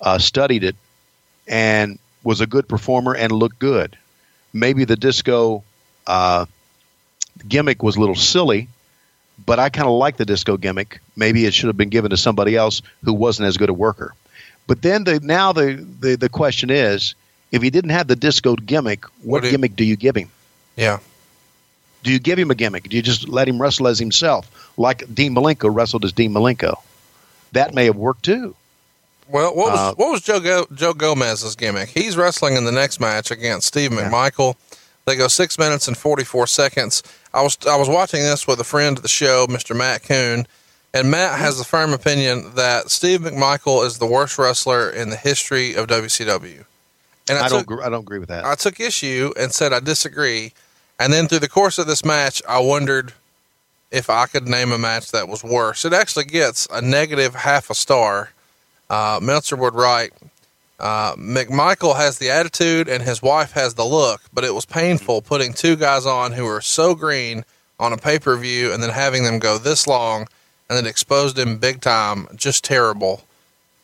[0.00, 0.76] Uh, studied it,
[1.46, 3.96] and was a good performer and looked good.
[4.52, 5.62] Maybe the disco
[6.06, 6.46] uh,
[7.46, 8.68] gimmick was a little silly,
[9.46, 11.00] but I kind of like the disco gimmick.
[11.16, 14.14] Maybe it should have been given to somebody else who wasn't as good a worker.
[14.66, 17.14] But then the now the, the, the question is,
[17.52, 20.16] if he didn't have the disco gimmick, what, What do you- gimmick do you give
[20.16, 20.30] him?
[20.76, 20.98] Yeah.
[22.04, 22.84] Do you give him a gimmick?
[22.88, 26.76] Do you just let him wrestle as himself, like Dean Malenko wrestled as Dean Malenko?
[27.52, 28.54] That may have worked too.
[29.28, 31.88] Well, what was Uh, what was Joe Go- Joe Gomez's gimmick?
[31.88, 34.54] He's wrestling in the next match against Steve McMichael.
[35.06, 37.02] They go six minutes and forty four seconds.
[37.32, 39.76] I was I was watching this with a friend of the show, Mr.
[39.76, 40.46] Matt Coon,
[40.94, 45.16] and Matt has the firm opinion that Steve McMichael is the worst wrestler in the
[45.16, 46.64] history of WCW.
[47.28, 47.66] And I, I, don't.
[47.66, 48.44] gr- I don't agree with that.
[48.44, 50.52] I took issue and said I disagree.
[50.98, 53.12] And then through the course of this match, I wondered
[53.90, 55.84] if I could name a match that was worse.
[55.84, 58.30] It actually gets a negative half a star.
[58.90, 60.12] Uh, Meltzer would write,
[60.78, 65.22] Uh, McMichael has the attitude and his wife has the look, but it was painful
[65.22, 67.44] putting two guys on who are so green
[67.80, 70.28] on a pay per view and then having them go this long
[70.68, 72.28] and then exposed him big time.
[72.36, 73.24] Just terrible.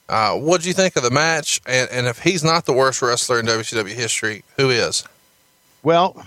[0.09, 1.61] Uh, what do you think of the match?
[1.66, 5.05] And, and if he's not the worst wrestler in WCW history, who is?
[5.83, 6.25] Well,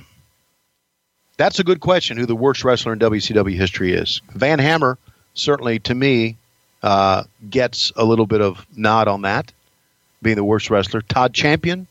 [1.38, 2.18] that's a good question.
[2.18, 4.22] Who the worst wrestler in WCW history is?
[4.34, 4.98] Van Hammer
[5.38, 6.38] certainly, to me,
[6.84, 9.52] uh, gets a little bit of nod on that,
[10.22, 11.02] being the worst wrestler.
[11.02, 11.88] Todd Champion,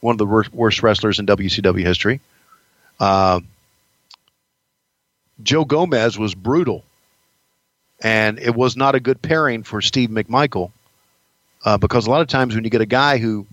[0.00, 2.20] one of the worst, worst wrestlers in WCW history.
[2.98, 3.40] Uh,
[5.42, 6.84] Joe Gomez was brutal,
[8.02, 10.72] and it was not a good pairing for Steve McMichael
[11.64, 13.46] uh, because a lot of times when you get a guy who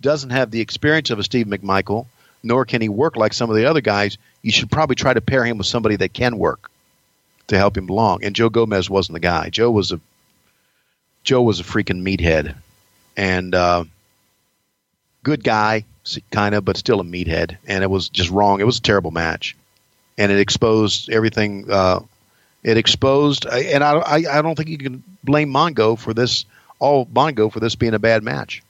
[0.00, 2.06] doesn't have the experience of a Steve McMichael,
[2.42, 5.20] nor can he work like some of the other guys, you should probably try to
[5.20, 6.70] pair him with somebody that can work
[7.48, 8.24] to help him along.
[8.24, 9.50] And Joe Gomez wasn't the guy.
[9.50, 10.00] Joe was a
[11.22, 12.54] Joe was a freaking meathead,
[13.16, 13.84] and uh,
[15.22, 15.84] good guy,
[16.30, 17.56] kind of, but still a meathead.
[17.66, 18.60] And it was just wrong.
[18.60, 19.56] It was a terrible match,
[20.18, 21.70] and it exposed everything.
[21.70, 22.00] Uh,
[22.62, 26.44] it exposed, and I, I, I don't think you can blame Mongo for this.
[26.78, 28.62] All Mongo for this being a bad match.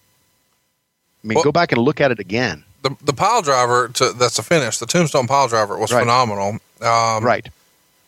[1.23, 2.65] I mean, Well- go back and look at it again.
[2.83, 6.01] The, the pile driver to, that's a finish, the tombstone pile driver was Right.
[6.01, 6.59] phenomenal.
[6.81, 7.47] Um, right.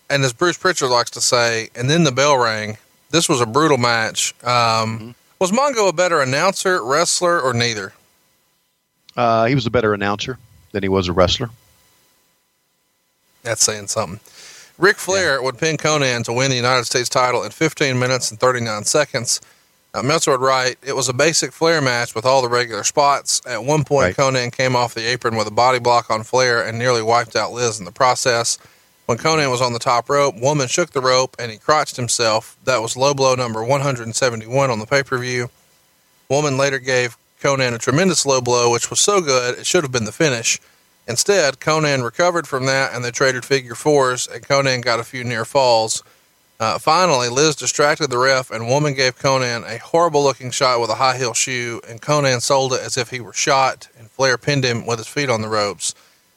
[0.09, 2.79] and as Bruce Pritchard likes to say, and then the bell rang.
[3.11, 4.33] This was a brutal match.
[4.43, 5.11] Um, Mm-hmm.
[5.43, 7.93] Was Mongo a better announcer, wrestler, or neither?
[9.16, 10.39] Uh, he was a better announcer
[10.70, 11.51] than he was a wrestler.
[13.43, 14.20] That's saying something.
[14.78, 18.39] Ric Flair would pin Konnan to win the United States title in 15 minutes and
[18.39, 19.40] 39 seconds.
[19.93, 23.43] Uh, Meltzer would write, it was a basic Flair match with all the regular spots.
[23.44, 24.32] At one point, Right.
[24.35, 27.51] Konnan came off the apron with a body block on Flair and nearly wiped out
[27.51, 28.59] Liz in the process.
[29.07, 32.57] When Konnan was on the top rope, Woman shook the rope and he crotched himself.
[32.65, 35.51] That was low blow number 171 on the pay per view.
[36.29, 39.93] Woman later gave Konnan a tremendous low blow, which was so good it should have
[39.93, 40.61] been the finish.
[41.09, 45.24] Instead, Konnan recovered from that and they traded figure fours, and Konnan got a few
[45.24, 46.05] near falls.
[46.61, 50.91] Uh, finally, Liz distracted the ref, and Woman gave Konnan a horrible looking shot with
[50.91, 54.39] a high heel shoe, and Konnan sold it as if he were shot, and Flair
[54.39, 55.93] pinned him with his feet on the ropes.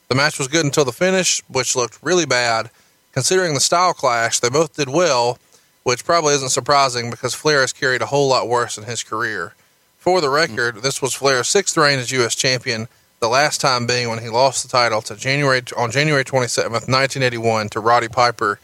[0.08, 2.70] The match was good until the finish, which looked really bad.
[3.12, 5.40] Considering the style clash, they both did well,
[5.84, 9.54] which probably isn't surprising because Flair has carried a whole lot worse in his career.
[9.98, 10.82] For the record, hmm.
[10.82, 12.36] this was Flair's sixth reign as U.S.
[12.36, 12.88] champion,
[13.20, 17.70] the last time being when he lost the title to January on January 27th, 1981,
[17.70, 18.60] to Roddy Piper,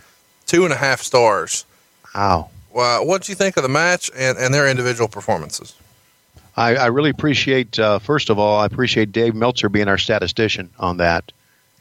[0.45, 1.65] two and a half stars.
[2.13, 2.49] Wow.
[2.73, 5.75] Well, what do you think of the match and, and their individual performances?
[6.61, 10.69] I, I really appreciate, uh, first of all, I appreciate Dave Meltzer being our statistician
[10.77, 11.31] on that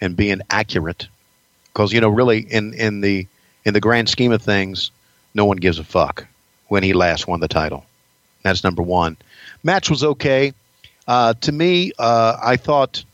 [0.01, 1.07] and being accurate.
[1.67, 3.27] Because, you know, really, in, in, the,
[3.67, 4.91] in the grand scheme of things,
[5.35, 6.27] no one gives a fuck
[6.69, 7.85] when he last won the title.
[8.43, 9.19] That's number one.
[9.63, 10.55] Match was okay.
[11.07, 13.05] Uh, to me, uh, I thought,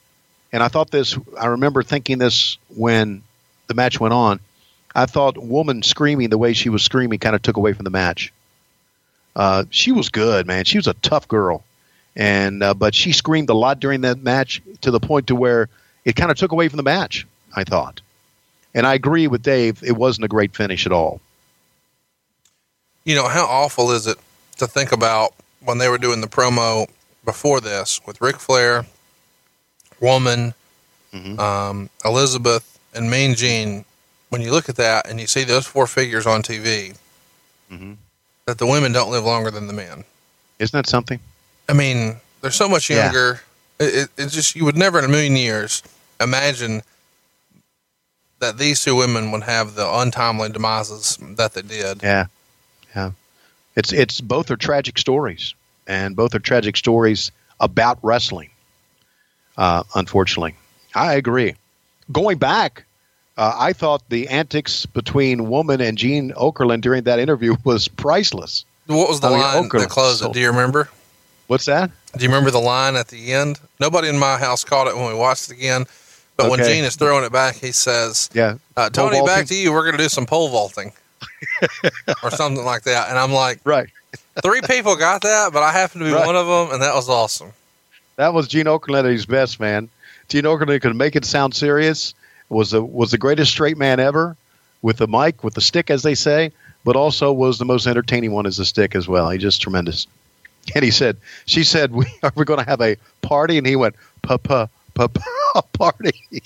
[0.53, 3.25] and I thought this, I remember thinking this when
[3.67, 4.39] the match went on.
[4.95, 7.91] I thought woman screaming the way she was screaming kind of took away from the
[7.91, 8.33] match.
[9.37, 10.65] Uh, she was good, man.
[10.65, 11.63] She was a tough girl,
[12.17, 15.69] and uh, but she screamed a lot during that match to the point to where
[16.07, 17.27] it kind of took away from the match.
[17.55, 18.01] I thought,
[18.75, 19.83] and I agree with Dave.
[19.83, 21.21] It wasn't a great finish at all.
[23.05, 24.17] You know, how awful is it
[24.57, 26.89] to think about when they were doing the promo
[27.25, 28.87] before this with Ric Flair,
[30.01, 30.55] Woman,
[31.39, 33.85] um, Elizabeth, and Mean Gene?
[34.31, 36.97] When you look at that and you see those four figures on TV,
[38.47, 40.05] that the women don't live longer than the men.
[40.59, 41.21] Isn't that something?
[41.69, 43.05] I mean, they're so much Yeah.
[43.07, 43.41] younger.
[43.79, 45.83] It, it, it's just you would never in a million years
[46.21, 46.83] imagine
[48.39, 52.03] that these two women would have the untimely demises that they did.
[52.03, 52.27] Yeah,
[52.95, 53.11] yeah.
[53.75, 55.55] It's it's both are tragic stories,
[55.87, 58.51] and both are tragic stories about wrestling.
[59.59, 60.55] Uh, unfortunately,
[60.95, 61.55] I agree.
[62.13, 62.86] Going back,
[63.37, 68.65] uh, I thought the antics between Woman and Gene Okerlund during that interview was priceless.
[68.87, 70.33] What was the I mean, line Okerlund, that closed so- it?
[70.35, 70.89] Do you remember?
[71.49, 71.91] What's that?
[72.17, 73.61] Do you remember the line at the end?
[73.79, 75.85] Nobody in my house caught it when we watched it again.
[76.37, 79.73] But when Gene is throwing it back, he says, Yeah, uh, "Tony, back to you.
[79.73, 80.93] We're going to do some pole vaulting,
[82.23, 83.89] or something like that." And I'm like, right.
[84.43, 86.27] three people got that, but I happen to be Right.
[86.27, 87.53] one of them, and that was awesome.
[88.17, 89.89] That was Gene Okerlund at his best, man.
[90.29, 92.13] Gene Okerlund could make it sound serious.
[92.49, 94.37] Was the was the greatest straight man ever,
[94.83, 96.53] with the mic, with the stick, as they say,
[96.85, 99.31] but also was the most entertaining one as a stick as well.
[99.31, 100.07] He just tremendous.
[100.75, 101.17] And he said,
[101.47, 103.57] she said, we are we going to have a party?
[103.57, 106.43] And he went, pa pa pa pa party.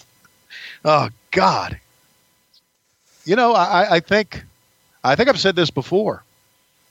[0.85, 1.81] oh God.
[3.25, 4.45] You know, I, I think,
[5.03, 6.23] I think I've said this before.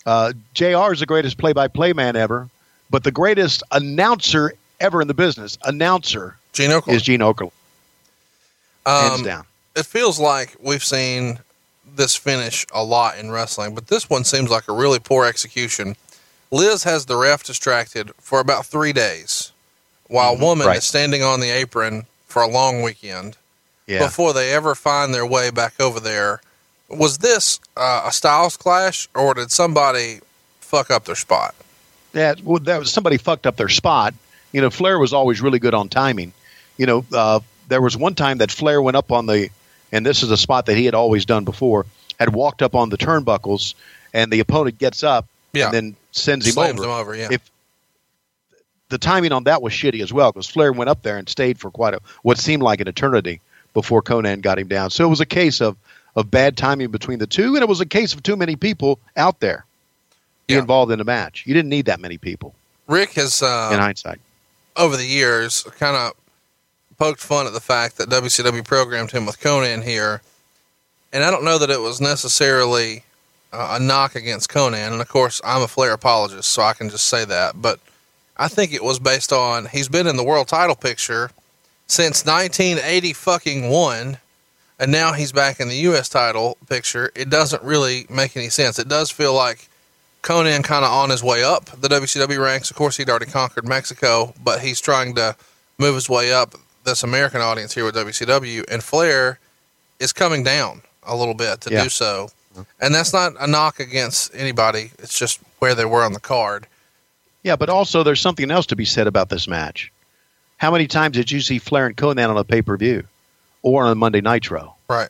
[0.07, 0.91] Uh, Jr.
[0.91, 2.49] is the greatest play-by-play man ever,
[2.89, 6.93] But the greatest announcer ever in the business, announcer, Gene Okerlund.
[6.93, 7.51] is Gene Okerlund.
[8.89, 9.45] Hands Um, down.
[9.75, 11.39] It feels like we've seen
[11.95, 15.95] this finish a lot in wrestling, but this one seems like a really poor execution.
[16.51, 19.51] Liz has the ref distracted for about three days,
[20.07, 20.77] while woman right.
[20.77, 23.37] is standing on the apron for a long weekend
[23.87, 23.99] Yeah.
[23.99, 26.41] before they ever find their way back over there.
[26.89, 30.21] Was this uh, a styles clash, or did somebody
[30.59, 31.53] fuck up their spot?
[32.13, 34.13] Yeah, well, that was somebody fucked up their spot.
[34.51, 36.33] You know, Flair was always really good on timing.
[36.77, 37.39] You know, uh,
[37.69, 39.49] there was one time that Flair went up on the,
[39.91, 41.85] and this is a spot that he had always done before,
[42.19, 43.75] had walked up on the turnbuckles,
[44.13, 45.65] and the opponent gets up Yeah.
[45.65, 46.83] and then sends him Slams over.
[46.89, 47.29] him over, yeah.
[47.31, 47.49] If
[48.89, 51.59] the timing on that was shitty as well, because Flair went up there and stayed
[51.59, 53.39] for quite a what seemed like an eternity
[53.73, 54.89] before Konnan got him down.
[54.89, 55.77] So it was a case of
[56.15, 58.97] of bad timing between the two, and it was a case of too many people
[59.15, 59.63] out there
[60.47, 60.57] Yeah.
[60.57, 61.43] involved in the match.
[61.45, 62.55] You didn't need that many people
[62.87, 64.19] Ric has uh, in hindsight.
[64.75, 66.13] over the years kind of
[66.99, 70.21] poked fun at the fact that WCW programmed him with Konnan here.
[71.11, 73.03] And I don't know that it was necessarily
[73.53, 74.91] uh, a knock against Konnan.
[74.91, 77.59] And of course, I'm a Flair apologist, so I can just say that.
[77.59, 77.79] But
[78.37, 81.31] I think it was based on he's been in the world title picture
[81.87, 84.17] since 1980 fucking one.
[84.77, 86.07] And now he's back in the U.S.
[86.07, 87.11] title picture.
[87.15, 88.77] It doesn't really make any sense.
[88.79, 89.67] It does feel like
[90.21, 92.69] Konnan kind of on his way up the WCW ranks.
[92.69, 95.35] Of course, he'd already conquered Mexico, but he's trying to
[95.77, 96.55] move his way up
[96.89, 98.65] this American audience here with WCW.
[98.69, 99.39] And Flair
[99.99, 101.83] is coming down a little bit to Yeah.
[101.83, 102.29] do so.
[102.81, 104.91] And that's not a knock against anybody.
[104.99, 106.67] It's just where they were on the card.
[107.43, 109.91] Yeah, but also there's something else to be said about this match.
[110.57, 113.03] How many times did you see Flair and Konnan on a pay per view
[113.61, 114.75] or on a Monday Nitro?
[114.89, 115.09] Right.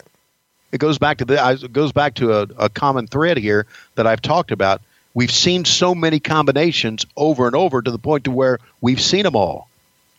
[0.71, 3.65] It goes back to the it goes back to a, a common thread here
[3.95, 4.81] that I've talked about.
[5.15, 9.23] We've seen so many combinations over and over to the point to where we've seen
[9.23, 9.68] them all.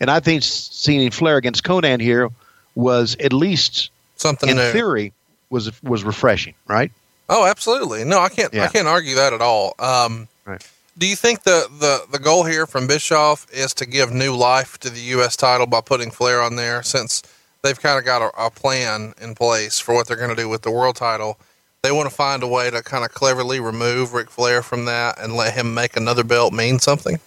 [0.00, 2.30] And I think seeing Flair against Konnan here
[2.74, 4.72] was at least Something in new.
[4.72, 5.12] theory
[5.50, 6.90] was was refreshing, right?
[7.28, 8.04] Oh, absolutely.
[8.04, 8.54] No, I can't.
[8.56, 9.74] I can't argue that at all.
[9.78, 10.66] Um, Right.
[10.98, 14.78] Do you think the, the the goal here from Bischoff is to give new life
[14.80, 15.36] to the U.S.
[15.36, 16.82] title by putting Flair on there?
[16.82, 17.22] Since
[17.62, 20.48] they've kind of got a, a plan in place for what they're going to do
[20.48, 21.38] with the world title,
[21.82, 25.18] they want to find a way to kind of cleverly remove Ric Flair from that
[25.18, 27.18] and let him make another belt mean something.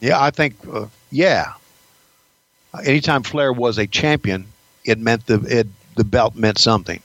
[0.00, 1.52] Yeah, I think uh, yeah.
[2.84, 4.46] Anytime Flair was a champion,
[4.84, 5.66] it meant the it,
[5.96, 7.02] the belt meant something.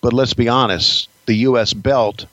[0.00, 1.74] But let's be honest, the U.S.
[1.74, 2.26] belt,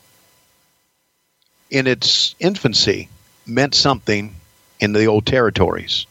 [1.70, 3.08] in its infancy,
[3.46, 4.34] meant something
[4.80, 6.06] in the old territories.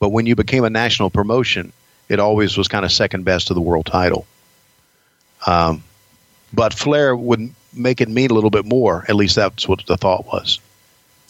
[0.00, 1.72] But when you became a national promotion,
[2.08, 4.26] it always was kind of second best to the world title.
[5.46, 5.84] Um,
[6.52, 9.04] but Flair would make it mean a little bit more.
[9.08, 10.58] At least that's what the thought was.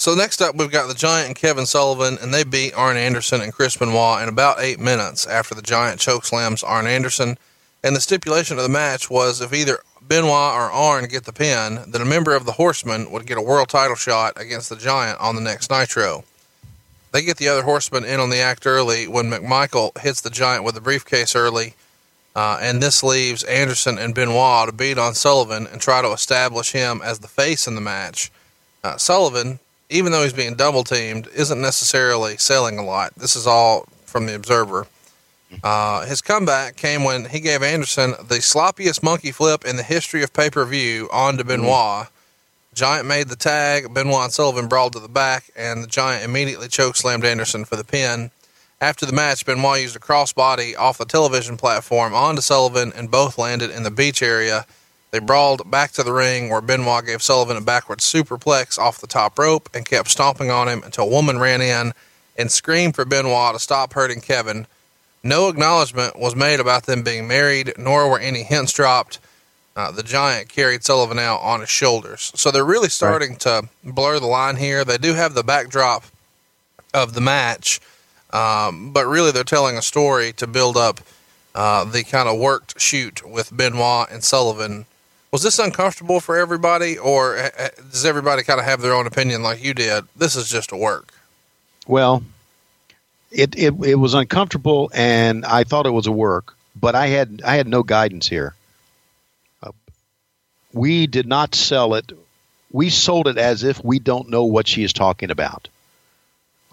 [0.03, 3.41] So next up, we've got the Giant and Kevin Sullivan, and they beat Arn Anderson
[3.41, 7.39] and Chris Benoit in about eight minutes after the Giant chokeslams Arn Anderson.
[7.85, 11.85] And the stipulation of the match was if either Benoit or Arn get the pin,
[11.87, 15.21] then a member of the Horsemen would get a world title shot against the Giant
[15.21, 16.25] on the next Nitro.
[17.13, 20.65] They get the other Horsemen in on the act early when McMichael hits the Giant
[20.65, 21.75] with a briefcase early,
[22.35, 26.73] uh, and this leaves Anderson and Benoit to beat on Sullivan and try to establish
[26.73, 28.33] him as the face in the match.
[28.83, 29.61] Uh, Sullivan,
[29.93, 33.15] even though he's being double teamed, isn't necessarily selling a lot.
[33.15, 34.87] This is all from the Observer.
[35.63, 40.23] Uh, his comeback came when he gave Anderson the sloppiest monkey flip in the history
[40.23, 42.09] of pay per view onto Benoit.
[42.75, 43.93] Giant made the tag.
[43.93, 47.85] Benoit and Sullivan brawled to the back, and the Giant immediately chokeslammed Anderson for the
[47.85, 48.31] pin.
[48.81, 53.37] After the match, Benoit used a crossbody off the television platform onto Sullivan, and both
[53.37, 54.65] landed in the beach area.
[55.13, 59.07] They brawled back to the ring, where Benoit gave Sullivan a backward superplex off the
[59.07, 61.93] top rope and kept stomping on him until a woman ran in
[62.37, 64.67] and screamed for Benoit to stop hurting Kevin.
[65.23, 69.19] No acknowledgement was made about them being married, nor were any hints dropped.
[69.77, 72.33] Uh, the giant carried Sullivan out on his shoulders.
[72.35, 74.83] So they're really starting to blur the line here.
[74.83, 76.05] They do have the backdrop
[76.95, 77.81] of the match,
[78.33, 81.01] um, but really they're telling a story to build up
[81.55, 84.87] uh, the kind of worked shoot with Benoit and Sullivan.
[85.33, 89.07] Was this uncomfortable for everybody, or uh, uh, does everybody kind of have their own
[89.07, 90.05] opinion like you did?
[90.15, 91.11] This is just a work.
[91.87, 92.23] Well,
[93.31, 97.41] it, it it was uncomfortable, and I thought it was a work, but I had
[97.47, 98.55] I had no guidance here.
[99.63, 99.73] Uh,
[100.75, 102.13] we did not sell it.
[102.71, 105.69] We sold it as if we don't know what she is talking about.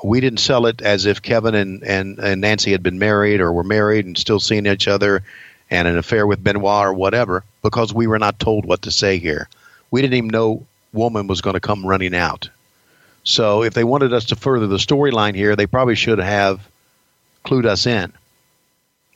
[0.03, 3.51] We didn't sell it as if Kevin and, and, and Nancy had been married or
[3.51, 5.23] were married and still seeing each other
[5.69, 9.19] and an affair with Benoit or whatever, because we were not told what to say
[9.19, 9.47] here.
[9.91, 12.49] We didn't even know woman was going to come running out.
[13.23, 16.67] So if they wanted us to further the storyline here, they probably should have
[17.45, 18.13] clued us in.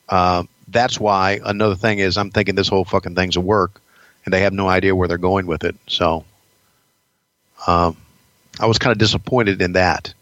[0.08, 3.80] Uh, that's why another thing is I'm thinking this whole fucking thing's a work,
[4.24, 5.76] and they have no idea where they're going with it.
[5.88, 6.24] So
[7.66, 7.96] um,
[8.60, 10.12] I was kind of disappointed in that.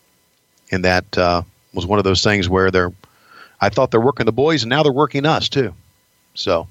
[0.71, 1.43] In that uh,
[1.75, 2.93] was one of those things where they're.
[3.61, 5.75] I thought they're working the boys, and now they're working us too.
[6.35, 6.67] So.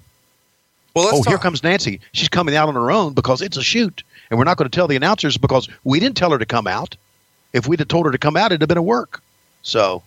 [0.94, 2.02] Well, oh, let's here talk- comes Nancy.
[2.12, 4.76] She's coming out on her own because it's a shoot, and we're not going to
[4.76, 6.96] tell the announcers because we didn't tell her to come out.
[7.54, 9.22] If we'd have told her to come out, it'd have been a work.
[9.62, 10.04] So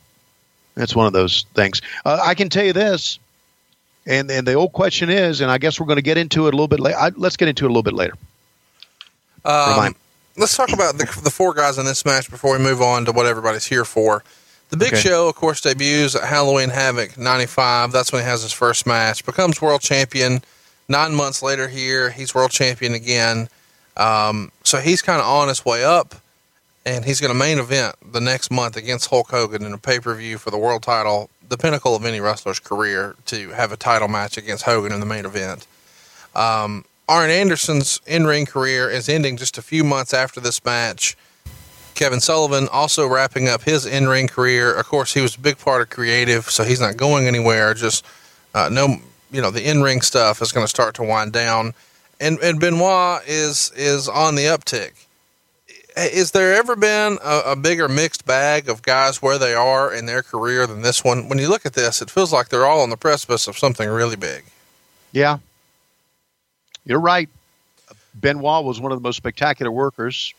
[0.75, 1.81] that's one of those things.
[2.05, 3.19] Uh, I can tell you this,
[4.07, 6.55] and and the old question is, and I guess we're going to get into it
[6.55, 6.99] a little bit later.
[7.17, 8.15] Let's get into it a little bit later.
[9.45, 9.95] Um,
[10.37, 13.13] let's talk about the, the four guys in this match before we move on to
[13.13, 14.25] what everybody's here for.
[14.71, 15.03] The Big Okay.
[15.03, 17.93] Show, of course, debuts at Halloween Havoc '95.
[17.93, 19.25] That's when he has his first match.
[19.25, 20.43] Becomes world champion.
[20.89, 23.49] Nine months later, here he's world champion again.
[23.97, 26.17] Um, so he's kind of on his way up,
[26.85, 30.01] and he's going to main event the next month against Hulk Hogan in a pay
[30.01, 33.77] per view for the world title, the pinnacle of any wrestler's career to have a
[33.77, 35.67] title match against Hogan in the main event.
[36.35, 41.17] Um, Arn Anderson's in ring career is ending just a few months after this match.
[41.95, 44.75] Kevin Sullivan also wrapping up his in ring career.
[44.75, 47.75] Of course, he was a big part of creative, so he's not going anywhere.
[47.75, 48.05] Just
[48.55, 48.97] uh, no,
[49.31, 51.75] you know, the in ring stuff is going to start to wind down,
[52.21, 54.93] and and Benoit is is on the uptick.
[55.97, 60.07] Is there ever been a, a bigger mixed bag of guys where they are in
[60.07, 61.29] their career than this one?
[61.29, 63.89] When you look at this, it feels like they're all on the precipice of something
[63.89, 64.45] really big.
[65.13, 65.39] Yeah,
[66.85, 67.29] you're right.
[68.21, 70.35] Benoit was one of the most spectacular workers.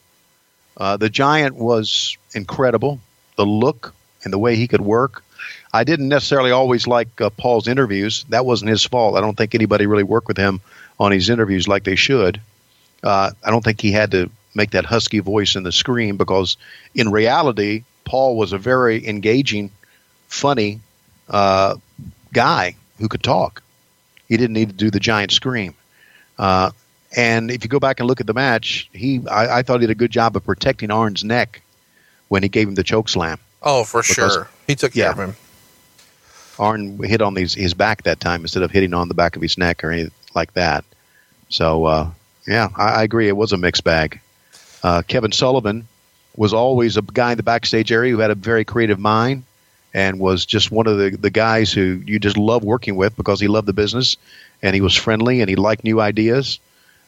[0.78, 3.00] Uh, the Giant was incredible.
[3.38, 3.94] The look
[4.24, 5.24] and the way he could work.
[5.74, 8.26] I didn't necessarily always like uh, Paul's interviews.
[8.30, 9.18] That wasn't his fault.
[9.18, 10.62] I don't think anybody really worked with him
[11.00, 12.40] on his interviews like they should.
[13.04, 16.58] Uh, I don't think he had to make that husky voice in the scream because,
[16.96, 19.70] in reality, Paul was a very engaging,
[20.28, 20.80] funny
[21.30, 21.76] uh,
[22.32, 23.62] guy who could talk.
[24.30, 25.76] He didn't need to do the giant scream.
[26.38, 26.72] Uh,
[27.16, 29.88] and if you go back and look at the match, he I, I thought he
[29.88, 31.62] did a good job of protecting Arn's neck
[32.28, 33.40] when he gave him the choke slam.
[33.62, 35.12] Oh, for Because- sure, he took care yeah.
[35.12, 35.36] of him.
[36.58, 39.42] Arn hit on his, his back that time instead of hitting on the back of
[39.42, 40.86] his neck or anything like that.
[41.50, 42.10] So, uh,
[42.48, 43.28] yeah, I, I agree.
[43.28, 44.22] It was a mixed bag.
[44.82, 45.88] Uh, Kevin Sullivan
[46.38, 49.44] was always a guy in the backstage area who had a very creative mind
[49.94, 53.40] and was just one of the, the guys who you just love working with because
[53.40, 54.16] he loved the business
[54.62, 56.60] and he was friendly and he liked new ideas.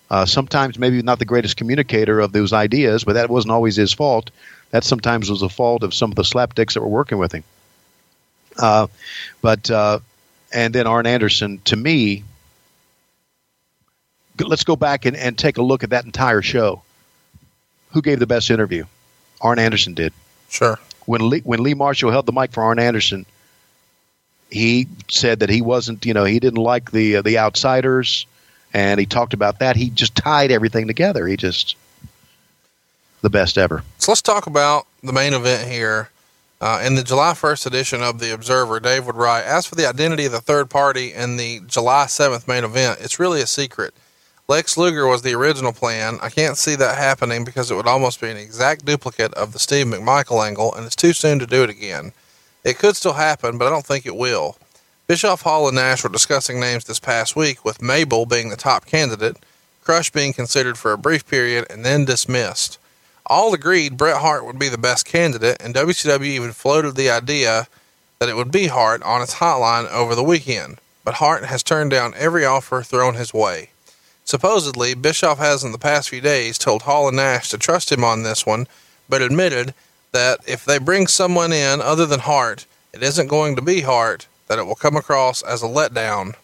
[0.10, 3.94] Uh, sometimes maybe not the greatest communicator of those ideas, but that wasn't always his
[3.94, 4.32] fault.
[4.72, 7.44] That sometimes was the fault of some of the slapdicks that were working with him.
[8.58, 8.88] Uh,
[9.42, 10.00] but uh,
[10.54, 12.24] and then Arn Anderson, to me,
[14.40, 16.82] let's go back and, and take a look at that entire show.
[17.92, 18.86] Who gave the best interview?
[19.42, 20.14] Arn Anderson did.
[20.50, 20.80] Sure.
[21.06, 23.26] When Lee, when Lee Marshall held the mic for Arn Anderson,
[24.50, 28.26] he said that he wasn't, you know, he didn't like the uh, the outsiders,
[28.78, 29.76] and he talked about that.
[29.76, 31.26] He just tied everything together.
[31.26, 31.76] He just
[33.24, 33.82] the best ever.
[33.98, 36.12] So let's talk about the main event here.
[36.62, 39.90] Uh, in the July 1st edition of The Observer, Dave would write As for the
[39.90, 43.96] identity of the third party in the July 7th main event, it's really a secret.
[44.48, 46.20] Lex Luger was the original plan.
[46.22, 49.60] I can't see that happening because it would almost be an exact duplicate of the
[49.60, 52.12] Steve McMichael angle, and it's too soon to do it again.
[52.64, 54.56] It could still happen, but I don't think it will.
[55.08, 58.86] Bischoff Hall and Nash were discussing names this past week, with Mabel being the top
[58.86, 59.38] candidate,
[59.82, 62.78] Crush being considered for a brief period and then dismissed.
[63.26, 67.70] All agreed Bret Hart would be the best candidate, and WCW even floated the idea
[68.20, 70.78] that it would be Hart on its hotline over the weekend.
[71.06, 73.70] But Hart has turned down every offer thrown his way.
[74.26, 78.04] Supposedly, Bischoff has in the past few days told Hall and Nash to trust him
[78.04, 78.68] on this one,
[79.08, 79.74] but admitted
[80.12, 84.28] that if they bring someone in other than Hart, it isn't going to be Hart,
[84.48, 86.36] that it will come across as a letdown.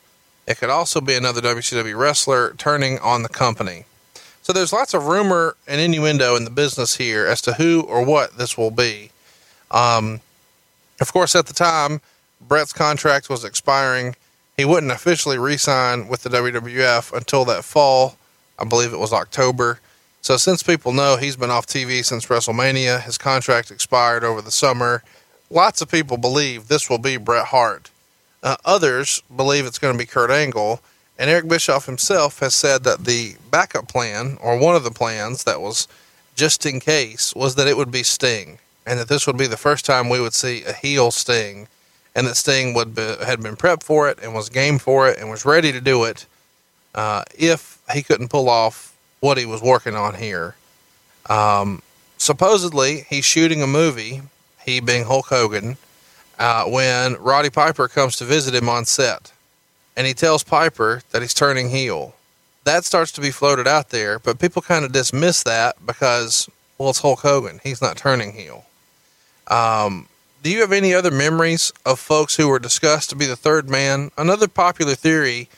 [0.48, 3.86] It could also be another WCW wrestler turning on the company.
[4.42, 8.04] So there's lots of rumor and innuendo in the business here as to who or
[8.06, 9.12] what this will be.
[9.72, 10.20] Um,
[11.00, 12.02] of course, at the time,
[12.42, 14.16] Bret's contract was expiring.
[14.58, 18.18] He wouldn't officially re-sign with the WWF until that fall.
[18.60, 19.80] I believe it was October.
[20.22, 24.52] So since people know he's been off TV since WrestleMania, his contract expired over the
[24.52, 25.04] summer.
[25.50, 27.92] Lots of people believe this will be Bret Hart.
[28.44, 30.82] Uh, others believe it's going to be Kurt Angle.
[31.18, 35.46] And Eric Bischoff himself has said that the backup plan, or one of the plans
[35.46, 35.88] that was
[36.36, 39.58] just in case, was that it would be Sting, and that this would be the
[39.58, 41.68] first time we would see a heel Sting,
[42.16, 45.20] and that Sting would be, had been prepped for it and was game for it
[45.20, 46.26] and was ready to do it
[46.96, 50.56] uh, if he couldn't pull off what he was working on here.
[51.30, 51.82] Um,
[52.18, 54.22] supposedly he's shooting a movie,
[54.66, 55.78] he being Hulk Hogan,
[56.40, 59.32] uh, when Roddy Piper comes to visit him on set.
[59.96, 62.16] And he tells Piper that he's turning heel.
[62.64, 66.90] That starts to be floated out there, but people kind of dismiss that because, well,
[66.90, 67.60] it's Hulk Hogan.
[67.64, 68.66] He's not turning heel.
[69.48, 70.08] Um,
[70.42, 73.70] do you have any other memories of folks who were discussed to be the third
[73.70, 74.12] man?
[74.18, 75.50] Another popular theory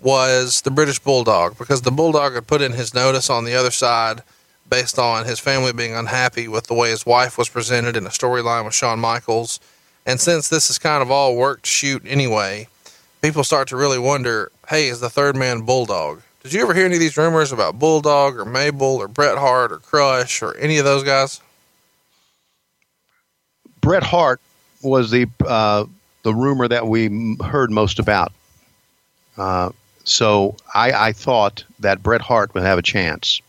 [0.00, 3.70] was the British Bulldog because the Bulldog had put in his notice on the other
[3.70, 4.22] side
[4.68, 8.10] based on his family being unhappy with the way his wife was presented in a
[8.10, 9.60] storyline with Shawn Michaels.
[10.06, 12.68] And since this is kind of all work to shoot anyway,
[13.20, 16.22] people start to really wonder hey, is the third man Bulldog?
[16.42, 19.72] Did you ever hear any of these rumors about Bulldog or Mabel or Bret Hart
[19.72, 21.40] or Crush or any of those guys?
[23.80, 24.40] Bret Hart
[24.82, 25.86] was the uh,
[26.22, 28.32] the rumor that we heard most about.
[29.36, 29.70] Uh,
[30.04, 33.40] so I, I thought that Bret Hart would have a chance.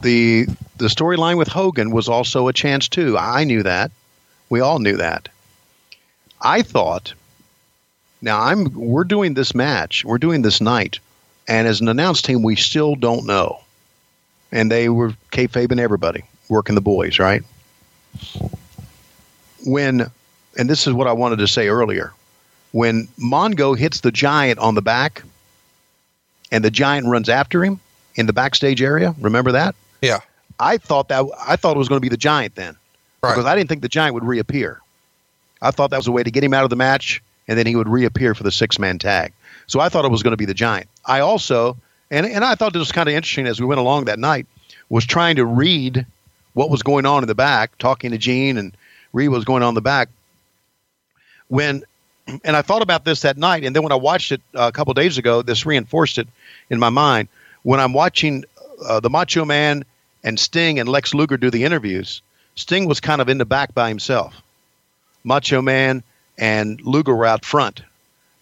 [0.00, 0.46] The
[0.78, 3.16] the storyline with Hogan was also a chance too.
[3.18, 3.90] I knew that.
[4.52, 5.30] We all knew that.
[6.42, 7.14] I thought.
[8.20, 10.04] Now I'm we're doing this match.
[10.04, 10.98] We're doing this night,
[11.48, 13.62] and as an announced team, we still don't know.
[14.52, 17.42] And they were kayfabe and everybody working the boys, right?
[19.64, 20.10] When,
[20.58, 22.12] and this is what I wanted to say earlier,
[22.72, 25.22] when Mongo hits the giant on the back,
[26.50, 27.80] and the giant runs after him
[28.16, 29.14] in the backstage area.
[29.18, 29.74] Remember that?
[30.02, 30.20] Yeah.
[30.60, 32.76] I thought that I thought it was going to be the giant then,
[33.22, 33.30] Right.
[33.30, 34.80] because I didn't think the giant would reappear.
[35.60, 37.66] I thought that was a way to get him out of the match, and then
[37.66, 39.32] he would reappear for the six man tag.
[39.68, 40.88] So I thought it was going to be the giant.
[41.06, 41.76] I also,
[42.10, 44.46] and and I thought this was kind of interesting as we went along that night,
[44.88, 46.04] was trying to read
[46.54, 48.76] what was going on in the back, talking to Gene and
[49.12, 50.08] read what was going on in the back.
[51.46, 51.84] When,
[52.44, 54.72] and I thought about this that night, and then when I watched it uh, a
[54.72, 56.26] couple days ago, this reinforced it
[56.70, 57.28] in my mind.
[57.62, 58.44] When I'm watching
[58.84, 59.84] uh, the Macho Man
[60.24, 62.20] and Sting and Lex Luger do the interviews,
[62.54, 64.42] Sting was kind of in the back by himself.
[65.24, 66.02] Macho Man
[66.38, 67.82] and Luger were out front,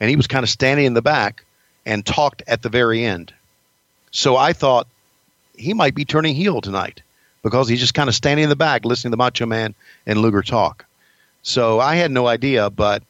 [0.01, 1.45] and he was kind of standing in the back
[1.87, 3.33] and talked at the very end.
[4.11, 4.87] So I thought
[5.57, 7.03] he might be turning heel tonight
[7.43, 9.75] because he's just kind of standing in the back listening to Macho Man
[10.07, 10.85] and Luger talk.
[11.43, 13.03] So I had no idea, but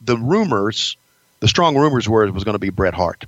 [0.00, 0.96] the rumors,
[1.40, 3.24] the strong rumors were it was going to be Bret Hart.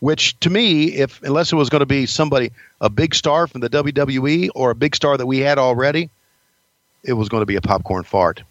[0.00, 2.50] Which to me, if unless it was going to be somebody
[2.80, 6.10] a big star from the WWE or a big star that we had already,
[7.02, 8.42] it was going to be a popcorn fart.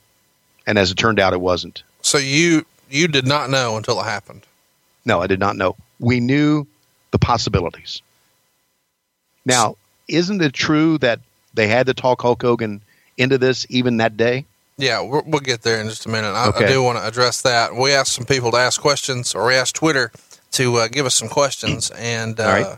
[0.66, 1.84] And as it turned out, it wasn't.
[2.02, 4.46] So you you did not know until it happened.
[5.06, 5.76] No, I did not know.
[6.00, 6.66] We knew
[7.12, 8.02] the possibilities.
[9.46, 9.78] Now,
[10.08, 11.20] isn't it true that
[11.54, 12.82] they had to talk Hulk Hogan
[13.18, 14.46] into this even that day?
[14.78, 16.32] Yeah, we'll, get there in just a minute.
[16.32, 17.74] I, I do want to address that.
[17.74, 20.12] We asked some people to ask questions, or we asked Twitter
[20.56, 22.78] to uh, give us some questions, and uh, right.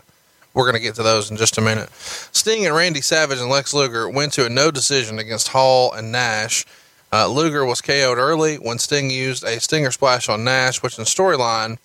[0.54, 1.90] we're going to get to those in just a minute.
[1.92, 6.12] Sting and Randy Savage and Lex Luger went to a no decision against Hall and
[6.12, 6.64] Nash.
[7.12, 11.04] Uh, Luger was KO'd early when Sting used a Stinger splash on Nash, which in
[11.04, 11.78] storyline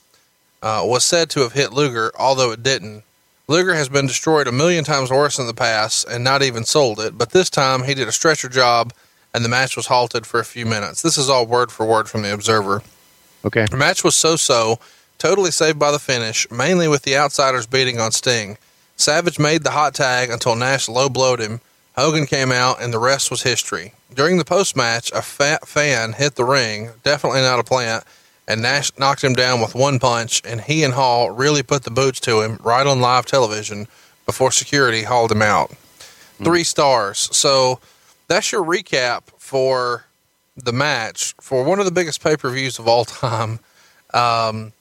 [0.61, 3.03] uh, was said to have hit Luger, although it didn't.
[3.47, 6.99] Luger has been destroyed a million times worse in the past and not even sold
[6.99, 8.93] it, but this time he did a stretcher job
[9.33, 11.01] and the match was halted for a few minutes.
[11.01, 12.81] This is all word for word from the Observer.
[13.45, 13.65] Okay.
[13.69, 14.79] The match was so so,
[15.17, 18.57] totally saved by the finish, mainly with the outsiders beating on Sting.
[18.95, 21.61] Savage made the hot tag until Nash low blowed him.
[21.95, 23.93] Hogan came out, and the rest was history.
[24.13, 28.03] During the post match, a fat fan hit the ring, definitely not a plant,
[28.47, 31.91] and Nash knocked him down with one punch, and he and Hall really put the
[31.91, 33.87] boots to him right on live television
[34.25, 35.71] before security hauled him out.
[36.43, 37.29] Three stars.
[37.35, 37.79] So
[38.27, 40.05] that's your recap for
[40.55, 43.59] the match for one of the biggest pay per views of all time.
[44.13, 44.73] Um,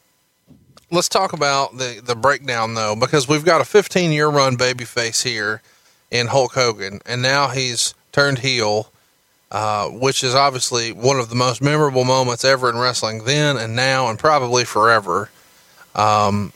[0.93, 5.25] let's talk about the the breakdown though, because we've got a 15 year run babyface
[5.25, 5.63] here
[6.11, 8.93] in Hulk Hogan, and now he's turned heel,
[9.51, 13.75] uh, which is obviously one of the most memorable moments ever in wrestling, then and
[13.75, 15.31] now, and probably forever.
[15.95, 16.53] Um,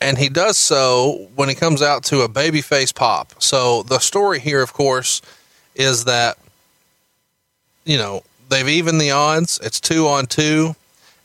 [0.00, 3.40] and he does so when he comes out to a babyface pop.
[3.40, 5.22] So the story here, of course,
[5.74, 6.36] is that
[7.84, 9.60] you know they've evened the odds.
[9.62, 10.74] It's two on two,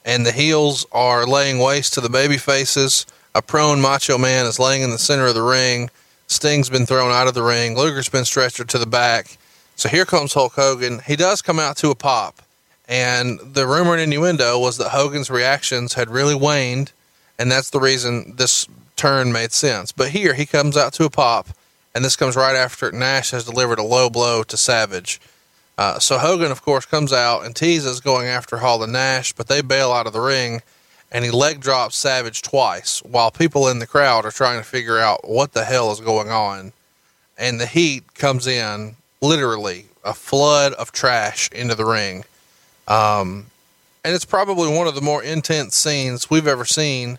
[0.06, 3.06] and the heels are laying waste to the baby faces.
[3.34, 5.90] A prone Macho Man is laying in the center of the ring.
[6.28, 7.76] Sting's been thrown out of the ring.
[7.76, 9.38] Luger's been stretchered to the back.
[9.76, 11.00] So here comes Hulk Hogan.
[11.00, 12.42] He does come out to a pop,
[12.88, 16.94] and the rumor and innuendo was that Hogan's reactions had really waned,
[17.38, 19.92] and that's the reason this turn made sense.
[19.92, 21.50] But here he comes out to a pop,
[21.94, 25.20] and this comes right after Nash has delivered a low blow to Savage.
[25.78, 29.48] Uh, so Hogan, of course, comes out and teases going after Hall and Nash, but
[29.48, 30.62] they bail out of the ring,
[31.12, 34.98] and he leg drops Savage twice while people in the crowd are trying to figure
[34.98, 36.72] out what the hell is going on.
[37.38, 42.24] and the heat comes in literally a flood of trash into the ring.
[42.88, 43.48] Um,
[44.04, 47.18] and it's probably one of the more intense scenes we've ever seen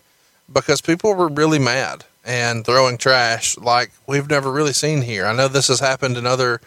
[0.51, 5.25] because people were really mad and throwing trash like we've never really seen here.
[5.25, 6.61] I know this has happened in other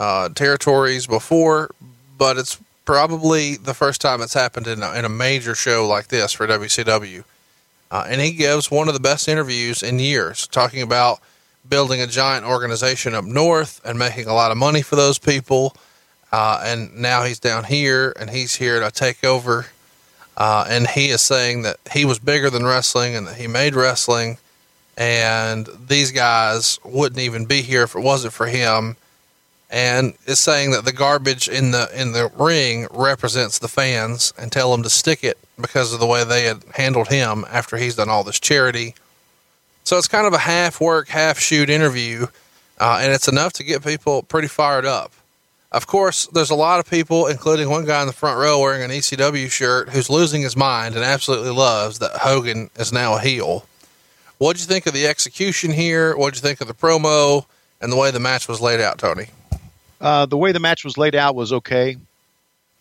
[0.00, 1.70] uh, territories before,
[2.18, 6.08] but it's probably the first time it's happened in a, in a major show like
[6.08, 7.22] this for WCW.
[7.90, 11.20] Uh, and he gives one of the best interviews in years, talking about
[11.68, 15.76] building a giant organization up north and making a lot of money for those people.
[16.32, 19.66] Uh, and now he's down here and he's here to take over.
[20.36, 23.74] Uh, and he is saying that he was bigger than wrestling and that he made
[23.74, 24.38] wrestling.
[24.96, 28.96] And these guys wouldn't even be here if it wasn't for him.
[29.70, 34.50] And is saying that the garbage in the in the ring represents the fans and
[34.50, 37.94] tell them to stick it because of the way they had handled him after he's
[37.94, 38.94] done all this charity.
[39.84, 42.26] So it's kind of a half work, half shoot interview,
[42.78, 45.12] uh, and it's enough to get people pretty fired up.
[45.72, 48.82] Of course, there's a lot of people, including one guy in the front row wearing
[48.82, 53.20] an ECW shirt, who's losing his mind and absolutely loves that Hogan is now a
[53.20, 53.66] heel.
[54.38, 56.16] What'd you think of the execution here?
[56.16, 57.46] What'd you think of the promo
[57.80, 59.26] and the way the match was laid out, Tony?
[60.00, 61.96] Uh, the way the match was laid out was okay.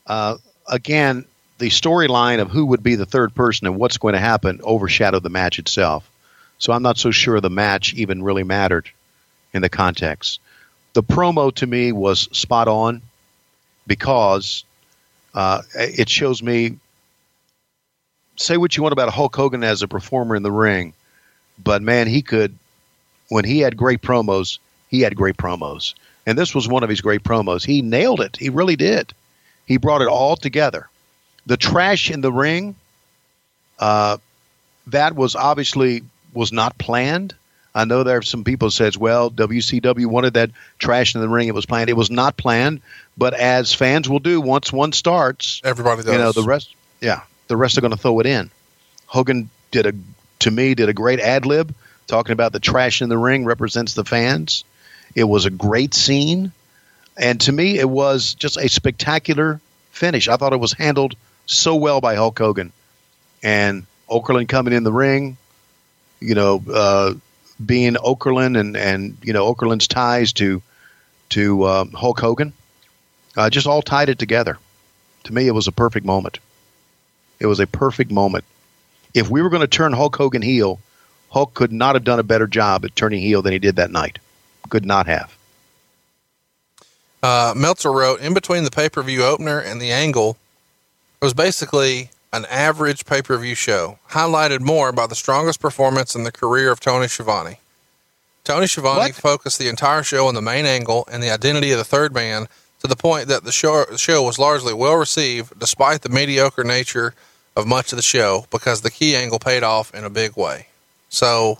[0.07, 0.37] Uh,
[0.67, 1.25] again,
[1.57, 5.23] the storyline of who would be the third person and what's going to happen overshadowed
[5.23, 6.09] the match itself.
[6.57, 8.89] So I'm not so sure the match even really mattered
[9.53, 10.39] in the context.
[10.93, 13.01] The promo to me was spot on
[13.85, 14.63] because
[15.33, 16.77] uh, it shows me.
[18.37, 20.93] Say what you want about Hulk Hogan as a performer in the ring,
[21.61, 22.57] but man, he could.
[23.27, 25.93] When he had great promos, he had great promos,
[26.25, 27.65] and this was one of his great promos.
[27.65, 28.37] He nailed it.
[28.37, 29.13] He really did.
[29.65, 30.89] He brought it all together.
[31.45, 32.75] The trash in the ring,
[33.79, 34.17] uh,
[34.87, 37.35] that was obviously was not planned.
[37.73, 41.47] I know there are some people says, well, WCW wanted that trash in the ring.
[41.47, 41.89] It was planned.
[41.89, 42.81] It was not planned,
[43.17, 46.11] but as fans will do once one starts, everybody does.
[46.11, 48.49] You know, the rest, yeah, the rest are going to throw it in.
[49.05, 49.93] Hogan did a,
[50.39, 51.73] to me, did a great ad lib
[52.07, 54.63] talking about the trash in the ring represents the fans.
[55.15, 56.51] It was a great scene,
[57.17, 59.59] and to me, it was just a spectacular
[59.91, 60.27] finish.
[60.27, 61.15] I thought it was handled
[61.45, 62.71] so well by Hulk Hogan,
[63.43, 65.37] and Okerlund coming in the ring,
[66.19, 67.13] you know, uh,
[67.63, 70.61] being Okerlund and and you know Okerlund's ties to
[71.29, 72.53] to um, Hulk Hogan,
[73.37, 74.57] uh, just all tied it together.
[75.25, 76.39] To me, it was a perfect moment.
[77.39, 78.45] It was a perfect moment.
[79.13, 80.79] If we were going to turn Hulk Hogan heel,
[81.29, 83.91] Hulk could not have done a better job at turning heel than he did that
[83.91, 84.19] night.
[84.67, 85.35] Could not have.
[87.21, 90.37] Uh, Meltzer wrote in between the pay per view opener and the angle,
[91.21, 96.15] it was basically an average pay per view show, highlighted more by the strongest performance
[96.15, 97.57] in the career of Tony Schiavone.
[98.43, 99.15] Tony Schiavone what?
[99.15, 102.47] focused the entire show on the main angle and the identity of the third man
[102.79, 107.13] to the point that the show, show was largely well received despite the mediocre nature
[107.55, 110.67] of much of the show because the key angle paid off in a big way.
[111.09, 111.59] So,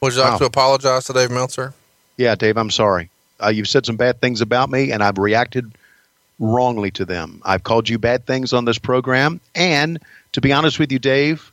[0.00, 0.38] would you like wow.
[0.38, 1.74] to apologize to Dave Meltzer?
[2.16, 3.10] Yeah, Dave, I'm sorry.
[3.42, 5.72] Uh, you've said some bad things about me, and I've reacted
[6.38, 7.40] wrongly to them.
[7.44, 9.98] I've called you bad things on this program, and
[10.32, 11.52] to be honest with you, Dave,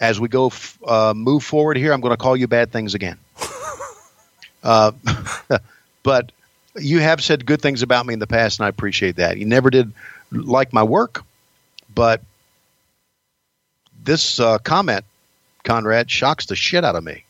[0.00, 2.94] as we go f- uh, move forward here, I'm going to call you bad things
[2.94, 3.18] again.
[4.62, 4.92] uh,
[6.02, 6.32] but
[6.76, 9.36] you have said good things about me in the past, and I appreciate that.
[9.38, 9.92] You never did
[10.32, 11.24] like my work,
[11.94, 12.22] but
[14.02, 15.04] this uh, comment,
[15.64, 17.24] Conrad, shocks the shit out of me.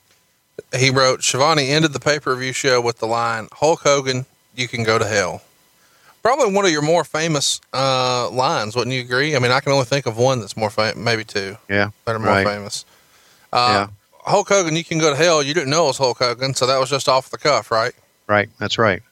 [0.76, 4.68] He wrote, Schiavone ended the pay per view show with the line, Hulk Hogan, you
[4.68, 5.42] can go to hell
[6.22, 8.76] probably one of your more famous uh, lines.
[8.76, 9.36] Wouldn't you agree?
[9.36, 11.56] I mean, I can only think of one that's more famous, maybe two.
[11.68, 12.46] Yeah, that are more right.
[12.46, 12.84] famous.
[13.52, 13.94] Uh, yeah.
[14.24, 15.42] Hulk Hogan, you can go to hell.
[15.42, 17.92] You didn't know it was Hulk Hogan, so that was just off the cuff, right?
[18.26, 18.48] Right.
[18.58, 19.02] That's right.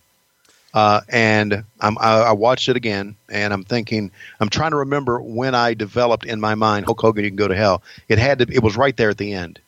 [0.74, 5.54] Uh, and I, I watched it again, and I'm thinking, I'm trying to remember when
[5.54, 7.82] I developed in my mind Hulk Hogan, you can go to hell.
[8.08, 8.46] It had to.
[8.52, 9.58] It was right there at the end,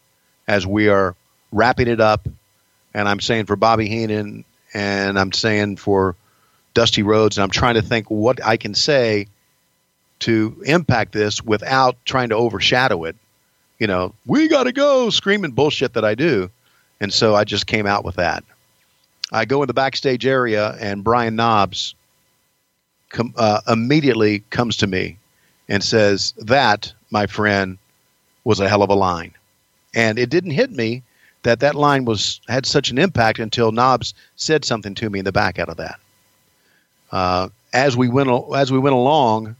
[0.46, 1.16] as we are
[1.52, 2.26] wrapping it up,
[2.94, 4.44] and I'm saying for Bobby Heenan,
[4.74, 6.16] and I'm saying for
[6.74, 9.26] Dusty Rhodes, and I'm trying to think what I can say
[10.20, 13.16] to impact this without trying to overshadow it.
[13.78, 16.50] You know, we got to go screaming bullshit that I do.
[17.00, 18.44] And so I just came out with that.
[19.32, 21.94] I go in the backstage area, and Brian Knobbs
[23.08, 25.18] com- uh, immediately comes to me
[25.68, 27.78] and says, That, my friend,
[28.44, 29.32] was a hell of a line.
[29.94, 31.02] And it didn't hit me
[31.42, 35.24] that that line was had such an impact until Knobbs said something to me in
[35.24, 35.98] the back out of that
[37.12, 39.56] uh, as we went as we went along,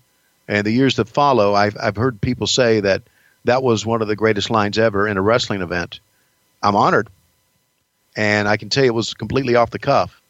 [0.48, 3.02] and the years that follow, I've I've heard people say that
[3.44, 6.00] that was one of the greatest lines ever in a wrestling event.
[6.62, 7.08] I'm honored,
[8.16, 10.20] And I can tell you it was completely off the cuff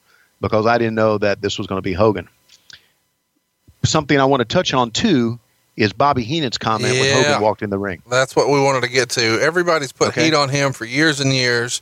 [0.41, 2.29] because I didn't know that this was going to be Hogan.
[3.85, 5.41] Something I want to touch on too
[5.81, 8.03] is Bobby Heenan's comment when Hogan walked in the ring.
[8.09, 9.41] That's what we wanted to get to.
[9.41, 10.25] Everybody's put Okay.
[10.27, 11.81] heat on him for years and years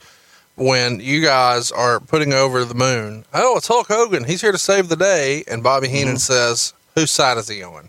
[0.54, 3.24] when you guys are putting over the moon.
[3.34, 4.22] Oh, it's Hulk Hogan.
[4.24, 5.42] He's here to save the day.
[5.48, 6.18] And Bobby Heenan Mm-hmm.
[6.18, 7.88] says, whose side is he on?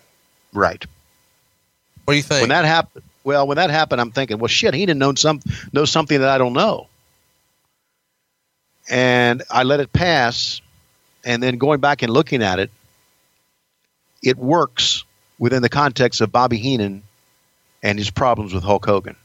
[0.51, 0.83] Right.
[2.05, 2.41] What do you think?
[2.41, 5.41] When that happened, well, when that happened, I'm thinking, well, shit, he didn't some
[5.71, 6.87] know something that I don't know,
[8.89, 10.61] and I let it pass,
[11.23, 12.71] and then going back and looking at it,
[14.23, 15.03] it works
[15.39, 17.01] within the context of Bobby Heenan
[17.81, 19.15] and his problems with Hulk Hogan.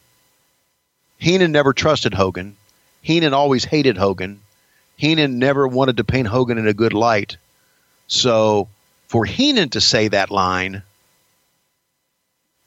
[1.19, 2.57] Heenan never trusted Hogan.
[3.03, 4.41] Heenan always hated Hogan.
[4.97, 7.37] Heenan never wanted to paint Hogan in a good light.
[8.07, 8.69] So
[9.09, 10.83] for Heenan to say that line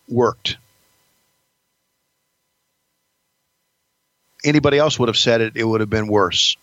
[0.08, 0.58] worked.
[4.44, 6.56] Anybody else would have said it, it would have been worse.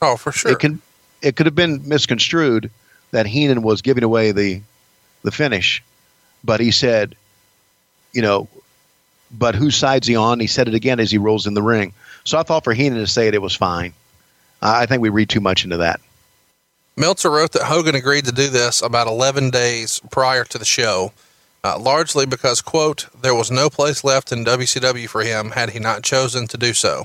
[0.00, 0.52] oh, for sure.
[0.52, 0.80] It can
[1.22, 2.70] it could have been misconstrued
[3.10, 4.60] that Heenan was giving away the
[5.22, 5.82] the finish,
[6.44, 7.14] but he said,
[8.12, 8.48] you know,
[9.30, 10.40] but whose side's he on?
[10.40, 11.92] He said it again as he rolls in the ring.
[12.24, 13.92] So I thought for Heenan to say it, it was fine.
[14.62, 16.00] I think we read too much into that.
[16.96, 21.12] Meltzer wrote that Hogan agreed to do this about 11 days prior to the show,
[21.62, 25.78] uh, largely because, quote, there was no place left in WCW for him had he
[25.78, 27.04] not chosen to do so.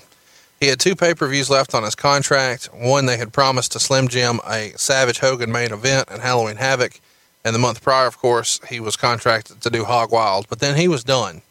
[0.62, 2.70] He had two pay per views left on his contract.
[2.72, 7.00] One, they had promised to Slim Jim a Savage Hogan main event and Halloween Havoc.
[7.44, 10.78] And the month prior, of course, he was contracted to do Hog Wild, but then
[10.78, 11.42] he was done.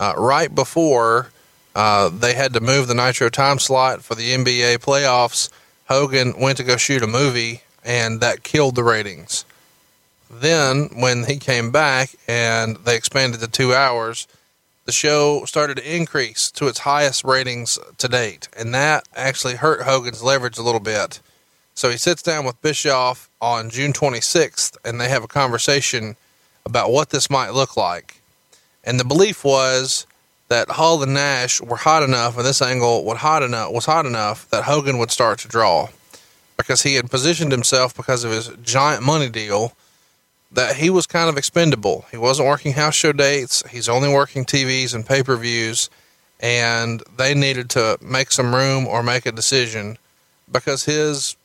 [0.00, 1.30] Uh, right before
[1.74, 5.50] uh, they had to move the Nitro time slot for the NBA playoffs,
[5.88, 9.44] Hogan went to go shoot a movie, and that killed the ratings.
[10.30, 14.26] Then, when he came back and they expanded to two hours,
[14.84, 19.82] the show started to increase to its highest ratings to date, and that actually hurt
[19.82, 21.20] Hogan's leverage a little bit.
[21.78, 26.16] So he sits down with Bischoff on June 26th, and they have a conversation
[26.66, 28.20] about what this might look like.
[28.82, 30.04] And the belief was
[30.48, 34.06] that Hall and Nash were hot enough, and this angle was hot enough was hot
[34.06, 35.90] enough that Hogan would start to draw,
[36.56, 39.72] because he had positioned himself because of his giant money deal
[40.50, 42.06] that he was kind of expendable.
[42.10, 43.62] He wasn't working house show dates.
[43.70, 45.90] He's only working TVs and pay per views,
[46.40, 49.96] and they needed to make some room or make a decision
[50.50, 51.36] because his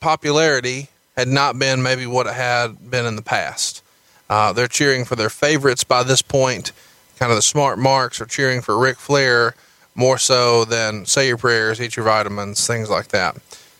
[0.00, 3.82] popularity had not been maybe what it had been in the past.
[4.30, 6.72] Uh, they're cheering for their favorites by this point.
[7.18, 9.54] Kind of the smart marks are cheering for Ric Flair
[9.94, 13.36] more so than say your prayers, eat your vitamins, things like that.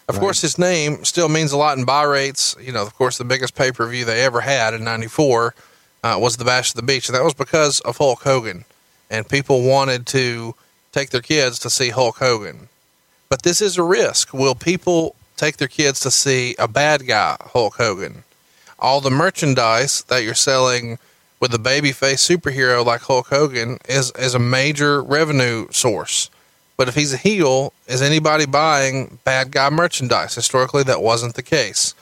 [0.09, 2.57] Of course, his name still means a lot in buy rates.
[2.59, 5.55] You know, of course, the biggest pay per view they ever had in '94
[6.03, 8.65] uh, was the Bash of the Beach, and that was because of Hulk Hogan,
[9.11, 10.55] and people wanted to
[10.93, 12.69] take their kids to see Hulk Hogan.
[13.29, 14.33] But this is a risk.
[14.33, 18.25] Will people take their kids to see a bad guy, Hulk Hogan?
[18.79, 20.99] All the merchandise that you're selling
[21.41, 26.31] with a babyface superhero like Hulk Hogan is is a major revenue source.
[26.77, 30.35] But if he's a heel, is anybody buying bad guy merchandise?
[30.35, 31.95] Historically, that wasn't the case.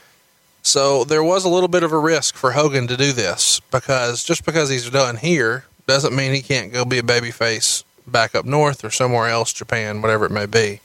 [0.62, 4.24] So there was a little bit of a risk for Hogan to do this because
[4.24, 8.44] just because he's done here doesn't mean he can't go be a babyface back up
[8.44, 10.80] north or somewhere else, Japan, whatever it may be.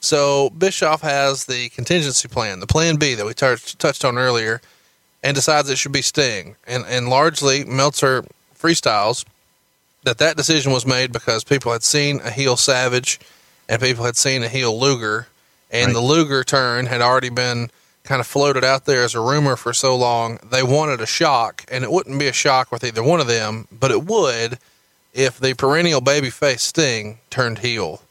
[0.00, 4.60] So Bischoff has the contingency plan, the plan B that we touched touched on earlier,
[5.22, 6.56] and decides it should be Sting.
[6.66, 8.24] And and largely Meltzer
[8.58, 9.24] freestyles
[10.02, 13.20] that that decision was made because people had seen a heel Savage
[13.68, 15.28] and people had seen a heel Luger,
[15.70, 17.70] and the Luger turn had already been
[18.02, 20.38] kind of floated out there as a rumor for so long.
[20.50, 23.68] They wanted a shock, and it wouldn't be a shock with either one of them,
[23.70, 24.58] but it would
[25.14, 28.02] if the perennial babyface Sting turned heel.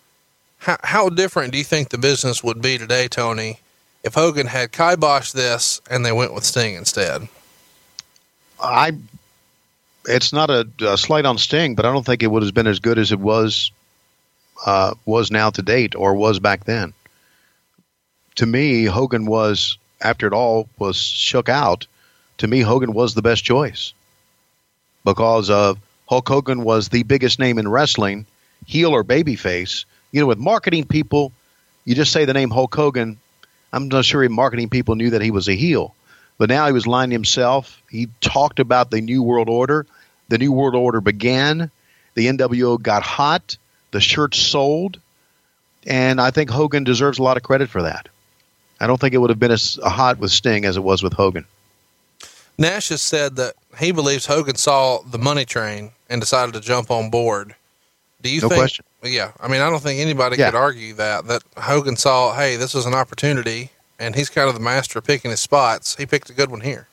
[0.59, 3.59] How, how different do you think the business would be today, Tony,
[4.03, 7.27] if Hogan had kiboshed this and they went with Sting instead?
[8.61, 8.97] I
[10.05, 12.67] it's not a, a slight on Sting, but I don't think it would have been
[12.67, 13.71] as good as it was
[14.65, 16.93] uh, was now to date or was back then.
[18.35, 21.85] To me, Hogan was after it all was shook out.
[22.39, 23.93] To me, Hogan was the best choice
[25.03, 25.77] because of
[26.07, 28.25] Hulk Hogan was the biggest name in wrestling,
[28.65, 29.85] heel or babyface.
[30.11, 31.31] You know, with marketing people,
[31.85, 33.17] you just say the name Hulk Hogan.
[33.71, 35.95] I'm not sure he marketing people knew that he was a heel.
[36.37, 37.81] But now he was lying to himself.
[37.89, 39.85] He talked about the New World Order.
[40.29, 41.69] The New World Order began.
[42.15, 43.57] The NWO got hot.
[43.91, 44.99] The shirts sold.
[45.85, 48.07] And I think Hogan deserves a lot of credit for that.
[48.79, 51.13] I don't think it would have been as hot with Sting as it was with
[51.13, 51.45] Hogan.
[52.57, 56.89] Nash has said that he believes Hogan saw the money train and decided to jump
[56.91, 57.55] on board.
[58.21, 58.59] Do you No think?
[58.59, 58.85] question.
[59.03, 60.51] Yeah, I mean, I don't think anybody Yeah.
[60.51, 64.55] could argue that that Hogan saw, hey, this is an opportunity, and he's kind of
[64.55, 65.95] the master of picking his spots.
[65.95, 66.87] He picked a good one here.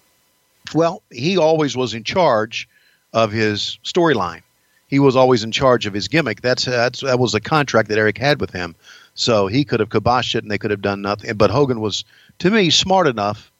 [0.75, 2.69] Well, he always was in charge
[3.13, 4.43] of his storyline.
[4.89, 6.43] He was always in charge of his gimmick.
[6.43, 8.75] That's, that's that was a contract that Eric had with him.
[9.15, 11.35] So he could have kiboshed it and they could have done nothing.
[11.37, 12.05] But Hogan was,
[12.41, 13.51] to me, smart enough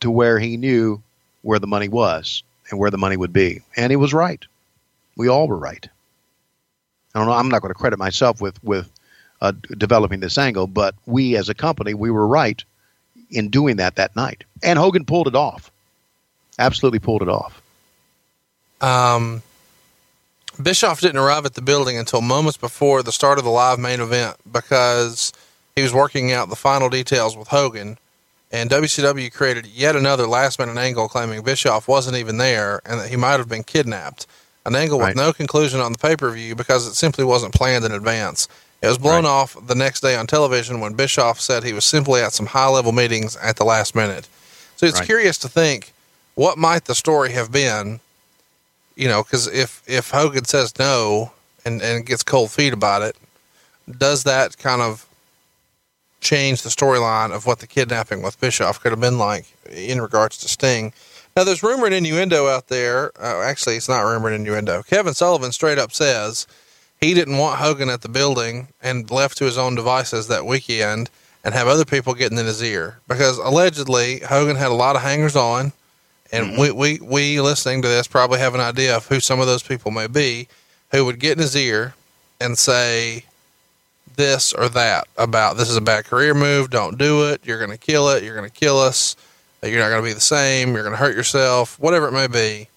[0.00, 1.00] to where he knew
[1.42, 3.62] where the money was and where the money would be.
[3.76, 4.44] And he was right.
[5.16, 5.88] We all were right.
[7.16, 7.32] I don't know.
[7.32, 8.90] I'm not going to credit myself with with
[9.40, 12.62] uh, developing this angle, but we as a company, we were right
[13.30, 14.44] in doing that that night.
[14.62, 15.70] And Hogan pulled it off.
[16.58, 17.62] Absolutely pulled it off.
[18.82, 19.42] Um,
[20.62, 24.00] Bischoff didn't arrive at the building until moments before the start of the live main
[24.00, 25.32] event because
[25.74, 27.96] he was working out the final details with Hogan.
[28.52, 33.08] And WCW created yet another last minute angle claiming Bischoff wasn't even there and that
[33.08, 34.26] he might have been kidnapped.
[34.66, 35.08] An angle Right.
[35.08, 38.48] with no conclusion on the pay per view because it simply wasn't planned in advance.
[38.82, 39.30] It was blown Right.
[39.30, 42.68] off the next day on television when Bischoff said he was simply at some high
[42.68, 44.26] level meetings at the last minute.
[44.76, 45.06] So it's Right.
[45.06, 45.92] curious to think
[46.34, 48.00] what might the story have been
[48.98, 51.32] you know, because if if Hogan says no
[51.66, 53.14] and and gets cold feet about it,
[53.98, 55.04] does that kind of
[56.22, 60.38] change the storyline of what the kidnapping with Bischoff could have been like in regards
[60.38, 60.92] to Sting?
[61.36, 63.12] Now, there's rumor and innuendo out there.
[63.20, 64.82] Uh, actually, it's not rumor and innuendo.
[64.82, 66.46] Kevin Sullivan straight up says
[66.98, 71.10] he didn't want Hogan at the building and left to his own devices that weekend
[71.44, 75.02] and have other people getting in his ear because allegedly Hogan had a lot of
[75.02, 75.72] hangers on.
[76.32, 79.46] And we, we, we listening to this probably have an idea of who some of
[79.46, 80.48] those people may be
[80.90, 81.94] who would get in his ear
[82.40, 83.24] and say
[84.16, 86.70] this or that about this is a bad career move.
[86.70, 87.42] Don't do it.
[87.44, 88.24] You're going to kill it.
[88.24, 89.14] You're going to kill us.
[89.62, 90.74] You're not going to be the same.
[90.74, 92.68] You're going to hurt yourself, whatever it may be.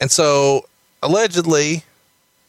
[0.00, 0.66] And so
[1.02, 1.84] allegedly,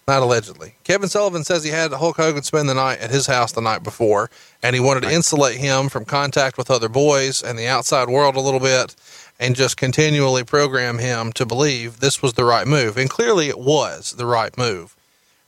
[0.07, 3.51] not allegedly, Kevin Sullivan says he had Hulk Hogan spend the night at his house
[3.51, 4.29] the night before,
[4.63, 8.35] and he wanted to insulate him from contact with other boys and the outside world
[8.35, 8.95] a little bit,
[9.39, 12.97] and just continually program him to believe this was the right move.
[12.97, 14.95] And clearly, it was the right move.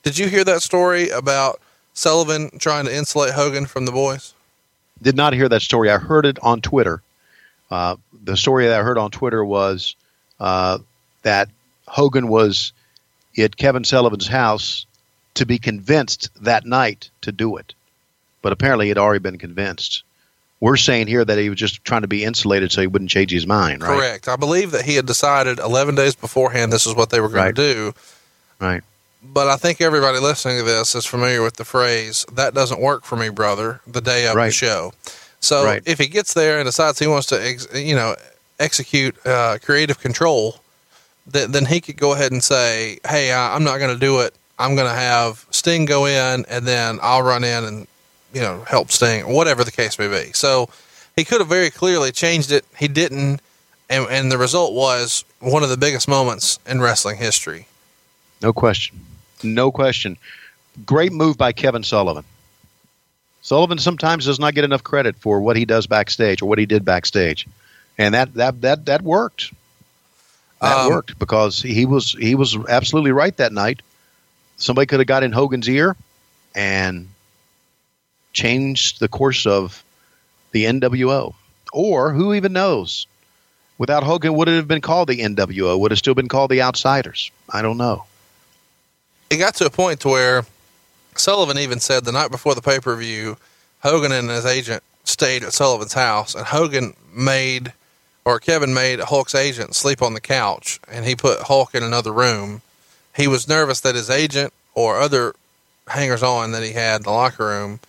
[0.03, 1.59] Did you hear that story about
[1.93, 4.33] Sullivan trying to insulate Hogan from the boys?
[5.01, 5.89] Did not hear that story.
[5.89, 7.01] I heard it on Twitter.
[7.69, 9.95] Uh, the story that I heard on Twitter was
[10.39, 10.79] uh,
[11.23, 11.49] that
[11.87, 12.73] Hogan was
[13.37, 14.85] at Kevin Sullivan's house
[15.35, 17.73] to be convinced that night to do it.
[18.41, 20.03] But apparently, he had already been convinced.
[20.59, 23.31] We're saying here that he was just trying to be insulated so he wouldn't change
[23.31, 23.97] his mind, right?
[23.97, 24.27] Correct.
[24.27, 27.45] I believe that he had decided 11 days beforehand this is what they were going
[27.45, 27.55] Right.
[27.55, 27.93] to do.
[28.59, 28.83] Right.
[29.23, 33.03] But I think everybody listening to this is familiar with the phrase, that doesn't work
[33.05, 34.93] for me, brother, the day of the show.
[35.39, 35.83] So Right.
[35.85, 38.15] if he gets there and decides he wants to, ex- you know,
[38.59, 40.59] execute uh, creative control,
[41.31, 44.21] th- then he could go ahead and say, hey, I- I'm not going to do
[44.21, 44.33] it.
[44.57, 47.87] I'm going to have Sting go in and then I'll run in and,
[48.33, 50.31] you know, help Sting, or whatever the case may be.
[50.33, 50.69] So
[51.15, 52.65] he could have very clearly changed it.
[52.77, 53.39] He didn't.
[53.89, 57.67] And, and the result was one of the biggest moments in wrestling history.
[58.41, 58.99] No question.
[59.43, 60.17] No question.
[60.85, 62.23] Great move by Kevin Sullivan.
[63.41, 66.65] Sullivan sometimes does not get enough credit for what he does backstage or what he
[66.65, 67.47] did backstage.
[67.97, 69.51] And that that that that worked.
[70.61, 73.81] That Um, worked because he was he was absolutely right that night.
[74.57, 75.95] Somebody could have got in Hogan's ear
[76.53, 77.09] and
[78.31, 79.83] changed the course of
[80.51, 81.33] the NWO.
[81.73, 83.07] Or who even knows?
[83.77, 85.79] Without Hogan, would it have been called the NWO?
[85.79, 87.31] Would it still been called the Outsiders?
[87.49, 88.05] I don't know.
[89.31, 90.45] It got to a point to where
[91.15, 93.37] Sullivan even said the night before the pay per view,
[93.81, 97.73] Hogan and his agent stayed at Sullivan's house, and Hogan made
[98.25, 102.11] or Kevin made Hulk's agent sleep on the couch, and he put Hulk in another
[102.11, 102.61] room.
[103.15, 105.33] He was nervous that his agent or other
[105.87, 107.79] hangers on that he had in the locker room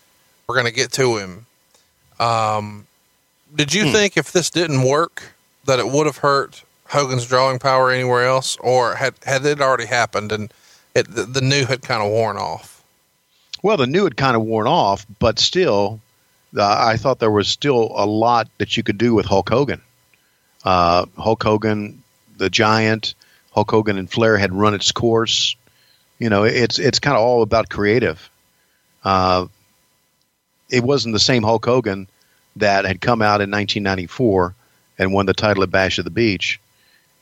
[0.47, 1.47] were going to get to him.
[2.19, 2.87] Um,
[3.55, 5.35] did you think if this didn't work
[5.67, 9.87] that it would have hurt Hogan's drawing power anywhere else, or had had it already
[9.87, 10.53] happened and
[10.95, 12.83] it the, the new had kind of worn off?
[13.63, 16.01] Well, the new had kind of worn off, but still,
[16.57, 19.81] uh, I thought there was still a lot that you could do with Hulk Hogan.
[20.65, 22.03] Uh, Hulk Hogan,
[22.37, 23.15] the Giant,
[23.53, 25.57] Hulk Hogan and Flair had run its course.
[26.19, 28.31] You know, it's it's kind of all about creative.
[29.05, 29.47] Uh,
[30.71, 32.07] it wasn't the same Hulk Hogan
[32.57, 34.55] that had come out in 1994
[34.99, 36.61] and won the title at Bash of the Beach,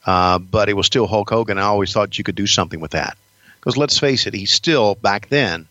[0.05, 1.59] uh, but it was still Hulk Hogan.
[1.59, 3.17] I always thought you could do something with that
[3.61, 5.69] because let's face it, he still back then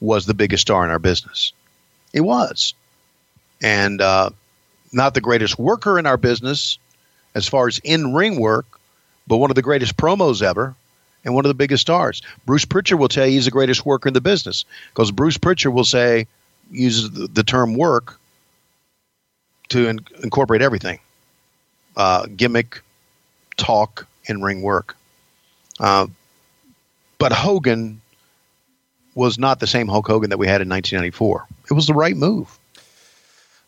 [0.00, 1.52] was the biggest star in our business.
[2.12, 2.74] He was.
[3.62, 4.30] And uh,
[4.92, 6.78] not the greatest worker in our business
[7.34, 8.66] as far as in ring work,
[9.26, 10.74] but one of the greatest promos ever
[11.24, 12.22] and one of the biggest stars.
[12.46, 15.72] Bruce Pritchard will tell you he's the greatest worker in the business because Bruce Pritchard
[15.72, 16.26] will say,
[16.70, 18.18] uses the, term work
[19.68, 21.00] to in, incorporate everything
[21.96, 22.80] uh, gimmick,
[23.56, 24.96] talk, in ring work.
[25.78, 26.06] Uh,
[27.20, 28.00] but Hogan
[29.14, 31.46] was not the same Hulk Hogan that we had in 1994.
[31.70, 32.58] It was the right move.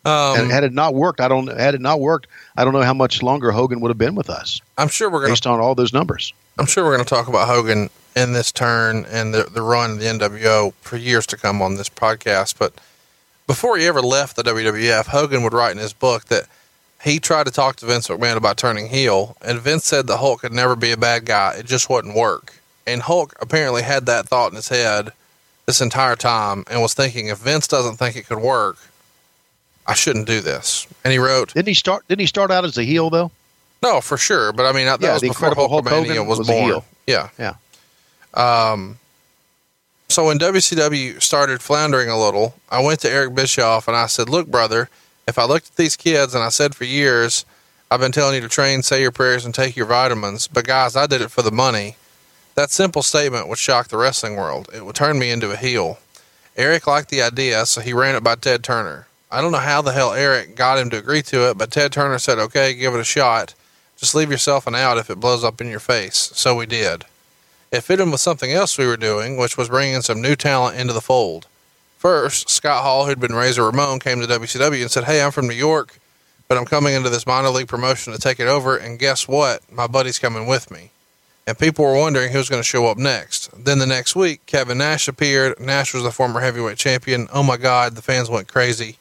[0.05, 1.47] Um, and had it not worked, I don't.
[1.47, 2.27] Had it not worked,
[2.57, 4.59] I don't know how much longer Hogan would have been with us.
[4.77, 6.33] I'm sure we're gonna, based on all those numbers.
[6.59, 9.91] I'm sure we're going to talk about Hogan in this turn and the the run
[9.91, 12.59] of the NWO for years to come on this podcast.
[12.59, 12.73] But
[13.47, 16.47] before he ever left the WWF, Hogan would write in his book that
[17.01, 20.41] he tried to talk to Vince McMahon about turning heel, and Vince said that Hulk
[20.41, 21.55] could never be a bad guy.
[21.57, 22.53] It just wouldn't work.
[22.85, 25.11] And Hulk apparently had that thought in his head
[25.65, 28.77] this entire time and was thinking, if Vince doesn't think it could work,
[29.87, 30.87] I shouldn't do this.
[31.03, 32.07] And he wrote, Didn't he start?
[32.07, 33.31] Didn't he start out as a heel though?
[33.81, 34.51] No, for sure.
[34.53, 36.65] But I mean, that Yeah, was the before Hulkamania Hogan was, was a born.
[36.65, 36.85] heel.
[37.07, 37.29] Yeah.
[37.37, 37.55] Yeah.
[38.33, 38.97] Um,
[40.09, 44.29] so when WCW started floundering a little, I went to Eric Bischoff and I said,
[44.29, 44.89] Look, brother,
[45.27, 47.45] if I looked at these kids and I said for years,
[47.89, 50.95] I've been telling you to train, say your prayers, and take your vitamins, but guys,
[50.95, 51.95] I did it for the money.
[52.55, 54.69] That simple statement would shock the wrestling world.
[54.73, 55.99] It would turn me into a heel.
[56.55, 59.07] Eric liked the idea, so he ran it by Ted Turner.
[59.31, 61.91] I don't know how the hell Eric got him to agree to it, but Ted
[61.91, 63.55] Turner said, okay, give it a shot.
[63.97, 66.31] Just leave yourself an out if it blows up in your face.
[66.35, 67.05] So we did.
[67.71, 70.77] It fit in with something else we were doing, which was bringing some new talent
[70.77, 71.47] into the fold.
[71.97, 75.47] First, Scott Hall, who'd been Razor Ramon, came to WCW and said, Hey, I'm from
[75.47, 75.97] New York,
[76.47, 79.61] but I'm coming into this minor league promotion to take it over, and guess what?
[79.71, 80.91] My buddy's coming with me.
[81.45, 83.49] And people were wondering who was going to show up next.
[83.65, 85.59] Then the next week, Kevin Nash appeared.
[85.59, 87.27] Nash was the former heavyweight champion.
[87.33, 88.97] Oh my God, the fans went crazy.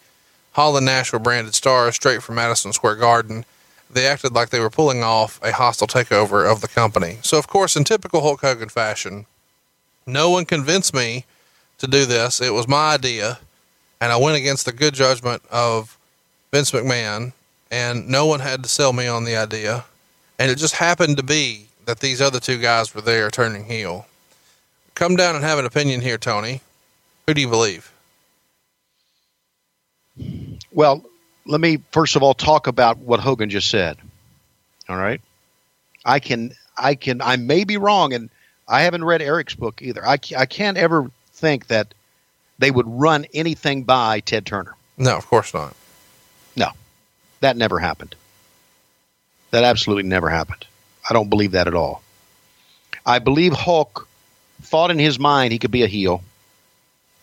[0.53, 3.45] Hall and Nash were branded stars straight from Madison Square Garden.
[3.89, 7.19] They acted like they were pulling off a hostile takeover of the company.
[7.23, 9.27] So, of course, in typical Hulk Hogan fashion,
[10.07, 11.27] no one convinced me
[11.79, 12.41] to do this.
[12.41, 13.39] It was my idea,
[14.01, 15.97] and I went against the good judgment of
[16.51, 17.33] Vince McMahon,
[17.71, 19.85] and no one had to sell me on the idea.
[20.39, 24.07] And it just happened to be that these other two guys were there turning heel.
[24.95, 26.61] Come down and have an opinion here, Tony.
[27.27, 27.93] Who do you believe?
[30.71, 31.05] Well,
[31.47, 33.97] let me first of all talk about what Hogan just said.
[34.89, 35.21] All right.
[36.05, 38.29] I can, I can, I may be wrong, and
[38.69, 40.07] I haven't read Eric's book either.
[40.07, 41.95] I, I can't ever think that
[42.59, 44.75] they would run anything by Ted Turner.
[44.99, 45.75] No, of course not.
[46.57, 46.71] No,
[47.41, 48.15] that never happened.
[49.51, 50.67] That absolutely never happened.
[51.09, 52.03] I don't believe that at all.
[53.05, 54.09] I believe Hulk
[54.63, 56.23] thought in his mind he could be a heel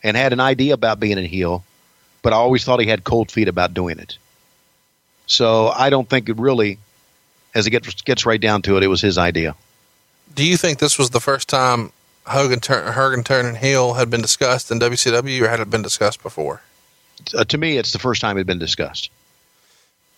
[0.03, 1.63] and had an idea about being a heel,
[2.21, 4.17] but I always thought he had cold feet about doing it.
[5.27, 6.79] So I don't think it really,
[7.55, 9.55] as it gets, gets right down to it, it was his idea.
[10.33, 11.91] Do you think this was the first time
[12.25, 16.21] Hogan, turn, Hogan turning heel had been discussed in WCW, or had it been discussed
[16.21, 16.61] before?
[17.35, 19.09] Uh, to me, it's the first time it had been discussed.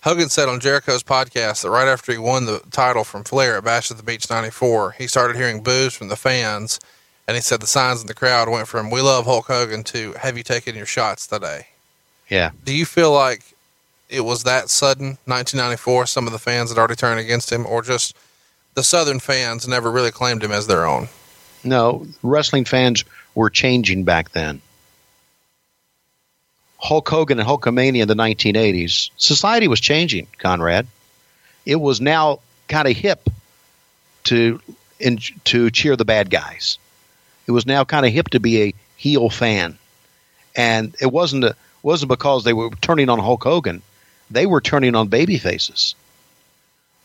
[0.04, 3.64] Hogan said on Jericho's podcast that right after he won the title from Flair at
[3.64, 6.80] Bash at the Beach 94, he started hearing boos from the fans.
[7.28, 10.14] And he said the signs in the crowd went from, we love Hulk Hogan to,
[10.14, 11.68] have you taken your shots today?
[12.30, 12.50] Yeah.
[12.66, 13.44] Do you feel like
[14.10, 17.84] it was that sudden, 1994, some of the fans had already turned against him, or
[17.84, 18.18] just
[18.74, 21.10] the Southern fans never really claimed him as their own?
[21.64, 23.06] No, wrestling fans
[23.36, 24.62] were changing back then.
[26.82, 30.88] Hulk Hogan and Hulkamania in the 1980s, society was changing, Conrad.
[31.66, 33.30] It was now kind of hip
[34.26, 34.60] to
[35.00, 36.80] in, to cheer the bad guys.
[37.46, 39.78] It was now kind of hip to be a heel fan,
[40.56, 43.84] and it wasn't a, wasn't because they were turning on Hulk Hogan.
[44.32, 45.94] They were turning on baby faces.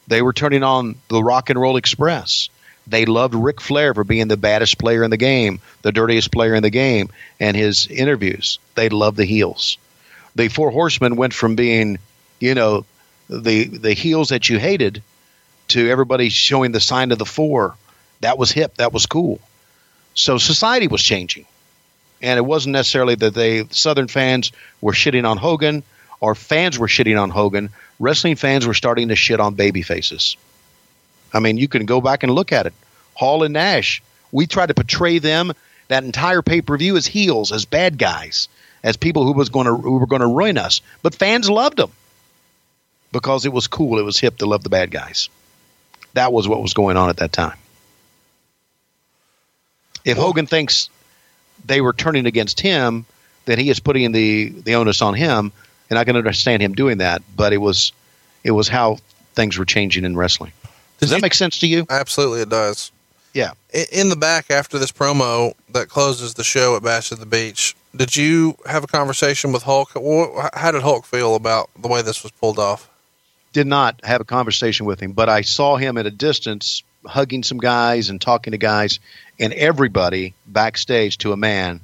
[0.07, 2.48] They were turning on the Rock and Roll Express.
[2.87, 6.55] They loved Ric Flair for being the baddest player in the game, the dirtiest player
[6.55, 7.09] in the game,
[7.41, 8.59] and his interviews.
[8.75, 9.79] They loved the heels.
[10.37, 11.99] The Four Horsemen went from being,
[12.39, 12.85] you know,
[13.29, 15.03] the the heels that you hated
[15.69, 17.75] to everybody showing the sign of the four.
[18.21, 18.77] That was hip.
[18.77, 19.41] That was cool.
[20.15, 21.47] So society was changing,
[22.23, 25.83] and it wasn't necessarily that they Southern fans were shitting on Hogan
[26.21, 27.71] or fans were shitting on Hogan.
[27.99, 30.37] Wrestling fans were starting to shit on baby faces.
[31.32, 32.74] I mean, you can go back and look at it.
[33.15, 35.53] Hall and Nash, we tried to portray them
[35.89, 38.48] that entire pay per view as heels, as bad guys,
[38.82, 40.81] as people who was going to who were going to ruin us.
[41.03, 41.93] But fans loved them
[43.12, 45.28] because it was cool, it was hip to love the bad guys.
[46.15, 47.59] That was what was going on at that time.
[50.05, 50.89] If Hogan thinks
[51.65, 53.07] they were turning against him,
[53.44, 55.53] then he is putting the the onus on him,
[55.90, 57.23] and I can understand him doing that.
[57.35, 57.93] But it was
[58.44, 58.98] it was how
[59.35, 60.53] things were changing in wrestling.
[60.98, 61.86] Does Did that you- make sense to you?
[61.90, 62.90] Absolutely, it does.
[63.35, 63.51] Yeah.
[63.93, 67.77] In the back after this promo that closes the show at Bash at the Beach,
[67.94, 69.90] did you have a conversation with Hulk?
[70.55, 72.89] How did Hulk feel about the way this was pulled off?
[73.52, 77.43] Did not have a conversation with him, but I saw him at a distance hugging
[77.43, 79.01] some guys and talking to guys,
[79.39, 81.81] and everybody backstage to a man,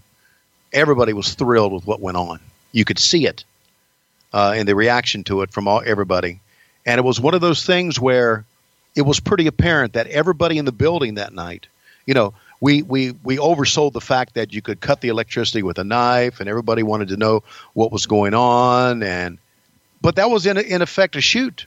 [0.73, 2.41] everybody was thrilled with what went on.
[2.73, 3.45] You could see it
[4.33, 6.41] uh, in the reaction to it from all everybody,
[6.87, 8.45] and it was one of those things where
[8.95, 11.67] it was pretty apparent that everybody in the building that night,
[12.07, 15.79] you know, we we we oversold the fact that you could cut the electricity with
[15.79, 17.43] a knife, and everybody wanted to know
[17.75, 19.39] what was going on, and
[20.01, 21.67] but that was in in effect a shoot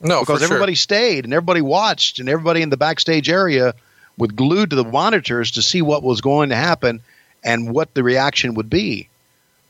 [0.00, 0.54] No, because for sure.
[0.54, 3.74] everybody stayed and everybody watched and everybody in the backstage area
[4.18, 7.00] was glued to the monitors to see what was going to happen
[7.44, 9.08] and what the reaction would be.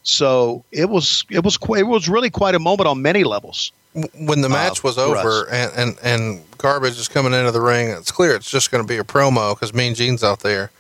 [0.03, 3.73] So it was it was it was really quite a moment on many levels.
[4.19, 8.11] When the match was over and, and, and garbage is coming into the ring, it's
[8.11, 10.71] clear it's just going to be a promo because Mean Gene's out there.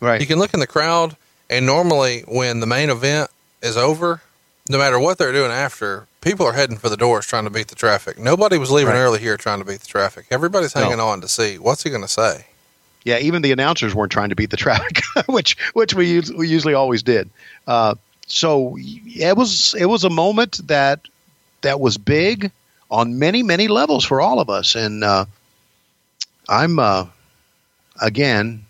[0.00, 0.20] Right.
[0.20, 1.16] You can look in the crowd,
[1.48, 3.30] and normally when the main event
[3.62, 4.20] is over,
[4.68, 7.68] no matter what they're doing after, people are heading for the doors trying to beat
[7.68, 8.18] the traffic.
[8.18, 8.98] Nobody was leaving Right.
[9.00, 10.26] early here trying to beat the traffic.
[10.30, 10.82] Everybody's No.
[10.82, 12.46] hanging on to see what's he going to say.
[13.04, 16.74] Yeah, even the announcers weren't trying to beat the traffic, which which we we usually
[16.74, 17.30] always did.
[17.68, 17.94] Uh,
[18.26, 21.00] so it was it was a moment that
[21.66, 22.52] that was big
[22.90, 25.24] on many many levels for all of us, and uh,
[26.48, 27.06] I'm uh,
[28.00, 28.64] again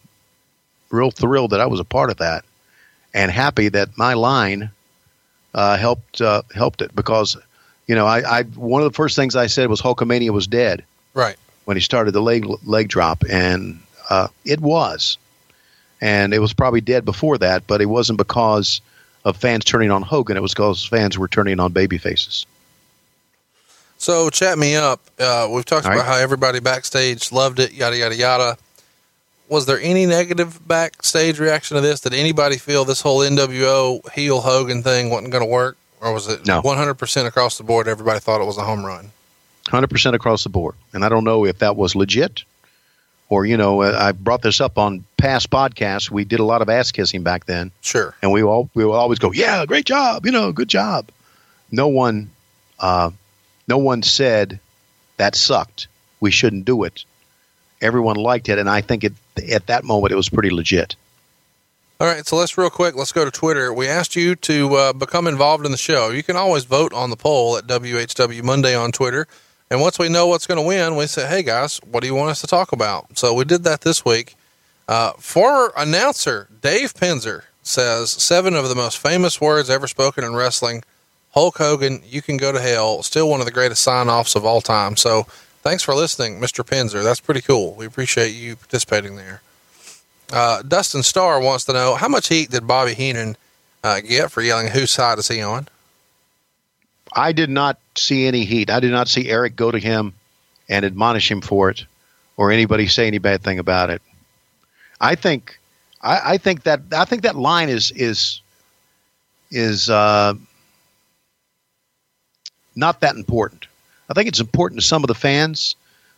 [0.91, 2.45] real thrilled that I was a part of that,
[3.13, 4.71] and happy that my line
[5.55, 7.37] uh, helped uh, helped it because
[7.87, 10.83] you know I, I one of the first things I said was Hulkamania was dead
[11.13, 11.37] Right.
[11.67, 15.19] when he started the leg leg drop, and uh, it was,
[16.01, 18.81] and it was probably dead before that, but it wasn't because
[19.23, 20.39] of fans turning on Hogan.
[20.39, 22.47] It was because fans were turning on baby faces.
[23.99, 25.01] So chat me up.
[25.19, 26.09] Uh, we've talked All about right.
[26.17, 28.59] how everybody backstage loved it, yada yada yada.
[29.49, 32.01] Was there any negative backstage reaction to this?
[32.01, 36.27] Did anybody feel this whole NWO heel Hogan thing wasn't going to work, or was
[36.29, 36.61] it No.
[36.63, 37.87] 100% across the board?
[37.89, 39.11] Everybody thought it was a home run.
[39.69, 42.45] Hundred percent across the board, and I don't know if that was legit,
[43.29, 46.09] or you know, uh, I brought this up on past podcasts.
[46.09, 48.15] We did a lot of ass kissing back then, Sure.
[48.23, 51.09] and we all we would always go, "Yeah, great job," you know, good job.
[51.73, 52.31] No one,
[52.79, 53.11] uh,
[53.69, 54.61] no one said
[55.17, 55.89] that sucked.
[56.21, 57.05] We shouldn't do it.
[57.81, 59.13] Everyone liked it, and I think it
[59.53, 60.97] at that moment it was pretty legit.
[61.99, 62.95] All right, so let's real quick.
[62.95, 63.73] Let's go to Twitter.
[63.73, 66.11] We asked you to uh, become involved in the show.
[66.11, 69.27] You can always vote on the poll at WHW Monday on Twitter.
[69.71, 72.15] And once we know what's going to win, we say, "Hey guys, what do you
[72.15, 74.37] want us to talk about?" So we did that this week.
[74.89, 80.35] Uh, former announcer Dave Penzer says seven of the most famous words ever spoken in
[80.35, 80.85] wrestling.
[81.37, 83.03] Hulk Hogan, you can go to hell.
[83.03, 84.97] Still one of the greatest sign offs of all time.
[84.97, 85.25] So
[85.61, 86.65] thanks for listening, Mr.
[86.65, 87.05] Penzer.
[87.05, 87.75] That's pretty cool.
[87.75, 89.43] We appreciate you participating there.
[90.33, 93.37] Uh, Dustin Starr wants to know how much heat did Bobby Heenan
[93.85, 95.69] uh, get for yelling, "Whose side is he on?"
[97.13, 98.71] I did not see any heat.
[98.71, 100.15] I did not see Eric go to him
[100.71, 101.85] and admonish him for it,
[102.39, 104.01] or anybody say any bad thing about it.
[105.03, 105.59] I think,
[106.01, 108.41] I, I think that I think that line is is
[109.51, 110.35] is uh,
[112.77, 113.67] not that important.
[114.09, 115.75] I think it's important to some of the fans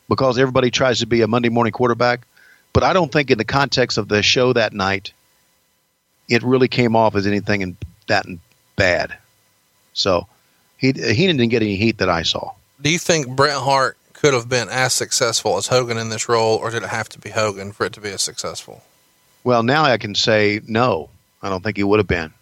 [0.09, 2.26] because everybody tries to be a Monday morning quarterback,
[2.72, 5.12] but I don't think in the context of the show that night,
[6.28, 7.76] it really came off as anything in,
[8.09, 8.26] that
[8.76, 9.16] bad.
[9.94, 10.26] So
[10.76, 12.52] he he didn't get any heat that I saw.
[12.80, 16.56] Do you think Bret Hart could have been as successful as Hogan in this role,
[16.56, 18.82] or did it have to be Hogan for it to be as successful?
[19.44, 21.10] Well, now I can say no.
[21.43, 22.32] I don't think he would have been,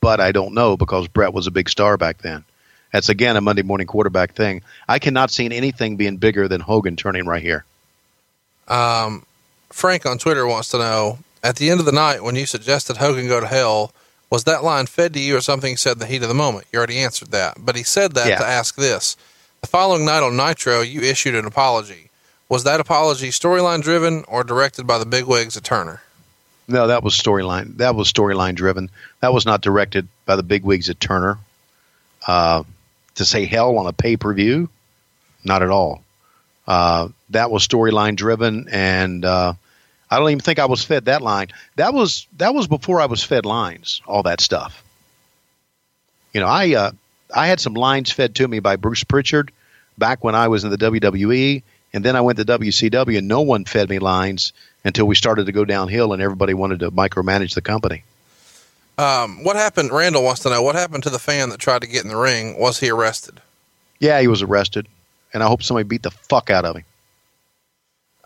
[0.00, 2.44] but I don't know because Bret was a big star back then.
[2.92, 4.62] That's again a Monday morning quarterback thing.
[4.88, 7.64] I cannot see anything being bigger than Hogan turning right here.
[8.68, 9.24] Um,
[9.70, 12.98] Frank on Twitter wants to know at the end of the night when you suggested
[12.98, 13.92] Hogan go to hell,
[14.30, 16.66] was that line fed to you or something said in the heat of the moment?
[16.72, 18.38] You already answered that, but he said that Yeah.
[18.38, 19.16] to ask this.
[19.60, 22.10] The following night on Nitro, you issued an apology.
[22.48, 26.02] Was that apology storyline driven or directed by the bigwigs at Turner?
[26.68, 27.76] No, that was storyline.
[27.78, 28.90] That was storyline driven.
[29.20, 31.38] That was not directed by the big wigs at Turner.
[32.26, 32.62] Uh,
[33.16, 34.68] to say hell on a pay per view,
[35.44, 36.02] not at all.
[36.66, 39.54] Uh, that was storyline driven, and uh,
[40.10, 41.48] I don't even think I was fed that line.
[41.76, 44.00] That was that was before I was fed lines.
[44.06, 44.82] All that stuff.
[46.32, 46.90] You know, I uh,
[47.34, 49.52] I had some lines fed to me by Bruce Pritchard
[49.98, 51.62] back when I was in the WWE,
[51.92, 54.52] and then I went to WCW, and no one fed me lines
[54.84, 58.04] until we started to go downhill, and everybody wanted to micromanage the company.
[59.02, 59.90] Um, what happened?
[59.90, 62.16] Randall wants to know what happened to the fan that tried to get in the
[62.16, 62.56] ring.
[62.56, 63.40] Was he arrested?
[63.98, 64.86] Yeah, he was arrested,
[65.34, 66.84] and I hope somebody beat the fuck out of him.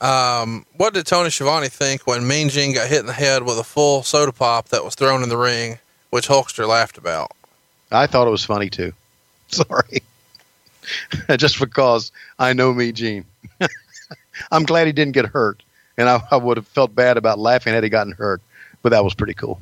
[0.07, 3.59] Um, what did Tony Schiavone think when Mean Gene got hit in the head with
[3.59, 5.79] a full soda pop that was thrown in the ring,
[6.11, 7.33] which Hulkster laughed about?
[7.91, 8.93] I thought it was funny too.
[9.49, 10.03] Sorry.
[11.39, 13.25] Just because I know Mean Gene.
[14.53, 15.63] I'm glad he didn't get hurt.
[15.97, 18.43] And I, I would have felt bad about laughing had he gotten hurt.
[18.83, 19.59] But that was pretty cool.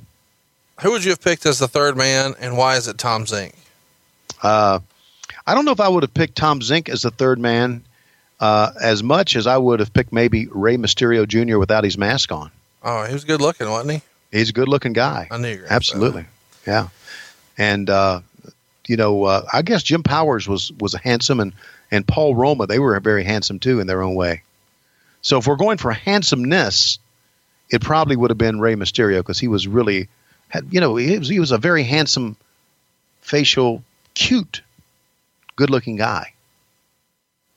[0.83, 3.55] Who would you have picked as the third man, and why is it Tom Zenk?
[4.43, 4.81] Uh,
[5.47, 7.85] I don't know if I would have picked Tom Zenk as the third man
[8.41, 11.59] uh, as much as I would have picked maybe Rey Mysterio Jr.
[11.59, 12.51] without his mask on.
[12.83, 14.39] Oh, he was good looking, wasn't he?
[14.39, 15.29] He's a good looking guy.
[15.31, 16.27] I knew you were gonna Absolutely.
[16.67, 16.89] Yeah.
[17.57, 18.21] And, uh,
[18.87, 21.53] you know, uh, I guess Jim Powers was, was handsome and,
[21.91, 24.43] and Paul Roma, they were very handsome too in their own way.
[25.23, 26.99] So if we're going for handsomeness,
[27.71, 30.09] it probably would have been Rey Mysterio because he was really,
[30.49, 32.37] had, you know, he was, he was a very handsome,
[33.21, 33.83] facial,
[34.15, 34.63] cute,
[35.57, 36.33] good looking guy.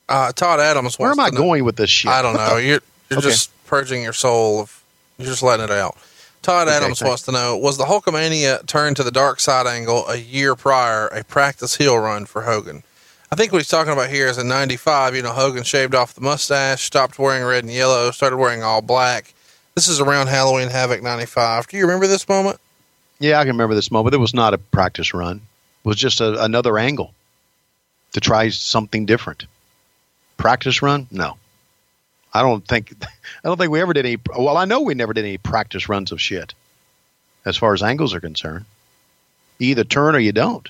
[0.08, 0.98] Uh, Todd Adams.
[0.98, 2.10] Where am I know- going with this shit?
[2.10, 2.56] I don't know.
[2.56, 3.28] You're you're Okay.
[3.28, 4.82] just purging your soul of.
[5.18, 5.96] You're just letting it out.
[6.42, 7.08] Todd Okay, Adams thanks.
[7.08, 11.08] wants to know: Was the Hulkamania turn to the dark side angle a year prior
[11.08, 12.82] a practice heel run for Hogan?
[13.30, 15.14] I think what he's talking about here is in '95.
[15.14, 18.80] You know, Hogan shaved off the mustache, stopped wearing red and yellow, started wearing all
[18.80, 19.34] black.
[19.74, 21.66] This is around Halloween Havoc '95.
[21.66, 22.58] Do you remember this moment?
[23.20, 24.14] Yeah, I can remember this moment.
[24.14, 25.36] It was not a practice run.
[25.84, 27.12] It was just a, another angle
[28.12, 29.46] to try something different.
[30.36, 31.06] Practice run?
[31.10, 31.36] No.
[32.32, 33.08] I don't think I
[33.48, 36.12] don't think we ever did any well, I know we never did any practice runs
[36.12, 36.54] of shit
[37.44, 38.66] as far as angles are concerned.
[39.58, 40.68] You either turn or you don't.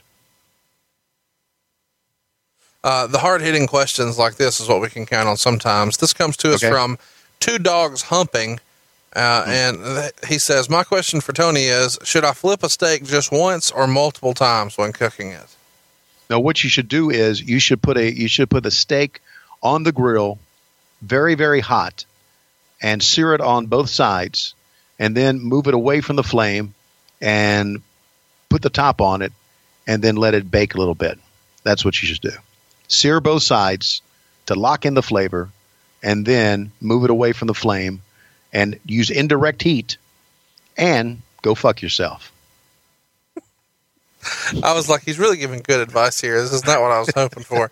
[2.85, 5.97] Uh, the hard hitting questions like this is what we can count on sometimes.
[5.97, 6.71] This comes to us Okay.
[6.73, 6.97] from
[7.41, 8.61] Two Dogs Humping.
[9.15, 13.05] Uh, and th- he says, My question for Tony is Should I flip a steak
[13.05, 15.57] just once or multiple times when cooking it?
[16.29, 19.21] Now what you should do is you should put a you should put a steak
[19.63, 20.39] on the grill
[21.01, 22.05] very very hot
[22.83, 24.55] and sear it on both sides
[24.99, 26.75] and then move it away from the flame
[27.21, 27.83] and
[28.49, 29.33] put the top on it
[29.87, 31.19] and then let it bake a little bit.
[31.63, 32.37] That's what you should do.
[32.89, 34.03] Sear both sides
[34.47, 35.51] to lock in the flavor
[36.03, 38.03] and then move it away from the flame
[38.53, 39.97] and use indirect heat
[40.77, 42.33] and go fuck yourself.
[44.65, 46.41] I was like, He's really giving good advice here.
[46.41, 47.71] This is not what I was hoping for.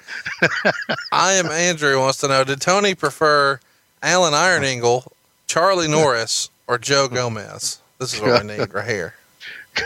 [1.13, 3.61] I am Andrew wants to know Did Tony prefer
[4.03, 5.13] Alan Iron Eagle,
[5.47, 7.81] Charlie Norris, or Joe Gomez?
[7.99, 9.15] This is what we need right here.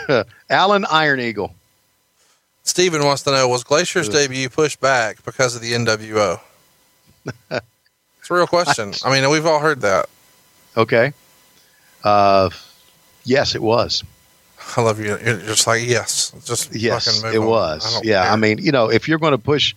[0.49, 1.55] Alan Iron Eagle.
[2.63, 6.39] Steven wants to know Was Glacier's debut pushed back because of the NWO?
[8.21, 8.93] It's a real question.
[9.03, 10.07] I mean, we've all heard that.
[10.77, 11.13] Okay.
[12.03, 12.49] Uh,
[13.23, 14.03] yes, it was.
[14.77, 15.17] I love you.
[15.17, 17.45] You're just like, yes, just Yes, fucking move it on.
[17.47, 17.93] was.
[17.93, 18.31] don't Yeah, care.
[18.31, 19.75] I mean, you know, if you're going to push,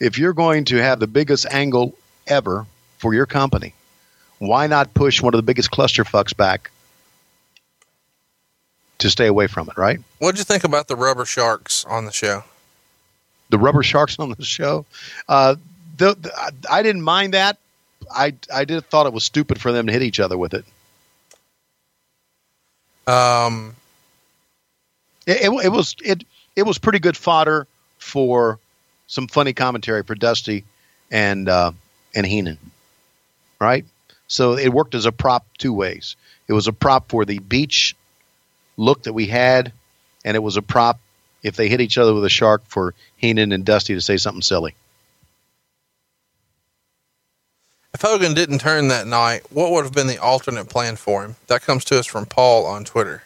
[0.00, 1.94] if you're going to have the biggest angle
[2.26, 2.66] ever
[2.98, 3.74] for your company,
[4.38, 6.70] why not push one of the biggest cluster fucks back
[8.98, 10.00] to stay away from it, right?
[10.18, 12.44] what'd you think about the rubber sharks on the show?
[13.50, 14.86] The rubber sharks on the show.
[15.28, 15.56] Uh,
[15.96, 17.58] the, the, I- I didn't mind that.
[18.10, 20.64] I I did thought it was stupid for them to hit each other with it.
[23.06, 23.74] Um,
[25.26, 26.24] It, it, it was it
[26.56, 27.66] it was pretty good fodder
[27.98, 28.58] for
[29.06, 30.64] some funny commentary for Dusty
[31.10, 31.72] and uh,
[32.14, 32.58] and Heenan,
[33.60, 33.84] right?
[34.26, 36.16] So it worked as a prop two ways.
[36.48, 37.94] It was a prop for the beach
[38.76, 39.72] look that we had,
[40.24, 40.98] and it was a prop
[41.42, 44.42] if they hit each other with a shark for Heenan and Dusty to say something
[44.42, 44.74] silly.
[47.94, 51.36] If Hogan didn't turn that night, what would have been the alternate plan for him?
[51.46, 53.22] That comes to us from Paul on Twitter.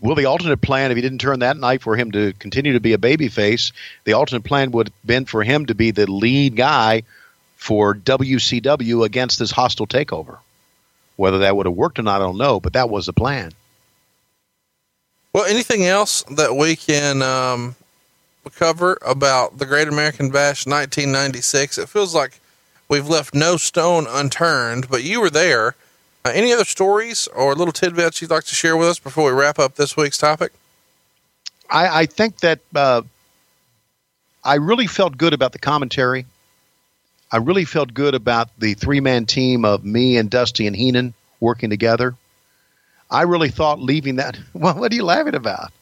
[0.00, 2.80] Well, the alternate plan, if he didn't turn that night for him to continue to
[2.80, 3.72] be a babyface,
[4.04, 7.02] the alternate plan would have been for him to be the lead guy
[7.56, 10.38] for WCW against this hostile takeover.
[11.16, 13.52] Whether that would have worked or not, I don't know, but that was the plan.
[15.32, 17.76] Well, anything else that we can um,
[18.56, 21.78] cover about the Great American Bash 1996?
[21.78, 22.40] It feels like
[22.92, 25.74] we've left no stone unturned, but you were there.
[26.26, 29.32] Uh, any other stories or little tidbits you'd like to share with us before we
[29.32, 30.52] wrap up this week's topic?
[31.70, 33.00] I, I think that uh,
[34.44, 36.26] I really felt good about the commentary.
[37.32, 41.14] I really felt good about the three man team of me and Dusty and Heenan
[41.40, 42.14] working together.
[43.10, 44.38] I really thought leaving that.
[44.52, 45.72] Well, what are you laughing about?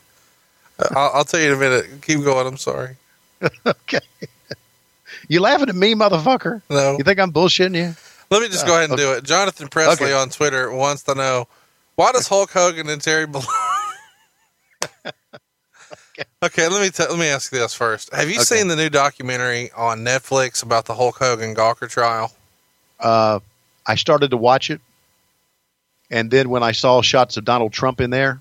[0.78, 2.02] Uh, I'll, I'll tell you in a minute.
[2.02, 2.46] Keep going.
[2.46, 2.96] I'm sorry.
[3.66, 3.98] Okay.
[5.28, 6.62] You laughing at me, motherfucker?
[6.70, 6.96] No.
[6.98, 7.94] You think I'm bullshitting you?
[8.30, 9.24] Let me just go ahead and do it.
[9.24, 10.12] Jonathan Presley Okay.
[10.12, 11.48] on Twitter wants to know
[11.96, 13.44] why does Hulk Hogan and Terry Bollea?
[16.42, 18.14] okay, let me t- let me ask this first.
[18.14, 18.44] Have you Okay.
[18.44, 22.32] seen the new documentary on Netflix about the Hulk Hogan Gawker trial?
[22.98, 23.40] Uh,
[23.86, 24.80] I started to watch it,
[26.10, 28.40] and then when I saw shots of Donald Trump in there,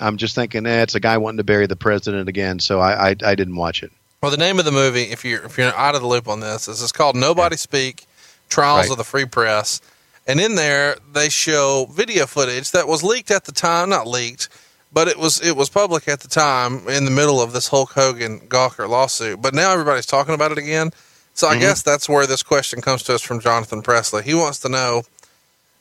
[0.00, 2.58] I'm just thinking, eh, it's a guy wanting to bury the president again.
[2.58, 3.92] So I I, I didn't watch it.
[4.20, 6.40] Well, the name of the movie, if you're if you're out of the loop on
[6.40, 8.06] this, is it's called Nobody Speak:
[8.48, 8.90] Trials Right.
[8.92, 9.80] of the Free Press,
[10.26, 14.48] and in there they show video footage that was leaked at the time, not leaked,
[14.92, 17.92] but it was it was public at the time in the middle of this Hulk
[17.92, 19.40] Hogan Gawker lawsuit.
[19.40, 20.90] But now everybody's talking about it again.
[21.34, 24.24] So I guess that's where this question comes to us from Jonathan Presley.
[24.24, 25.02] He wants to know,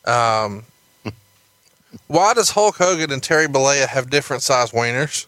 [0.05, 0.65] um,
[2.07, 5.25] why does Hulk Hogan and Terry Bollea have different size wieners?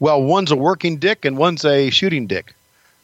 [0.00, 2.54] Well, one's a working dick and one's a shooting dick.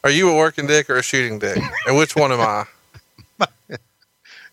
[0.02, 1.62] Are you a working dick or a shooting dick?
[1.86, 2.64] And which one am I?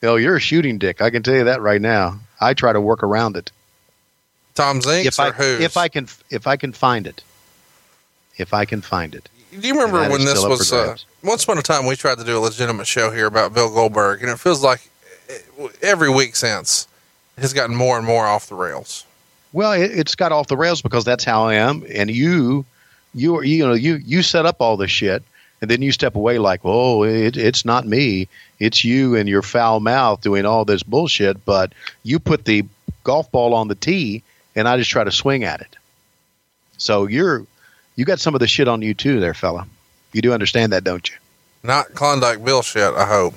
[0.03, 1.01] Oh, you're a shooting dick.
[1.01, 2.19] I can tell you that right now.
[2.41, 3.51] I try to work around it.
[4.53, 5.61] Tom Zenk's if I or who's?
[5.61, 7.23] if I can if I can find it.
[8.37, 9.29] If I can find it.
[9.57, 10.73] Do you remember when this was?
[10.73, 13.69] Uh, once upon a time, we tried to do a legitimate show here about Bill
[13.73, 14.89] Goldberg, and it feels like
[15.81, 16.87] every week since
[17.37, 19.05] it has gotten more and more off the rails.
[19.53, 22.65] Well, it, it's got off the rails because that's how I am, and you,
[23.13, 25.23] you, are- you know, you you set up all this shit,
[25.61, 28.27] and then you step away like, oh, it, it's not me,
[28.59, 31.45] it's you and your foul mouth doing all this bullshit.
[31.45, 31.71] But
[32.03, 32.65] you put the
[33.03, 34.23] golf ball on the tee,
[34.55, 35.75] and I just try to swing at it.
[36.77, 37.45] So you're,
[37.95, 39.67] you got some of the shit on you too, there, fella.
[40.11, 41.15] You do understand that, don't you?
[41.63, 43.35] Not Klondike Bill shit, I hope.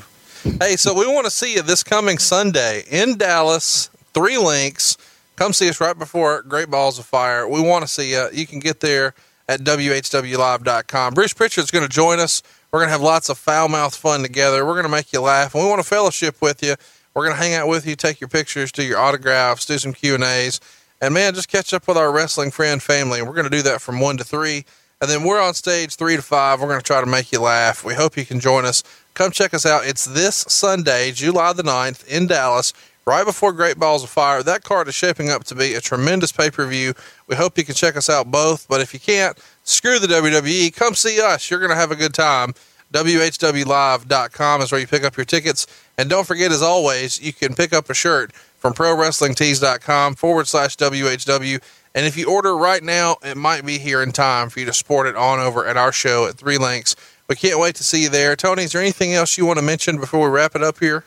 [0.60, 3.88] Hey, so we want to see you this coming Sunday in Dallas.
[4.14, 4.96] Three links.
[5.36, 7.46] Come see us right before Great Balls of Fire.
[7.46, 8.28] We want to see you.
[8.32, 9.14] You can get there
[9.48, 11.14] at WHWLive.com.
[11.14, 12.42] Bruce Pritchard's going to join us.
[12.72, 14.64] We're going to have lots of foul mouth fun together.
[14.64, 16.74] We're going to make you laugh, and we want to fellowship with you.
[17.14, 19.92] We're going to hang out with you, take your pictures, do your autographs, do some
[19.92, 20.60] Q and A's,
[21.00, 23.18] and man, just catch up with our wrestling friend family.
[23.18, 24.64] And we're going to do that from one to three,
[25.00, 26.60] and then we're on stage three to five.
[26.60, 27.84] We're going to try to make you laugh.
[27.84, 28.82] We hope you can join us.
[29.14, 29.86] Come check us out.
[29.86, 32.74] It's this Sunday, July the 9th in Dallas,
[33.06, 34.42] right before Great Balls of Fire.
[34.42, 36.92] That card is shaping up to be a tremendous pay per view.
[37.28, 40.74] We hope you can check us out both, but if you can't, screw the WWE.
[40.74, 41.50] Come see us.
[41.50, 42.54] You're going to have a good time.
[42.92, 45.66] WHWLive.com is where you pick up your tickets.
[45.98, 50.76] And don't forget, as always, you can pick up a shirt from ProWrestlingTees.com forward slash
[50.76, 51.62] WHW.
[51.94, 54.72] And if you order right now, it might be here in time for you to
[54.72, 56.94] sport it on over at our show at Three Links.
[57.28, 58.36] We can't wait to see you there.
[58.36, 61.04] Tony, is there anything else you want to mention before we wrap it up here?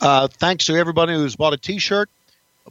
[0.00, 2.10] Uh, thanks to everybody who's bought a T-shirt.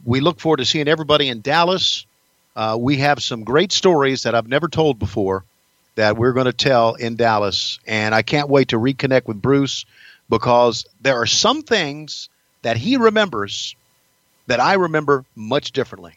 [0.04, 2.06] We look forward to seeing everybody in Dallas.
[2.54, 5.44] Uh, we have some great stories that I've never told before
[5.96, 9.86] that we're going to tell in Dallas, and I can't wait to reconnect with Bruce
[10.28, 12.28] because there are some things
[12.62, 13.74] that he remembers
[14.46, 16.14] that I remember much differently.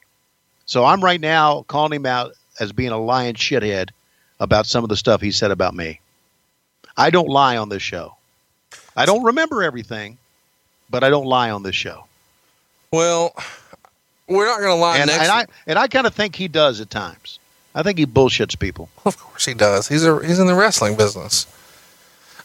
[0.65, 3.89] So I'm right now calling him out as being a lying shithead
[4.39, 5.99] about some of the stuff he said about me.
[6.95, 8.15] I don't lie on this show.
[8.95, 10.18] I don't remember everything,
[10.89, 12.05] but I don't lie on this show.
[12.91, 13.33] Well,
[14.27, 16.47] we're not going to lie and, next and I and I kind of think he
[16.47, 17.39] does at times.
[17.75, 18.89] I think he bullshits people.
[19.05, 19.87] Of course he does.
[19.87, 21.47] He's a he's in the wrestling business.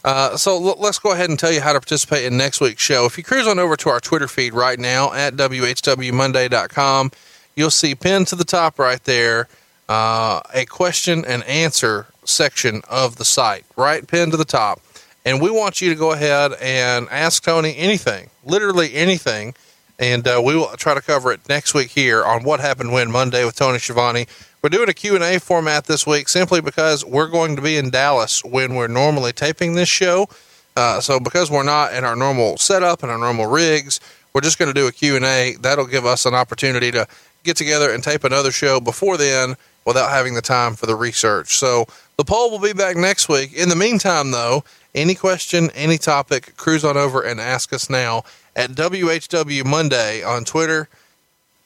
[0.03, 2.83] Uh, so l- let's go ahead and tell you how to participate in next week's
[2.83, 3.05] show.
[3.05, 7.11] If you cruise on over to our Twitter feed right now at whwmonday.com,
[7.55, 9.47] you'll see pinned to the top right there
[9.89, 14.79] uh, a question and answer section of the site, right pinned to the top.
[15.25, 19.55] And we want you to go ahead and ask Tony anything, literally anything,
[19.97, 23.11] and uh, we will try to cover it next week here on What Happened When
[23.11, 24.27] Monday with Tony Schiavone.
[24.61, 28.43] We're doing a Q&A format this week simply because we're going to be in Dallas
[28.43, 30.29] when we're normally taping this show.
[30.75, 33.99] Uh, so because we're not in our normal setup and our normal rigs,
[34.33, 35.55] we're just going to do a Q&A.
[35.59, 37.07] That'll give us an opportunity to
[37.43, 39.55] get together and tape another show before then
[39.85, 41.57] without having the time for the research.
[41.57, 41.85] So
[42.17, 43.53] the poll will be back next week.
[43.53, 44.63] In the meantime, though,
[44.95, 48.23] any question, any topic, cruise on over and ask us now
[48.55, 50.87] at WHW Monday on Twitter.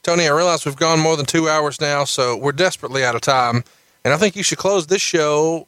[0.03, 3.22] Tony, I realize we've gone more than two hours now, so we're desperately out of
[3.22, 3.64] time.
[4.03, 5.67] And I think you should close this show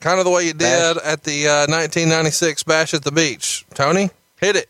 [0.00, 3.66] kind of the way you did at the uh, 1996 Bash at the Beach.
[3.74, 4.10] Tony,
[4.40, 4.68] hit it.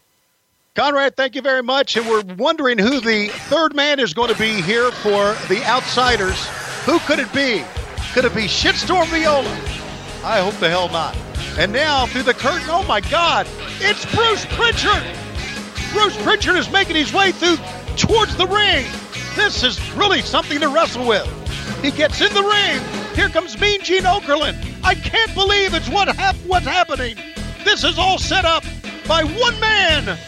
[0.74, 1.96] Conrad, thank you very much.
[1.96, 6.46] And we're wondering who the third man is going to be here for the Outsiders.
[6.84, 7.62] Who could it be?
[8.12, 9.79] Could it be Shitstorm Viola?
[10.22, 11.16] I hope the hell not.
[11.58, 13.46] And now through the curtain, oh my God,
[13.80, 15.02] it's Bruce Pritchard.
[15.92, 17.56] Bruce Pritchard is making his way through
[17.96, 18.86] towards the ring.
[19.34, 21.26] This is really something to wrestle with.
[21.82, 23.14] He gets in the ring.
[23.14, 24.56] Here comes Mean Gene Okerlund.
[24.84, 27.16] I can't believe it's what hap- what's happening.
[27.64, 28.64] This is all set up
[29.08, 30.18] by one man,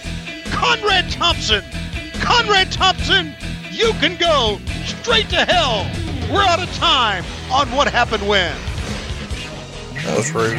[0.46, 1.62] Conrad Thompson.
[2.20, 3.34] Conrad Thompson,
[3.70, 5.90] you can go straight to hell.
[6.32, 8.56] We're out of time on what happened when.
[10.04, 10.58] That was rude.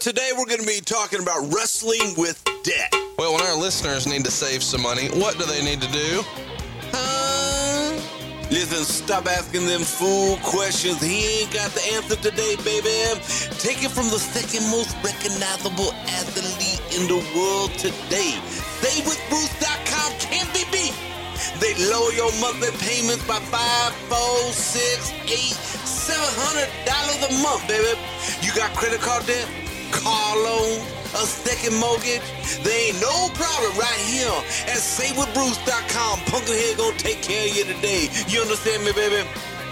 [0.00, 2.92] Today we're going to be talking about wrestling with debt.
[3.18, 6.22] Well, when our listeners need to save some money, what do they need to do?
[8.50, 11.02] Listen, stop asking them fool questions.
[11.02, 13.20] He ain't got the answer today, baby.
[13.58, 18.38] Take it from the second most recognizable athlete in the world today.
[18.82, 20.94] SaveWithBruce.com can be beat.
[21.60, 27.66] They lower your monthly payments by five, four, six, eight, seven hundred dollars a month,
[27.68, 27.96] baby.
[28.44, 29.48] You got credit card debt,
[29.90, 30.84] car loan,
[31.16, 32.20] a second mortgage?
[32.60, 34.28] There ain't no problem right here
[34.68, 36.20] at SaveWithBruce.com.
[36.28, 38.10] Pumpkinhead gonna take care of you today.
[38.28, 39.24] You understand me, baby?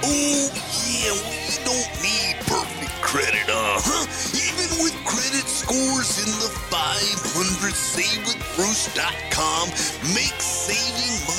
[0.09, 0.49] Ooh,
[0.89, 4.05] yeah, we don't need perfect credit, uh-huh.
[4.37, 9.69] Even with credit scores in the 500, SaveWithBruce.com
[10.17, 11.34] makes saving money?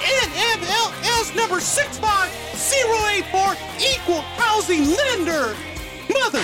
[0.00, 5.54] NMLS number 65084 Equal Housing Lender.
[6.12, 6.42] Mother.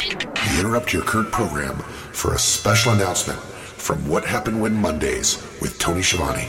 [0.00, 1.76] We interrupt your current program
[2.12, 6.48] for a special announcement from What Happened When Mondays with Tony Schiavone.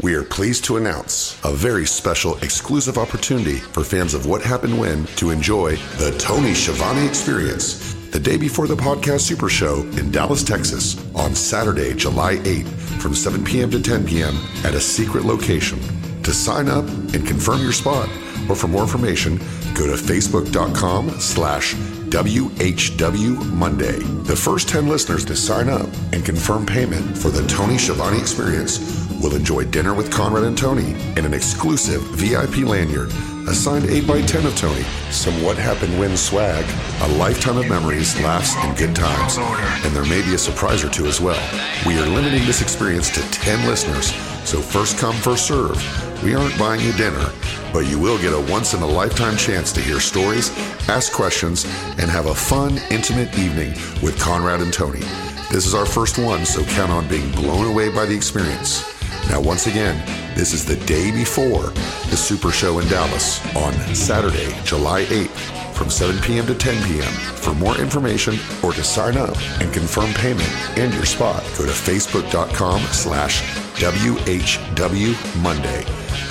[0.00, 4.78] We are pleased to announce a very special exclusive opportunity for fans of What Happened
[4.78, 10.10] When to enjoy the Tony Schiavone Experience the day before the podcast Super Show in
[10.10, 12.66] Dallas, Texas on Saturday, July 8th
[12.98, 13.70] from 7 p.m.
[13.70, 14.34] to 10 p.m.
[14.64, 15.78] at a secret location.
[16.22, 18.08] To sign up and confirm your spot,
[18.48, 19.36] or for more information,
[19.74, 23.98] go to facebook.com slash WHW Monday.
[23.98, 28.78] The first 10 listeners to sign up and confirm payment for the Tony Schiavone experience
[29.20, 33.12] will enjoy dinner with Conrad and Tony and an exclusive VIP lanyard,
[33.48, 36.64] a signed 8x10 of Tony, some What Happened When swag,
[37.02, 39.36] a lifetime of memories, laughs, and good times.
[39.84, 41.40] And there may be a surprise or two as well.
[41.86, 44.12] We are limiting this experience to 10 listeners,
[44.44, 45.76] so first come, first serve.
[46.24, 47.30] We aren't buying you dinner,
[47.72, 50.50] but you will get a once in a lifetime chance to hear stories,
[50.88, 51.64] ask questions,
[51.98, 53.70] and have a fun, intimate evening
[54.02, 55.02] with Conrad and Tony.
[55.52, 58.95] This is our first one, so count on being blown away by the experience.
[59.28, 59.96] Now, once again,
[60.36, 61.70] this is the day before
[62.10, 66.46] the Super Show in Dallas on Saturday, July 8th from 7 p.m.
[66.46, 67.12] to 10 p.m.
[67.36, 70.48] For more information or to sign up and confirm payment
[70.78, 73.42] and your spot, go to facebook.com slash
[73.76, 75.84] WHW Monday.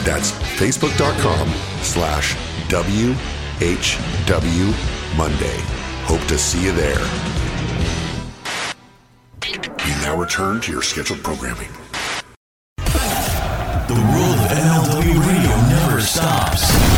[0.03, 1.49] That's facebook.com
[1.83, 2.35] slash
[2.69, 3.17] WHW
[5.17, 5.57] Monday.
[6.05, 7.05] Hope to see you there.
[9.85, 11.69] We now return to your scheduled programming.
[16.15, 16.94] stops.